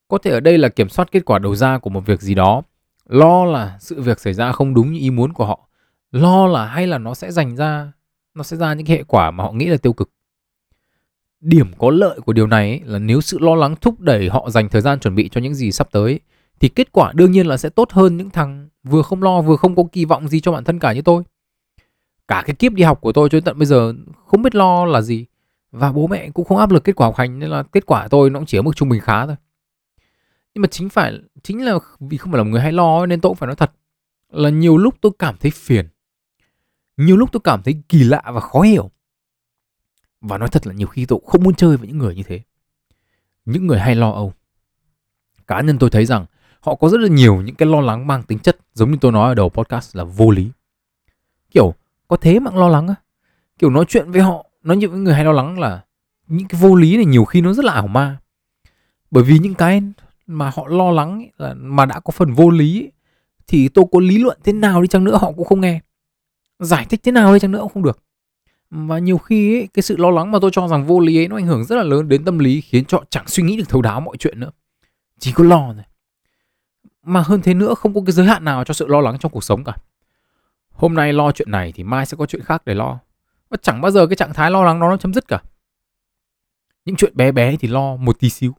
có 0.07 0.17
thể 0.17 0.31
ở 0.31 0.39
đây 0.39 0.57
là 0.57 0.69
kiểm 0.69 0.89
soát 0.89 1.11
kết 1.11 1.25
quả 1.25 1.39
đầu 1.39 1.55
ra 1.55 1.77
của 1.77 1.89
một 1.89 2.05
việc 2.05 2.21
gì 2.21 2.35
đó. 2.35 2.61
Lo 3.09 3.45
là 3.45 3.77
sự 3.79 4.01
việc 4.01 4.19
xảy 4.19 4.33
ra 4.33 4.51
không 4.51 4.73
đúng 4.73 4.93
như 4.93 4.99
ý 4.99 5.09
muốn 5.09 5.33
của 5.33 5.45
họ. 5.45 5.67
Lo 6.11 6.47
là 6.47 6.65
hay 6.65 6.87
là 6.87 6.97
nó 6.97 7.13
sẽ 7.13 7.31
dành 7.31 7.55
ra, 7.55 7.91
nó 8.35 8.43
sẽ 8.43 8.57
ra 8.57 8.73
những 8.73 8.87
hệ 8.87 9.03
quả 9.03 9.31
mà 9.31 9.43
họ 9.43 9.51
nghĩ 9.51 9.65
là 9.65 9.77
tiêu 9.77 9.93
cực. 9.93 10.09
Điểm 11.41 11.71
có 11.77 11.89
lợi 11.89 12.19
của 12.19 12.33
điều 12.33 12.47
này 12.47 12.81
là 12.85 12.99
nếu 12.99 13.21
sự 13.21 13.39
lo 13.39 13.55
lắng 13.55 13.75
thúc 13.81 13.99
đẩy 13.99 14.29
họ 14.29 14.49
dành 14.49 14.69
thời 14.69 14.81
gian 14.81 14.99
chuẩn 14.99 15.15
bị 15.15 15.29
cho 15.29 15.41
những 15.41 15.55
gì 15.55 15.71
sắp 15.71 15.87
tới, 15.91 16.19
thì 16.59 16.69
kết 16.69 16.91
quả 16.91 17.11
đương 17.15 17.31
nhiên 17.31 17.47
là 17.47 17.57
sẽ 17.57 17.69
tốt 17.69 17.91
hơn 17.91 18.17
những 18.17 18.29
thằng 18.29 18.69
vừa 18.83 19.01
không 19.01 19.23
lo 19.23 19.41
vừa 19.41 19.55
không 19.55 19.75
có 19.75 19.83
kỳ 19.91 20.05
vọng 20.05 20.27
gì 20.27 20.39
cho 20.39 20.51
bản 20.51 20.63
thân 20.63 20.79
cả 20.79 20.93
như 20.93 21.01
tôi. 21.01 21.23
Cả 22.27 22.43
cái 22.45 22.55
kiếp 22.55 22.73
đi 22.73 22.83
học 22.83 23.01
của 23.01 23.11
tôi 23.11 23.29
cho 23.29 23.35
đến 23.35 23.43
tận 23.43 23.59
bây 23.59 23.65
giờ 23.65 23.93
không 24.25 24.41
biết 24.41 24.55
lo 24.55 24.85
là 24.85 25.01
gì 25.01 25.25
và 25.71 25.91
bố 25.91 26.07
mẹ 26.07 26.29
cũng 26.29 26.45
không 26.45 26.57
áp 26.57 26.71
lực 26.71 26.83
kết 26.83 26.95
quả 26.95 27.07
học 27.07 27.15
hành 27.15 27.39
nên 27.39 27.49
là 27.49 27.63
kết 27.63 27.85
quả 27.85 28.07
tôi 28.07 28.29
nó 28.29 28.39
cũng 28.39 28.45
chỉ 28.45 28.57
ở 28.57 28.61
mức 28.61 28.75
trung 28.75 28.89
bình 28.89 29.01
khá 29.01 29.25
thôi 29.25 29.35
nhưng 30.53 30.61
mà 30.61 30.67
chính 30.67 30.89
phải, 30.89 31.13
chính 31.43 31.65
là 31.65 31.73
vì 31.99 32.17
không 32.17 32.31
phải 32.31 32.37
là 32.37 32.43
một 32.43 32.49
người 32.49 32.61
hay 32.61 32.71
lo 32.71 33.05
nên 33.05 33.21
tôi 33.21 33.29
cũng 33.29 33.37
phải 33.37 33.47
nói 33.47 33.55
thật. 33.55 33.71
Là 34.29 34.49
nhiều 34.49 34.77
lúc 34.77 34.95
tôi 35.01 35.11
cảm 35.19 35.37
thấy 35.37 35.51
phiền. 35.51 35.87
Nhiều 36.97 37.17
lúc 37.17 37.31
tôi 37.31 37.41
cảm 37.43 37.63
thấy 37.63 37.83
kỳ 37.89 38.03
lạ 38.03 38.23
và 38.33 38.39
khó 38.39 38.61
hiểu. 38.61 38.91
Và 40.21 40.37
nói 40.37 40.49
thật 40.49 40.67
là 40.67 40.73
nhiều 40.73 40.87
khi 40.87 41.05
tôi 41.05 41.19
cũng 41.19 41.29
không 41.29 41.43
muốn 41.43 41.55
chơi 41.55 41.77
với 41.77 41.87
những 41.87 41.97
người 41.97 42.15
như 42.15 42.23
thế. 42.23 42.41
Những 43.45 43.67
người 43.67 43.79
hay 43.79 43.95
lo 43.95 44.11
âu. 44.11 44.33
Cá 45.47 45.61
nhân 45.61 45.79
tôi 45.79 45.89
thấy 45.89 46.05
rằng 46.05 46.25
họ 46.59 46.75
có 46.75 46.89
rất 46.89 47.01
là 47.01 47.07
nhiều 47.07 47.41
những 47.41 47.55
cái 47.55 47.69
lo 47.69 47.81
lắng 47.81 48.07
mang 48.07 48.23
tính 48.23 48.39
chất 48.39 48.57
giống 48.73 48.91
như 48.91 48.97
tôi 49.01 49.11
nói 49.11 49.31
ở 49.31 49.35
đầu 49.35 49.49
podcast 49.49 49.95
là 49.95 50.03
vô 50.03 50.31
lý. 50.31 50.51
Kiểu, 51.51 51.73
có 52.07 52.17
thế 52.17 52.39
mà 52.39 52.51
lo 52.51 52.69
lắng 52.69 52.87
á. 52.87 52.95
Kiểu 53.59 53.69
nói 53.69 53.85
chuyện 53.87 54.11
với 54.11 54.21
họ, 54.21 54.45
nói 54.63 54.77
như 54.77 54.89
với 54.89 54.99
người 54.99 55.13
hay 55.13 55.25
lo 55.25 55.31
lắng 55.31 55.59
là 55.59 55.85
những 56.27 56.47
cái 56.47 56.61
vô 56.61 56.75
lý 56.75 56.95
này 56.95 57.05
nhiều 57.05 57.25
khi 57.25 57.41
nó 57.41 57.53
rất 57.53 57.65
là 57.65 57.73
ảo 57.73 57.87
ma. 57.87 58.17
Bởi 59.11 59.23
vì 59.23 59.39
những 59.39 59.53
cái 59.53 59.81
mà 60.27 60.51
họ 60.55 60.67
lo 60.67 60.91
lắng 60.91 61.19
ấy, 61.19 61.31
là 61.37 61.53
mà 61.53 61.85
đã 61.85 61.99
có 61.99 62.11
phần 62.11 62.33
vô 62.33 62.49
lý 62.49 62.81
ấy, 62.81 62.91
thì 63.47 63.69
tôi 63.69 63.85
có 63.91 63.99
lý 63.99 64.17
luận 64.17 64.39
thế 64.43 64.53
nào 64.53 64.81
đi 64.81 64.87
chăng 64.87 65.03
nữa 65.03 65.17
họ 65.21 65.31
cũng 65.31 65.45
không 65.45 65.61
nghe. 65.61 65.79
Giải 66.59 66.85
thích 66.89 66.99
thế 67.03 67.11
nào 67.11 67.33
đi 67.33 67.39
chăng 67.39 67.51
nữa 67.51 67.59
cũng 67.59 67.73
không 67.73 67.83
được. 67.83 68.03
Và 68.69 68.99
nhiều 68.99 69.17
khi 69.17 69.59
ấy, 69.59 69.67
cái 69.73 69.83
sự 69.83 69.97
lo 69.97 70.09
lắng 70.09 70.31
mà 70.31 70.39
tôi 70.41 70.51
cho 70.53 70.67
rằng 70.67 70.85
vô 70.85 70.99
lý 70.99 71.19
ấy 71.19 71.27
nó 71.27 71.35
ảnh 71.35 71.47
hưởng 71.47 71.65
rất 71.65 71.75
là 71.75 71.83
lớn 71.83 72.09
đến 72.09 72.25
tâm 72.25 72.39
lý 72.39 72.61
khiến 72.61 72.85
cho 72.85 73.03
chẳng 73.09 73.27
suy 73.27 73.43
nghĩ 73.43 73.57
được 73.57 73.69
thấu 73.69 73.81
đáo 73.81 74.01
mọi 74.01 74.17
chuyện 74.17 74.39
nữa. 74.39 74.51
Chỉ 75.19 75.31
có 75.31 75.43
lo 75.43 75.73
thôi. 75.73 75.83
Mà 77.03 77.21
hơn 77.21 77.41
thế 77.41 77.53
nữa 77.53 77.73
không 77.73 77.93
có 77.93 78.01
cái 78.05 78.13
giới 78.13 78.25
hạn 78.25 78.45
nào 78.45 78.63
cho 78.63 78.73
sự 78.73 78.87
lo 78.87 79.01
lắng 79.01 79.17
trong 79.19 79.31
cuộc 79.31 79.43
sống 79.43 79.63
cả. 79.63 79.75
Hôm 80.69 80.93
nay 80.93 81.13
lo 81.13 81.31
chuyện 81.31 81.51
này 81.51 81.71
thì 81.75 81.83
mai 81.83 82.05
sẽ 82.05 82.17
có 82.17 82.25
chuyện 82.25 82.41
khác 82.41 82.61
để 82.65 82.73
lo. 82.73 82.99
Và 83.49 83.57
chẳng 83.61 83.81
bao 83.81 83.91
giờ 83.91 84.07
cái 84.07 84.15
trạng 84.15 84.33
thái 84.33 84.51
lo 84.51 84.63
lắng 84.63 84.79
đó 84.79 84.89
nó 84.89 84.97
chấm 84.97 85.13
dứt 85.13 85.27
cả. 85.27 85.41
Những 86.85 86.95
chuyện 86.95 87.15
bé 87.15 87.31
bé 87.31 87.55
thì 87.57 87.67
lo 87.67 87.95
một 87.95 88.19
tí 88.19 88.29
xíu 88.29 88.55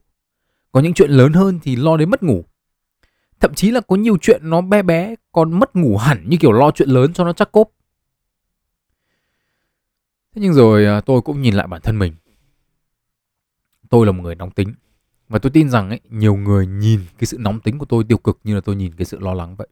có 0.75 0.81
những 0.81 0.93
chuyện 0.93 1.11
lớn 1.11 1.33
hơn 1.33 1.59
thì 1.63 1.75
lo 1.75 1.97
đến 1.97 2.09
mất 2.09 2.23
ngủ. 2.23 2.45
Thậm 3.39 3.53
chí 3.53 3.71
là 3.71 3.81
có 3.81 3.95
nhiều 3.95 4.17
chuyện 4.21 4.41
nó 4.43 4.61
bé 4.61 4.81
bé 4.81 5.15
còn 5.31 5.59
mất 5.59 5.75
ngủ 5.75 5.97
hẳn 5.97 6.29
như 6.29 6.37
kiểu 6.37 6.51
lo 6.51 6.71
chuyện 6.71 6.89
lớn 6.89 7.13
cho 7.13 7.23
nó 7.23 7.33
chắc 7.33 7.51
cốp. 7.51 7.71
Thế 10.33 10.41
nhưng 10.41 10.53
rồi 10.53 10.85
à, 10.85 11.01
tôi 11.01 11.21
cũng 11.21 11.41
nhìn 11.41 11.53
lại 11.53 11.67
bản 11.67 11.81
thân 11.81 11.99
mình. 11.99 12.13
Tôi 13.89 14.05
là 14.05 14.11
một 14.11 14.23
người 14.23 14.35
nóng 14.35 14.51
tính. 14.51 14.73
Và 15.27 15.39
tôi 15.39 15.49
tin 15.49 15.69
rằng 15.69 15.89
ấy, 15.89 15.99
nhiều 16.09 16.35
người 16.35 16.67
nhìn 16.67 16.99
cái 17.17 17.25
sự 17.25 17.37
nóng 17.39 17.59
tính 17.59 17.77
của 17.79 17.85
tôi 17.85 18.03
tiêu 18.03 18.17
cực 18.17 18.39
như 18.43 18.55
là 18.55 18.61
tôi 18.61 18.75
nhìn 18.75 18.95
cái 18.95 19.05
sự 19.05 19.19
lo 19.19 19.33
lắng 19.33 19.55
vậy. 19.55 19.67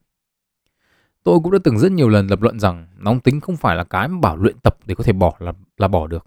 Tôi 1.23 1.39
cũng 1.43 1.51
đã 1.51 1.59
từng 1.63 1.79
rất 1.79 1.91
nhiều 1.91 2.09
lần 2.09 2.27
lập 2.27 2.41
luận 2.41 2.59
rằng 2.59 2.87
nóng 2.97 3.19
tính 3.19 3.41
không 3.41 3.57
phải 3.57 3.75
là 3.75 3.83
cái 3.83 4.07
mà 4.07 4.19
bảo 4.19 4.37
luyện 4.37 4.59
tập 4.59 4.77
để 4.85 4.95
có 4.95 5.03
thể 5.03 5.13
bỏ 5.13 5.33
là 5.39 5.53
là 5.77 5.87
bỏ 5.87 6.07
được. 6.07 6.25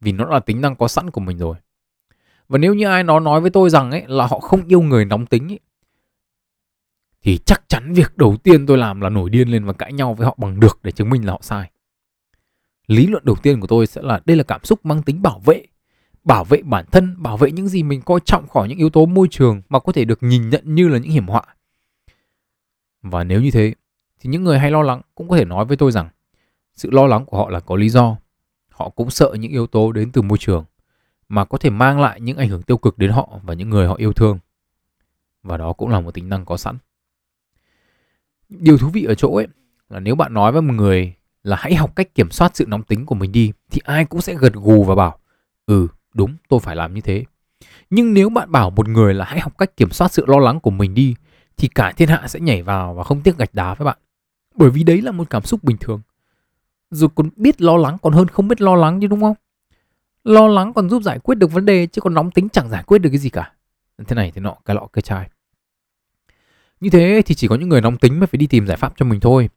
Vì 0.00 0.12
nó 0.12 0.24
là 0.24 0.40
tính 0.40 0.60
năng 0.60 0.76
có 0.76 0.88
sẵn 0.88 1.10
của 1.10 1.20
mình 1.20 1.38
rồi 1.38 1.56
và 2.52 2.58
nếu 2.58 2.74
như 2.74 2.86
ai 2.86 3.04
nó 3.04 3.20
nói 3.20 3.40
với 3.40 3.50
tôi 3.50 3.70
rằng 3.70 3.90
ấy 3.90 4.04
là 4.06 4.26
họ 4.26 4.40
không 4.40 4.66
yêu 4.68 4.80
người 4.82 5.04
nóng 5.04 5.26
tính 5.26 5.52
ấy, 5.52 5.60
thì 7.22 7.38
chắc 7.38 7.62
chắn 7.68 7.92
việc 7.92 8.16
đầu 8.16 8.36
tiên 8.36 8.66
tôi 8.66 8.78
làm 8.78 9.00
là 9.00 9.08
nổi 9.08 9.30
điên 9.30 9.48
lên 9.48 9.64
và 9.64 9.72
cãi 9.72 9.92
nhau 9.92 10.14
với 10.14 10.26
họ 10.26 10.34
bằng 10.38 10.60
được 10.60 10.80
để 10.82 10.92
chứng 10.92 11.10
minh 11.10 11.26
là 11.26 11.32
họ 11.32 11.38
sai. 11.42 11.70
Lý 12.86 13.06
luận 13.06 13.24
đầu 13.24 13.36
tiên 13.42 13.60
của 13.60 13.66
tôi 13.66 13.86
sẽ 13.86 14.02
là 14.02 14.20
đây 14.24 14.36
là 14.36 14.42
cảm 14.42 14.64
xúc 14.64 14.86
mang 14.86 15.02
tính 15.02 15.22
bảo 15.22 15.40
vệ, 15.44 15.62
bảo 16.24 16.44
vệ 16.44 16.62
bản 16.62 16.84
thân, 16.92 17.22
bảo 17.22 17.36
vệ 17.36 17.52
những 17.52 17.68
gì 17.68 17.82
mình 17.82 18.02
coi 18.02 18.20
trọng 18.24 18.48
khỏi 18.48 18.68
những 18.68 18.78
yếu 18.78 18.90
tố 18.90 19.06
môi 19.06 19.28
trường 19.30 19.62
mà 19.68 19.78
có 19.78 19.92
thể 19.92 20.04
được 20.04 20.22
nhìn 20.22 20.50
nhận 20.50 20.74
như 20.74 20.88
là 20.88 20.98
những 20.98 21.12
hiểm 21.12 21.26
họa. 21.26 21.42
Và 23.02 23.24
nếu 23.24 23.40
như 23.40 23.50
thế, 23.50 23.74
thì 24.20 24.30
những 24.30 24.44
người 24.44 24.58
hay 24.58 24.70
lo 24.70 24.82
lắng 24.82 25.00
cũng 25.14 25.28
có 25.28 25.36
thể 25.36 25.44
nói 25.44 25.64
với 25.64 25.76
tôi 25.76 25.92
rằng 25.92 26.08
sự 26.74 26.90
lo 26.90 27.06
lắng 27.06 27.24
của 27.26 27.36
họ 27.36 27.50
là 27.50 27.60
có 27.60 27.76
lý 27.76 27.88
do. 27.88 28.16
Họ 28.70 28.88
cũng 28.88 29.10
sợ 29.10 29.34
những 29.38 29.52
yếu 29.52 29.66
tố 29.66 29.92
đến 29.92 30.12
từ 30.12 30.22
môi 30.22 30.38
trường 30.38 30.64
mà 31.32 31.44
có 31.44 31.58
thể 31.58 31.70
mang 31.70 32.00
lại 32.00 32.20
những 32.20 32.36
ảnh 32.36 32.48
hưởng 32.48 32.62
tiêu 32.62 32.76
cực 32.76 32.98
đến 32.98 33.10
họ 33.10 33.40
và 33.42 33.54
những 33.54 33.70
người 33.70 33.86
họ 33.86 33.94
yêu 33.94 34.12
thương. 34.12 34.38
Và 35.42 35.56
đó 35.56 35.72
cũng 35.72 35.88
là 35.88 36.00
một 36.00 36.14
tính 36.14 36.28
năng 36.28 36.44
có 36.44 36.56
sẵn. 36.56 36.78
Điều 38.48 38.78
thú 38.78 38.88
vị 38.88 39.04
ở 39.04 39.14
chỗ 39.14 39.36
ấy 39.36 39.46
là 39.88 40.00
nếu 40.00 40.14
bạn 40.14 40.34
nói 40.34 40.52
với 40.52 40.62
một 40.62 40.74
người 40.74 41.14
là 41.42 41.56
hãy 41.56 41.74
học 41.74 41.96
cách 41.96 42.14
kiểm 42.14 42.30
soát 42.30 42.56
sự 42.56 42.64
nóng 42.68 42.82
tính 42.82 43.06
của 43.06 43.14
mình 43.14 43.32
đi, 43.32 43.52
thì 43.70 43.80
ai 43.84 44.04
cũng 44.04 44.20
sẽ 44.20 44.34
gật 44.34 44.52
gù 44.52 44.84
và 44.84 44.94
bảo 44.94 45.18
ừ 45.66 45.88
đúng, 46.14 46.36
tôi 46.48 46.60
phải 46.60 46.76
làm 46.76 46.94
như 46.94 47.00
thế. 47.00 47.24
Nhưng 47.90 48.14
nếu 48.14 48.30
bạn 48.30 48.52
bảo 48.52 48.70
một 48.70 48.88
người 48.88 49.14
là 49.14 49.24
hãy 49.24 49.40
học 49.40 49.58
cách 49.58 49.76
kiểm 49.76 49.90
soát 49.90 50.12
sự 50.12 50.24
lo 50.26 50.38
lắng 50.38 50.60
của 50.60 50.70
mình 50.70 50.94
đi, 50.94 51.14
thì 51.56 51.68
cả 51.68 51.92
thiên 51.92 52.08
hạ 52.08 52.28
sẽ 52.28 52.40
nhảy 52.40 52.62
vào 52.62 52.94
và 52.94 53.04
không 53.04 53.20
tiếc 53.20 53.38
gạch 53.38 53.54
đá 53.54 53.74
với 53.74 53.84
bạn. 53.84 53.98
Bởi 54.54 54.70
vì 54.70 54.82
đấy 54.82 55.02
là 55.02 55.12
một 55.12 55.30
cảm 55.30 55.42
xúc 55.42 55.64
bình 55.64 55.76
thường. 55.80 56.00
Rồi 56.90 57.08
còn 57.14 57.28
biết 57.36 57.60
lo 57.62 57.76
lắng 57.76 57.96
còn 58.02 58.12
hơn 58.12 58.28
không 58.28 58.48
biết 58.48 58.60
lo 58.60 58.74
lắng 58.74 59.00
chứ, 59.00 59.06
đúng 59.06 59.20
không? 59.20 59.34
Lo 60.24 60.48
lắng 60.48 60.72
còn 60.72 60.90
giúp 60.90 61.02
giải 61.02 61.18
quyết 61.18 61.34
được 61.34 61.52
vấn 61.52 61.64
đề 61.64 61.86
chứ 61.86 62.00
còn 62.00 62.14
nóng 62.14 62.30
tính 62.30 62.48
chẳng 62.48 62.68
giải 62.68 62.82
quyết 62.82 62.98
được 62.98 63.10
cái 63.10 63.18
gì 63.18 63.30
cả. 63.30 63.52
Thế 64.06 64.14
này 64.14 64.30
thế 64.34 64.40
nọ 64.40 64.56
cái 64.64 64.76
lọ 64.76 64.86
cái 64.92 65.02
chai. 65.02 65.30
Như 66.80 66.90
thế 66.90 67.22
thì 67.26 67.34
chỉ 67.34 67.48
có 67.48 67.54
những 67.54 67.68
người 67.68 67.80
nóng 67.80 67.96
tính 67.96 68.20
mới 68.20 68.26
phải 68.26 68.38
đi 68.38 68.46
tìm 68.46 68.66
giải 68.66 68.76
pháp 68.76 68.92
cho 68.96 69.04
mình 69.04 69.20
thôi. 69.20 69.48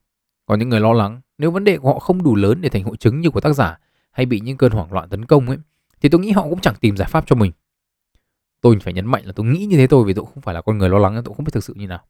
Còn 0.46 0.60
những 0.60 0.70
người 0.70 0.80
lo 0.80 0.94
lắng, 0.94 1.22
nếu 1.38 1.52
vấn 1.52 1.64
đề 1.64 1.78
của 1.78 1.94
họ 1.94 2.00
không 2.00 2.24
đủ 2.24 2.36
lớn 2.36 2.62
để 2.62 2.70
thành 2.70 2.84
hội 2.84 2.98
chứng 2.98 3.22
như 3.22 3.30
của 3.30 3.42
tác 3.42 3.54
giả 3.54 3.80
hay 4.12 4.26
bị 4.26 4.40
những 4.40 4.58
cơn 4.58 4.72
hoảng 4.72 4.94
loạn 4.94 5.10
tấn 5.10 5.26
công 5.26 5.48
ấy, 5.48 5.58
thì 6.02 6.10
tôi 6.10 6.22
nghĩ 6.22 6.32
họ 6.32 6.44
cũng 6.44 6.62
chẳng 6.62 6.76
tìm 6.76 6.98
giải 6.98 7.10
pháp 7.12 7.24
cho 7.28 7.36
mình. 7.36 7.52
Tôi 8.62 8.80
phải 8.80 8.94
nhấn 8.94 9.06
mạnh 9.06 9.26
là 9.26 9.32
tôi 9.32 9.46
nghĩ 9.46 9.66
như 9.66 9.78
thế 9.78 9.88
thôi 9.88 10.04
vì 10.08 10.14
tôi 10.14 10.26
không 10.34 10.42
phải 10.42 10.56
là 10.56 10.62
con 10.62 10.78
người 10.78 10.90
lo 10.90 10.98
lắng, 11.00 11.22
tôi 11.26 11.34
không 11.36 11.46
biết 11.46 11.52
thực 11.54 11.64
sự 11.64 11.74
như 11.74 11.88
nào. 11.88 12.04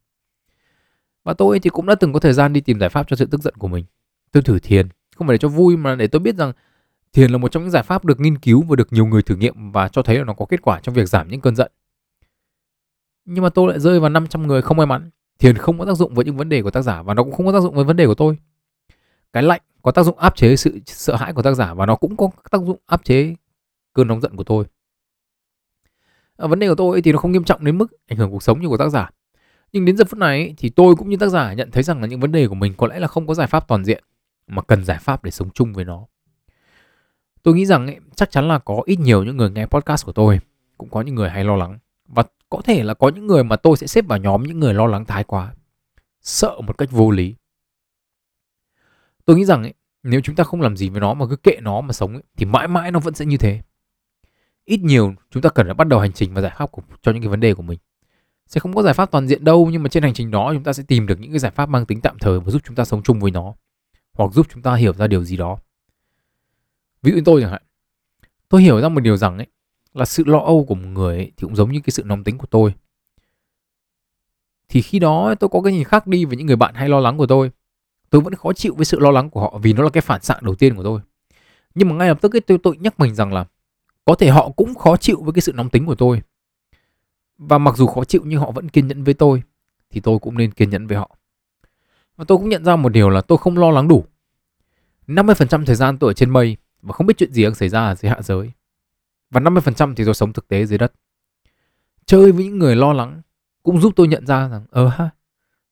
Và 1.23 1.33
tôi 1.33 1.59
thì 1.59 1.69
cũng 1.69 1.85
đã 1.85 1.95
từng 1.95 2.13
có 2.13 2.19
thời 2.19 2.33
gian 2.33 2.53
đi 2.53 2.61
tìm 2.61 2.79
giải 2.79 2.89
pháp 2.89 3.07
cho 3.07 3.15
sự 3.15 3.25
tức 3.25 3.41
giận 3.41 3.53
của 3.57 3.67
mình. 3.67 3.85
Tôi 4.31 4.43
thử 4.43 4.59
thiền, 4.59 4.87
không 5.15 5.27
phải 5.27 5.33
để 5.33 5.37
cho 5.37 5.47
vui 5.47 5.77
mà 5.77 5.95
để 5.95 6.07
tôi 6.07 6.19
biết 6.19 6.35
rằng 6.35 6.53
thiền 7.15 7.31
là 7.31 7.37
một 7.37 7.51
trong 7.51 7.63
những 7.63 7.71
giải 7.71 7.83
pháp 7.83 8.05
được 8.05 8.19
nghiên 8.19 8.37
cứu 8.37 8.61
và 8.61 8.75
được 8.75 8.93
nhiều 8.93 9.05
người 9.05 9.21
thử 9.21 9.35
nghiệm 9.35 9.71
và 9.71 9.87
cho 9.87 10.01
thấy 10.01 10.17
là 10.17 10.23
nó 10.23 10.33
có 10.33 10.45
kết 10.45 10.61
quả 10.61 10.79
trong 10.79 10.95
việc 10.95 11.09
giảm 11.09 11.27
những 11.27 11.41
cơn 11.41 11.55
giận. 11.55 11.71
Nhưng 13.25 13.43
mà 13.43 13.49
tôi 13.49 13.69
lại 13.69 13.79
rơi 13.79 13.99
vào 13.99 14.09
500 14.09 14.47
người 14.47 14.61
không 14.61 14.77
may 14.77 14.85
mắn. 14.85 15.09
Thiền 15.39 15.57
không 15.57 15.79
có 15.79 15.85
tác 15.85 15.93
dụng 15.93 16.13
với 16.15 16.25
những 16.25 16.37
vấn 16.37 16.49
đề 16.49 16.61
của 16.61 16.71
tác 16.71 16.81
giả 16.81 17.01
và 17.01 17.13
nó 17.13 17.23
cũng 17.23 17.33
không 17.33 17.45
có 17.45 17.51
tác 17.51 17.59
dụng 17.59 17.75
với 17.75 17.83
vấn 17.83 17.97
đề 17.97 18.05
của 18.05 18.15
tôi. 18.15 18.37
Cái 19.33 19.43
lạnh 19.43 19.61
có 19.81 19.91
tác 19.91 20.03
dụng 20.03 20.17
áp 20.17 20.35
chế 20.35 20.55
sự 20.55 20.79
sợ 20.85 21.15
hãi 21.15 21.33
của 21.33 21.41
tác 21.41 21.53
giả 21.53 21.73
và 21.73 21.85
nó 21.85 21.95
cũng 21.95 22.17
có 22.17 22.29
tác 22.51 22.61
dụng 22.61 22.79
áp 22.85 23.03
chế 23.03 23.35
cơn 23.93 24.07
nóng 24.07 24.21
giận 24.21 24.35
của 24.35 24.43
tôi. 24.43 24.65
À, 26.37 26.47
vấn 26.47 26.59
đề 26.59 26.67
của 26.67 26.75
tôi 26.75 27.01
thì 27.01 27.11
nó 27.11 27.17
không 27.17 27.31
nghiêm 27.31 27.43
trọng 27.43 27.65
đến 27.65 27.77
mức 27.77 27.87
ảnh 28.07 28.17
hưởng 28.17 28.31
cuộc 28.31 28.43
sống 28.43 28.61
như 28.61 28.67
của 28.67 28.77
tác 28.77 28.89
giả. 28.89 29.09
Nhưng 29.73 29.85
đến 29.85 29.97
giờ 29.97 30.05
phút 30.05 30.19
này 30.19 30.53
thì 30.57 30.69
tôi 30.69 30.95
cũng 30.95 31.09
như 31.09 31.17
tác 31.17 31.27
giả 31.27 31.53
nhận 31.53 31.71
thấy 31.71 31.83
rằng 31.83 32.01
là 32.01 32.07
những 32.07 32.19
vấn 32.19 32.31
đề 32.31 32.47
của 32.47 32.55
mình 32.55 32.73
có 32.77 32.87
lẽ 32.87 32.99
là 32.99 33.07
không 33.07 33.27
có 33.27 33.33
giải 33.33 33.47
pháp 33.47 33.67
toàn 33.67 33.85
diện 33.85 34.03
mà 34.47 34.61
cần 34.61 34.85
giải 34.85 34.97
pháp 35.01 35.23
để 35.23 35.31
sống 35.31 35.49
chung 35.53 35.73
với 35.73 35.85
nó. 35.85 36.05
Tôi 37.45 37.53
nghĩ 37.53 37.65
rằng 37.65 37.87
ấy, 37.87 37.99
chắc 38.15 38.31
chắn 38.31 38.47
là 38.47 38.59
có 38.59 38.81
ít 38.85 38.99
nhiều 38.99 39.23
những 39.23 39.37
người 39.37 39.49
nghe 39.49 39.65
podcast 39.65 40.05
của 40.05 40.11
tôi. 40.11 40.39
Cũng 40.77 40.89
có 40.89 41.01
những 41.01 41.15
người 41.15 41.29
hay 41.29 41.43
lo 41.43 41.55
lắng. 41.55 41.77
Và 42.07 42.23
có 42.49 42.61
thể 42.61 42.83
là 42.83 42.93
có 42.93 43.09
những 43.09 43.27
người 43.27 43.43
mà 43.43 43.55
tôi 43.55 43.77
sẽ 43.77 43.87
xếp 43.87 44.05
vào 44.07 44.19
nhóm 44.19 44.43
những 44.43 44.59
người 44.59 44.73
lo 44.73 44.85
lắng 44.85 45.05
thái 45.05 45.23
quá. 45.23 45.53
Sợ 46.21 46.61
một 46.61 46.77
cách 46.77 46.91
vô 46.91 47.11
lý. 47.11 47.35
Tôi 49.25 49.35
nghĩ 49.35 49.45
rằng 49.45 49.63
ấy, 49.63 49.73
nếu 50.03 50.21
chúng 50.21 50.35
ta 50.35 50.43
không 50.43 50.61
làm 50.61 50.77
gì 50.77 50.89
với 50.89 51.01
nó 51.01 51.13
mà 51.13 51.25
cứ 51.29 51.35
kệ 51.35 51.57
nó 51.61 51.81
mà 51.81 51.93
sống 51.93 52.13
ấy, 52.13 52.23
thì 52.37 52.45
mãi 52.45 52.67
mãi 52.67 52.91
nó 52.91 52.99
vẫn 52.99 53.13
sẽ 53.13 53.25
như 53.25 53.37
thế. 53.37 53.61
Ít 54.65 54.79
nhiều 54.81 55.13
chúng 55.31 55.41
ta 55.41 55.49
cần 55.49 55.67
phải 55.67 55.73
bắt 55.73 55.87
đầu 55.87 55.99
hành 55.99 56.13
trình 56.13 56.33
và 56.33 56.41
giải 56.41 56.53
pháp 56.57 56.71
của, 56.71 56.81
cho 57.01 57.11
những 57.11 57.21
cái 57.21 57.29
vấn 57.29 57.39
đề 57.39 57.53
của 57.53 57.63
mình. 57.63 57.79
Sẽ 58.47 58.59
không 58.59 58.73
có 58.73 58.83
giải 58.83 58.93
pháp 58.93 59.11
toàn 59.11 59.27
diện 59.27 59.43
đâu 59.43 59.69
nhưng 59.71 59.83
mà 59.83 59.89
trên 59.89 60.03
hành 60.03 60.13
trình 60.13 60.31
đó 60.31 60.53
chúng 60.53 60.63
ta 60.63 60.73
sẽ 60.73 60.83
tìm 60.87 61.07
được 61.07 61.19
những 61.19 61.31
cái 61.31 61.39
giải 61.39 61.51
pháp 61.51 61.69
mang 61.69 61.85
tính 61.85 62.01
tạm 62.01 62.17
thời 62.19 62.39
và 62.39 62.51
giúp 62.51 62.61
chúng 62.65 62.75
ta 62.75 62.85
sống 62.85 63.03
chung 63.03 63.19
với 63.19 63.31
nó. 63.31 63.53
Hoặc 64.13 64.33
giúp 64.33 64.47
chúng 64.53 64.61
ta 64.61 64.75
hiểu 64.75 64.93
ra 64.93 65.07
điều 65.07 65.23
gì 65.23 65.37
đó 65.37 65.57
ví 67.05 67.11
dụ 67.11 67.15
như 67.15 67.23
tôi 67.25 67.41
chẳng 67.41 67.51
hạn. 67.51 67.61
Tôi 68.49 68.61
hiểu 68.61 68.81
ra 68.81 68.89
một 68.89 68.99
điều 68.99 69.17
rằng 69.17 69.37
ấy 69.37 69.47
là 69.93 70.05
sự 70.05 70.23
lo 70.25 70.39
âu 70.39 70.65
của 70.65 70.75
một 70.75 70.87
người 70.87 71.15
ấy, 71.15 71.25
thì 71.25 71.41
cũng 71.41 71.55
giống 71.55 71.71
như 71.71 71.79
cái 71.79 71.91
sự 71.91 72.03
nóng 72.05 72.23
tính 72.23 72.37
của 72.37 72.47
tôi. 72.47 72.73
Thì 74.69 74.81
khi 74.81 74.99
đó 74.99 75.35
tôi 75.39 75.49
có 75.49 75.61
cái 75.61 75.73
nhìn 75.73 75.83
khác 75.83 76.07
đi 76.07 76.25
với 76.25 76.37
những 76.37 76.47
người 76.47 76.55
bạn 76.55 76.73
hay 76.75 76.89
lo 76.89 76.99
lắng 76.99 77.17
của 77.17 77.27
tôi. 77.27 77.51
Tôi 78.09 78.21
vẫn 78.21 78.35
khó 78.35 78.53
chịu 78.53 78.75
với 78.75 78.85
sự 78.85 78.99
lo 78.99 79.11
lắng 79.11 79.29
của 79.29 79.41
họ 79.41 79.59
vì 79.61 79.73
nó 79.73 79.83
là 79.83 79.89
cái 79.89 80.01
phản 80.01 80.21
xạ 80.21 80.35
đầu 80.41 80.55
tiên 80.55 80.75
của 80.75 80.83
tôi. 80.83 81.01
Nhưng 81.75 81.89
mà 81.89 81.95
ngay 81.95 82.07
lập 82.07 82.21
tức 82.21 82.35
ấy, 82.35 82.41
tôi 82.41 82.57
tôi 82.63 82.77
nhắc 82.77 82.99
mình 82.99 83.15
rằng 83.15 83.33
là 83.33 83.45
có 84.05 84.15
thể 84.15 84.29
họ 84.29 84.49
cũng 84.49 84.75
khó 84.75 84.97
chịu 84.97 85.21
với 85.23 85.33
cái 85.33 85.41
sự 85.41 85.53
nóng 85.53 85.69
tính 85.69 85.85
của 85.85 85.95
tôi. 85.95 86.21
Và 87.37 87.57
mặc 87.57 87.77
dù 87.77 87.87
khó 87.87 88.03
chịu 88.03 88.21
nhưng 88.25 88.39
họ 88.39 88.51
vẫn 88.51 88.69
kiên 88.69 88.87
nhẫn 88.87 89.03
với 89.03 89.13
tôi 89.13 89.43
thì 89.89 90.01
tôi 90.01 90.19
cũng 90.19 90.37
nên 90.37 90.51
kiên 90.51 90.69
nhẫn 90.69 90.87
với 90.87 90.97
họ. 90.97 91.17
Và 92.17 92.25
tôi 92.27 92.37
cũng 92.37 92.49
nhận 92.49 92.65
ra 92.65 92.75
một 92.75 92.89
điều 92.89 93.09
là 93.09 93.21
tôi 93.21 93.37
không 93.37 93.57
lo 93.57 93.71
lắng 93.71 93.87
đủ. 93.87 94.05
50% 95.07 95.65
thời 95.65 95.75
gian 95.75 95.97
tôi 95.97 96.09
ở 96.09 96.13
trên 96.13 96.29
mây 96.29 96.57
và 96.85 96.93
không 96.93 97.07
biết 97.07 97.17
chuyện 97.17 97.33
gì 97.33 97.43
đang 97.43 97.55
xảy 97.55 97.69
ra 97.69 97.85
ở 97.85 97.95
dưới 97.95 98.09
hạ 98.09 98.21
giới 98.21 98.51
và 99.29 99.41
50% 99.41 99.95
thì 99.95 100.05
tôi 100.05 100.13
sống 100.13 100.33
thực 100.33 100.47
tế 100.47 100.65
dưới 100.65 100.77
đất. 100.77 100.93
Chơi 102.05 102.31
với 102.31 102.45
những 102.45 102.59
người 102.59 102.75
lo 102.75 102.93
lắng 102.93 103.21
cũng 103.63 103.81
giúp 103.81 103.93
tôi 103.95 104.07
nhận 104.07 104.25
ra 104.25 104.47
rằng 104.47 104.65
ờ 104.71 104.87
ha, 104.87 105.09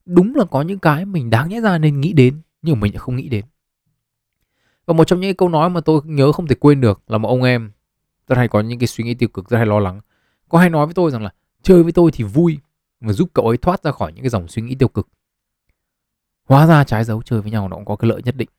đúng 0.06 0.36
là 0.36 0.46
có 0.46 0.62
những 0.62 0.80
cái 0.80 1.06
mình 1.06 1.30
đáng 1.30 1.50
nhẽ 1.50 1.62
ra 1.62 1.78
nên 1.78 2.02
nghĩ 2.02 2.14
đến 2.14 2.42
nhưng 2.62 2.80
mình 2.80 2.94
lại 2.94 3.00
không 3.00 3.16
nghĩ 3.16 3.30
đến. 3.30 3.46
Và 4.86 4.94
một 4.94 5.04
trong 5.04 5.20
những 5.20 5.36
câu 5.36 5.50
nói 5.50 5.70
mà 5.70 5.82
tôi 5.82 6.02
nhớ 6.06 6.32
không 6.32 6.48
thể 6.48 6.56
quên 6.56 6.82
được 6.82 7.02
là 7.08 7.18
một 7.18 7.30
ông 7.30 7.44
em 7.44 7.72
rất 8.28 8.36
hay 8.36 8.48
có 8.48 8.62
những 8.62 8.80
cái 8.80 8.88
suy 8.88 9.04
nghĩ 9.04 9.14
tiêu 9.14 9.30
cực, 9.30 9.50
rất 9.50 9.58
hay 9.58 9.66
lo 9.66 9.80
lắng. 9.80 10.02
Có 10.50 10.60
hay 10.60 10.70
nói 10.70 10.86
với 10.86 10.94
tôi 10.94 11.12
rằng 11.12 11.24
là 11.24 11.34
chơi 11.62 11.84
với 11.84 11.92
tôi 11.92 12.12
thì 12.12 12.24
vui 12.24 12.60
và 13.02 13.14
giúp 13.14 13.30
cậu 13.34 13.48
ấy 13.48 13.58
thoát 13.58 13.84
ra 13.84 13.92
khỏi 13.92 14.14
những 14.14 14.24
cái 14.24 14.30
dòng 14.30 14.48
suy 14.48 14.62
nghĩ 14.62 14.76
tiêu 14.76 14.88
cực. 14.88 15.08
Hóa 16.44 16.68
ra 16.68 16.84
trái 16.84 17.04
dấu 17.04 17.22
chơi 17.22 17.42
với 17.42 17.52
nhau 17.52 17.68
nó 17.68 17.76
cũng 17.76 17.86
có 17.86 17.96
cái 17.96 18.10
lợi 18.10 18.22
nhất 18.26 18.36
định. 18.36 18.50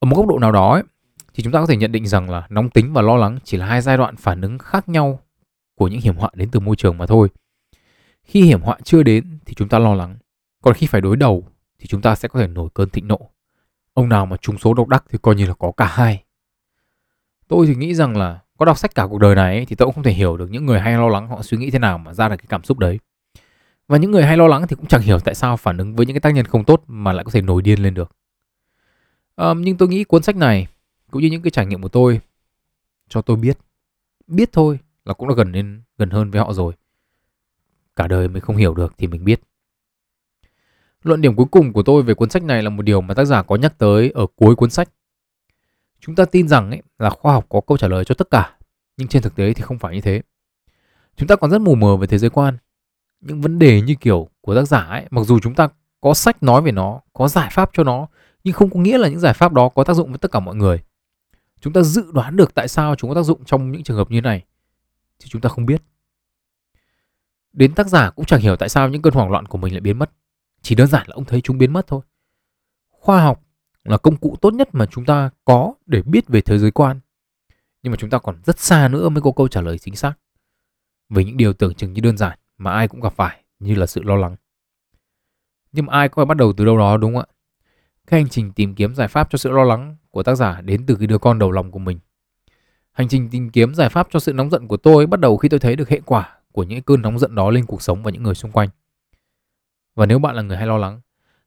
Ở 0.00 0.06
một 0.06 0.16
góc 0.16 0.26
độ 0.26 0.38
nào 0.38 0.52
đó 0.52 0.72
ấy, 0.72 0.82
thì 1.34 1.42
chúng 1.42 1.52
ta 1.52 1.60
có 1.60 1.66
thể 1.66 1.76
nhận 1.76 1.92
định 1.92 2.06
rằng 2.06 2.30
là 2.30 2.46
nóng 2.50 2.70
tính 2.70 2.92
và 2.92 3.02
lo 3.02 3.16
lắng 3.16 3.38
chỉ 3.44 3.56
là 3.56 3.66
hai 3.66 3.80
giai 3.80 3.96
đoạn 3.96 4.16
phản 4.16 4.40
ứng 4.40 4.58
khác 4.58 4.88
nhau 4.88 5.20
của 5.74 5.88
những 5.88 6.00
hiểm 6.00 6.16
họa 6.16 6.30
đến 6.34 6.50
từ 6.50 6.60
môi 6.60 6.76
trường 6.76 6.98
mà 6.98 7.06
thôi. 7.06 7.28
Khi 8.22 8.42
hiểm 8.42 8.60
họa 8.60 8.78
chưa 8.84 9.02
đến 9.02 9.38
thì 9.46 9.54
chúng 9.54 9.68
ta 9.68 9.78
lo 9.78 9.94
lắng, 9.94 10.16
còn 10.62 10.74
khi 10.74 10.86
phải 10.86 11.00
đối 11.00 11.16
đầu 11.16 11.44
thì 11.78 11.86
chúng 11.86 12.02
ta 12.02 12.14
sẽ 12.14 12.28
có 12.28 12.40
thể 12.40 12.46
nổi 12.46 12.68
cơn 12.74 12.90
thịnh 12.90 13.08
nộ. 13.08 13.30
Ông 13.94 14.08
nào 14.08 14.26
mà 14.26 14.36
trúng 14.36 14.58
số 14.58 14.74
độc 14.74 14.88
đắc 14.88 15.04
thì 15.10 15.18
coi 15.22 15.34
như 15.34 15.46
là 15.46 15.54
có 15.54 15.72
cả 15.76 15.86
hai. 15.86 16.24
Tôi 17.48 17.66
thì 17.66 17.74
nghĩ 17.74 17.94
rằng 17.94 18.16
là 18.16 18.38
có 18.58 18.64
đọc 18.64 18.78
sách 18.78 18.94
cả 18.94 19.06
cuộc 19.10 19.18
đời 19.18 19.34
này 19.34 19.66
thì 19.68 19.76
tôi 19.76 19.86
cũng 19.86 19.94
không 19.94 20.04
thể 20.04 20.12
hiểu 20.12 20.36
được 20.36 20.50
những 20.50 20.66
người 20.66 20.80
hay 20.80 20.94
lo 20.94 21.08
lắng 21.08 21.28
họ 21.28 21.42
suy 21.42 21.58
nghĩ 21.58 21.70
thế 21.70 21.78
nào 21.78 21.98
mà 21.98 22.14
ra 22.14 22.28
được 22.28 22.36
cái 22.36 22.46
cảm 22.48 22.64
xúc 22.64 22.78
đấy. 22.78 22.98
Và 23.88 23.98
những 23.98 24.10
người 24.10 24.24
hay 24.24 24.36
lo 24.36 24.46
lắng 24.46 24.66
thì 24.68 24.76
cũng 24.76 24.86
chẳng 24.86 25.02
hiểu 25.02 25.18
tại 25.18 25.34
sao 25.34 25.56
phản 25.56 25.78
ứng 25.78 25.96
với 25.96 26.06
những 26.06 26.14
cái 26.14 26.20
tác 26.20 26.30
nhân 26.30 26.44
không 26.44 26.64
tốt 26.64 26.82
mà 26.86 27.12
lại 27.12 27.24
có 27.24 27.30
thể 27.30 27.40
nổi 27.40 27.62
điên 27.62 27.82
lên 27.82 27.94
được. 27.94 28.10
Um, 29.38 29.62
nhưng 29.62 29.76
tôi 29.76 29.88
nghĩ 29.88 30.04
cuốn 30.04 30.22
sách 30.22 30.36
này 30.36 30.66
cũng 31.10 31.22
như 31.22 31.28
những 31.28 31.42
cái 31.42 31.50
trải 31.50 31.66
nghiệm 31.66 31.82
của 31.82 31.88
tôi 31.88 32.20
cho 33.08 33.22
tôi 33.22 33.36
biết 33.36 33.58
biết 34.26 34.52
thôi 34.52 34.78
là 35.04 35.14
cũng 35.14 35.28
đã 35.28 35.34
gần 35.34 35.52
lên 35.52 35.82
gần 35.98 36.10
hơn 36.10 36.30
với 36.30 36.40
họ 36.40 36.52
rồi. 36.52 36.74
Cả 37.96 38.06
đời 38.06 38.28
mình 38.28 38.42
không 38.42 38.56
hiểu 38.56 38.74
được 38.74 38.92
thì 38.98 39.06
mình 39.06 39.24
biết. 39.24 39.40
Luận 41.02 41.20
điểm 41.20 41.36
cuối 41.36 41.46
cùng 41.50 41.72
của 41.72 41.82
tôi 41.82 42.02
về 42.02 42.14
cuốn 42.14 42.30
sách 42.30 42.42
này 42.42 42.62
là 42.62 42.70
một 42.70 42.82
điều 42.82 43.00
mà 43.00 43.14
tác 43.14 43.24
giả 43.24 43.42
có 43.42 43.56
nhắc 43.56 43.78
tới 43.78 44.10
ở 44.10 44.26
cuối 44.36 44.56
cuốn 44.56 44.70
sách. 44.70 44.88
Chúng 46.00 46.14
ta 46.14 46.24
tin 46.24 46.48
rằng 46.48 46.70
ấy, 46.70 46.82
là 46.98 47.10
khoa 47.10 47.32
học 47.32 47.46
có 47.48 47.60
câu 47.60 47.78
trả 47.78 47.88
lời 47.88 48.04
cho 48.04 48.14
tất 48.14 48.30
cả 48.30 48.56
nhưng 48.96 49.08
trên 49.08 49.22
thực 49.22 49.36
tế 49.36 49.54
thì 49.54 49.62
không 49.62 49.78
phải 49.78 49.94
như 49.94 50.00
thế. 50.00 50.22
Chúng 51.16 51.28
ta 51.28 51.36
còn 51.36 51.50
rất 51.50 51.60
mù 51.60 51.74
mờ 51.74 51.96
về 51.96 52.06
thế 52.06 52.18
giới 52.18 52.30
quan. 52.30 52.56
Những 53.20 53.40
vấn 53.40 53.58
đề 53.58 53.80
như 53.80 53.94
kiểu 54.00 54.28
của 54.40 54.54
tác 54.54 54.64
giả 54.64 54.80
ấy 54.80 55.06
mặc 55.10 55.22
dù 55.24 55.38
chúng 55.38 55.54
ta 55.54 55.68
có 56.00 56.14
sách 56.14 56.42
nói 56.42 56.62
về 56.62 56.72
nó 56.72 57.00
có 57.12 57.28
giải 57.28 57.48
pháp 57.52 57.70
cho 57.72 57.84
nó 57.84 58.06
nhưng 58.44 58.54
không 58.54 58.70
có 58.70 58.80
nghĩa 58.80 58.98
là 58.98 59.08
những 59.08 59.20
giải 59.20 59.34
pháp 59.34 59.52
đó 59.52 59.68
có 59.68 59.84
tác 59.84 59.94
dụng 59.94 60.08
với 60.08 60.18
tất 60.18 60.30
cả 60.32 60.40
mọi 60.40 60.56
người 60.56 60.82
chúng 61.60 61.72
ta 61.72 61.82
dự 61.82 62.12
đoán 62.12 62.36
được 62.36 62.54
tại 62.54 62.68
sao 62.68 62.94
chúng 62.94 63.10
có 63.10 63.14
tác 63.14 63.22
dụng 63.22 63.44
trong 63.44 63.72
những 63.72 63.82
trường 63.82 63.96
hợp 63.96 64.10
như 64.10 64.20
này, 64.20 64.44
thì 65.18 65.28
chúng 65.28 65.40
ta 65.40 65.48
không 65.48 65.66
biết 65.66 65.82
Đến 67.52 67.74
tác 67.74 67.86
giả 67.86 68.10
cũng 68.10 68.24
chẳng 68.24 68.40
hiểu 68.40 68.56
tại 68.56 68.68
sao 68.68 68.88
những 68.88 69.02
cơn 69.02 69.14
hoảng 69.14 69.30
loạn 69.30 69.46
của 69.46 69.58
mình 69.58 69.72
lại 69.72 69.80
biến 69.80 69.98
mất. 69.98 70.10
Chỉ 70.62 70.74
đơn 70.74 70.86
giản 70.86 71.06
là 71.08 71.14
ông 71.14 71.24
thấy 71.24 71.40
chúng 71.40 71.58
biến 71.58 71.72
mất 71.72 71.86
thôi. 71.86 72.00
Khoa 72.90 73.22
học 73.22 73.42
là 73.84 73.96
công 73.96 74.16
cụ 74.16 74.36
tốt 74.40 74.54
nhất 74.54 74.68
mà 74.72 74.86
chúng 74.86 75.04
ta 75.04 75.30
có 75.44 75.74
để 75.86 76.02
biết 76.02 76.28
về 76.28 76.40
thế 76.40 76.58
giới 76.58 76.70
quan. 76.70 77.00
Nhưng 77.82 77.90
mà 77.90 77.96
chúng 77.96 78.10
ta 78.10 78.18
còn 78.18 78.42
rất 78.46 78.58
xa 78.58 78.88
nữa 78.88 79.08
mới 79.08 79.22
có 79.22 79.32
câu 79.36 79.48
trả 79.48 79.60
lời 79.60 79.78
chính 79.78 79.96
xác. 79.96 80.12
Về 81.08 81.24
những 81.24 81.36
điều 81.36 81.52
tưởng 81.52 81.74
chừng 81.74 81.92
như 81.92 82.00
đơn 82.00 82.16
giản 82.16 82.38
mà 82.58 82.72
ai 82.72 82.88
cũng 82.88 83.00
gặp 83.00 83.12
phải, 83.12 83.44
như 83.58 83.74
là 83.74 83.86
sự 83.86 84.02
lo 84.02 84.16
lắng. 84.16 84.36
Nhưng 85.72 85.86
mà 85.86 85.92
ai 85.92 86.08
có 86.08 86.14
phải 86.16 86.26
bắt 86.26 86.36
đầu 86.36 86.52
từ 86.56 86.64
đâu 86.64 86.78
đó, 86.78 86.96
đúng 86.96 87.14
không 87.14 87.24
ạ? 87.30 87.34
Cái 88.08 88.20
hành 88.20 88.28
trình 88.28 88.52
tìm 88.52 88.74
kiếm 88.74 88.94
giải 88.94 89.08
pháp 89.08 89.30
cho 89.30 89.38
sự 89.38 89.50
lo 89.50 89.64
lắng 89.64 89.96
của 90.10 90.22
tác 90.22 90.34
giả 90.34 90.60
đến 90.60 90.86
từ 90.86 90.94
cái 90.94 91.06
đứa 91.06 91.18
con 91.18 91.38
đầu 91.38 91.50
lòng 91.50 91.70
của 91.70 91.78
mình. 91.78 91.98
Hành 92.92 93.08
trình 93.08 93.28
tìm 93.30 93.50
kiếm 93.50 93.74
giải 93.74 93.88
pháp 93.88 94.08
cho 94.10 94.20
sự 94.20 94.32
nóng 94.32 94.50
giận 94.50 94.68
của 94.68 94.76
tôi 94.76 95.06
bắt 95.06 95.20
đầu 95.20 95.36
khi 95.36 95.48
tôi 95.48 95.60
thấy 95.60 95.76
được 95.76 95.88
hệ 95.88 96.00
quả 96.04 96.38
của 96.52 96.62
những 96.62 96.82
cơn 96.82 97.02
nóng 97.02 97.18
giận 97.18 97.34
đó 97.34 97.50
lên 97.50 97.66
cuộc 97.66 97.82
sống 97.82 98.02
và 98.02 98.10
những 98.10 98.22
người 98.22 98.34
xung 98.34 98.52
quanh. 98.52 98.68
Và 99.94 100.06
nếu 100.06 100.18
bạn 100.18 100.36
là 100.36 100.42
người 100.42 100.56
hay 100.56 100.66
lo 100.66 100.78
lắng, 100.78 101.00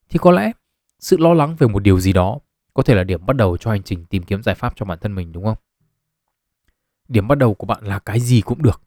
thì 0.08 0.18
có 0.18 0.30
lẽ 0.30 0.52
sự 0.98 1.16
lo 1.16 1.34
lắng 1.34 1.56
về 1.56 1.68
một 1.68 1.82
điều 1.82 2.00
gì 2.00 2.12
đó 2.12 2.38
có 2.74 2.82
thể 2.82 2.94
là 2.94 3.04
điểm 3.04 3.26
bắt 3.26 3.36
đầu 3.36 3.56
cho 3.56 3.70
hành 3.70 3.82
trình 3.82 4.04
tìm 4.04 4.22
kiếm 4.22 4.42
giải 4.42 4.54
pháp 4.54 4.72
cho 4.76 4.86
bản 4.86 4.98
thân 5.00 5.14
mình 5.14 5.32
đúng 5.32 5.44
không? 5.44 5.58
Điểm 7.08 7.28
bắt 7.28 7.38
đầu 7.38 7.54
của 7.54 7.66
bạn 7.66 7.84
là 7.84 7.98
cái 7.98 8.20
gì 8.20 8.40
cũng 8.40 8.62
được, 8.62 8.82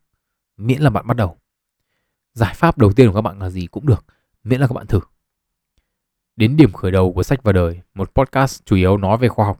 miễn 0.58 0.82
là 0.82 0.90
bạn 0.90 1.08
bắt 1.08 1.18
đầu. 1.18 1.38
Giải 2.34 2.54
pháp 2.54 2.78
đầu 2.78 2.94
tiên 2.94 3.08
của 3.08 3.16
các 3.16 3.22
bạn 3.22 3.40
là 3.40 3.50
gì 3.50 3.68
cũng 3.68 3.86
được, 3.86 4.06
miễn 4.44 4.62
là 4.62 4.68
các 4.68 4.74
bạn 4.74 4.88
thử. 4.88 5.00
Đến 6.36 6.58
điểm 6.58 6.74
khởi 6.74 6.92
đầu 6.92 7.14
của 7.14 7.24
sách 7.24 7.44
và 7.44 7.52
đời, 7.52 7.82
một 7.94 8.16
podcast 8.16 8.66
chủ 8.66 8.76
yếu 8.76 8.98
nói 8.98 9.18
về 9.18 9.28
khoa 9.28 9.46
học, 9.46 9.60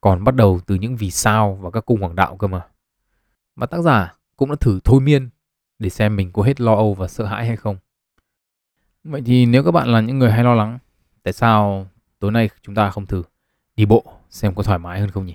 còn 0.00 0.24
bắt 0.24 0.34
đầu 0.34 0.60
từ 0.66 0.74
những 0.74 0.96
vì 0.96 1.10
sao 1.10 1.58
và 1.62 1.70
các 1.70 1.86
cung 1.86 2.00
hoàng 2.00 2.16
đạo 2.16 2.36
cơ 2.36 2.46
mà. 2.46 2.66
Mà 3.56 3.66
tác 3.66 3.80
giả 3.80 4.14
cũng 4.36 4.50
đã 4.50 4.56
thử 4.60 4.80
thôi 4.84 5.00
miên 5.00 5.28
để 5.78 5.88
xem 5.88 6.16
mình 6.16 6.32
có 6.32 6.42
hết 6.42 6.60
lo 6.60 6.74
âu 6.74 6.94
và 6.94 7.08
sợ 7.08 7.24
hãi 7.24 7.46
hay 7.46 7.56
không. 7.56 7.76
Vậy 9.04 9.22
thì 9.26 9.46
nếu 9.46 9.64
các 9.64 9.70
bạn 9.70 9.88
là 9.88 10.00
những 10.00 10.18
người 10.18 10.30
hay 10.30 10.44
lo 10.44 10.54
lắng, 10.54 10.78
tại 11.22 11.32
sao 11.32 11.86
tối 12.18 12.30
nay 12.30 12.50
chúng 12.62 12.74
ta 12.74 12.90
không 12.90 13.06
thử 13.06 13.22
đi 13.76 13.86
bộ 13.86 14.04
xem 14.30 14.54
có 14.54 14.62
thoải 14.62 14.78
mái 14.78 15.00
hơn 15.00 15.10
không 15.10 15.26
nhỉ? 15.26 15.34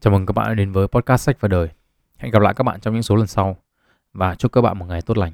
Chào 0.00 0.12
mừng 0.12 0.26
các 0.26 0.32
bạn 0.32 0.48
đã 0.48 0.54
đến 0.54 0.72
với 0.72 0.88
podcast 0.88 1.22
sách 1.22 1.36
và 1.40 1.48
đời. 1.48 1.68
Hẹn 2.16 2.32
gặp 2.32 2.42
lại 2.42 2.54
các 2.54 2.64
bạn 2.64 2.80
trong 2.80 2.94
những 2.94 3.02
số 3.02 3.16
lần 3.16 3.26
sau 3.26 3.56
và 4.12 4.34
chúc 4.34 4.52
các 4.52 4.60
bạn 4.60 4.78
một 4.78 4.86
ngày 4.86 5.02
tốt 5.02 5.18
lành. 5.18 5.32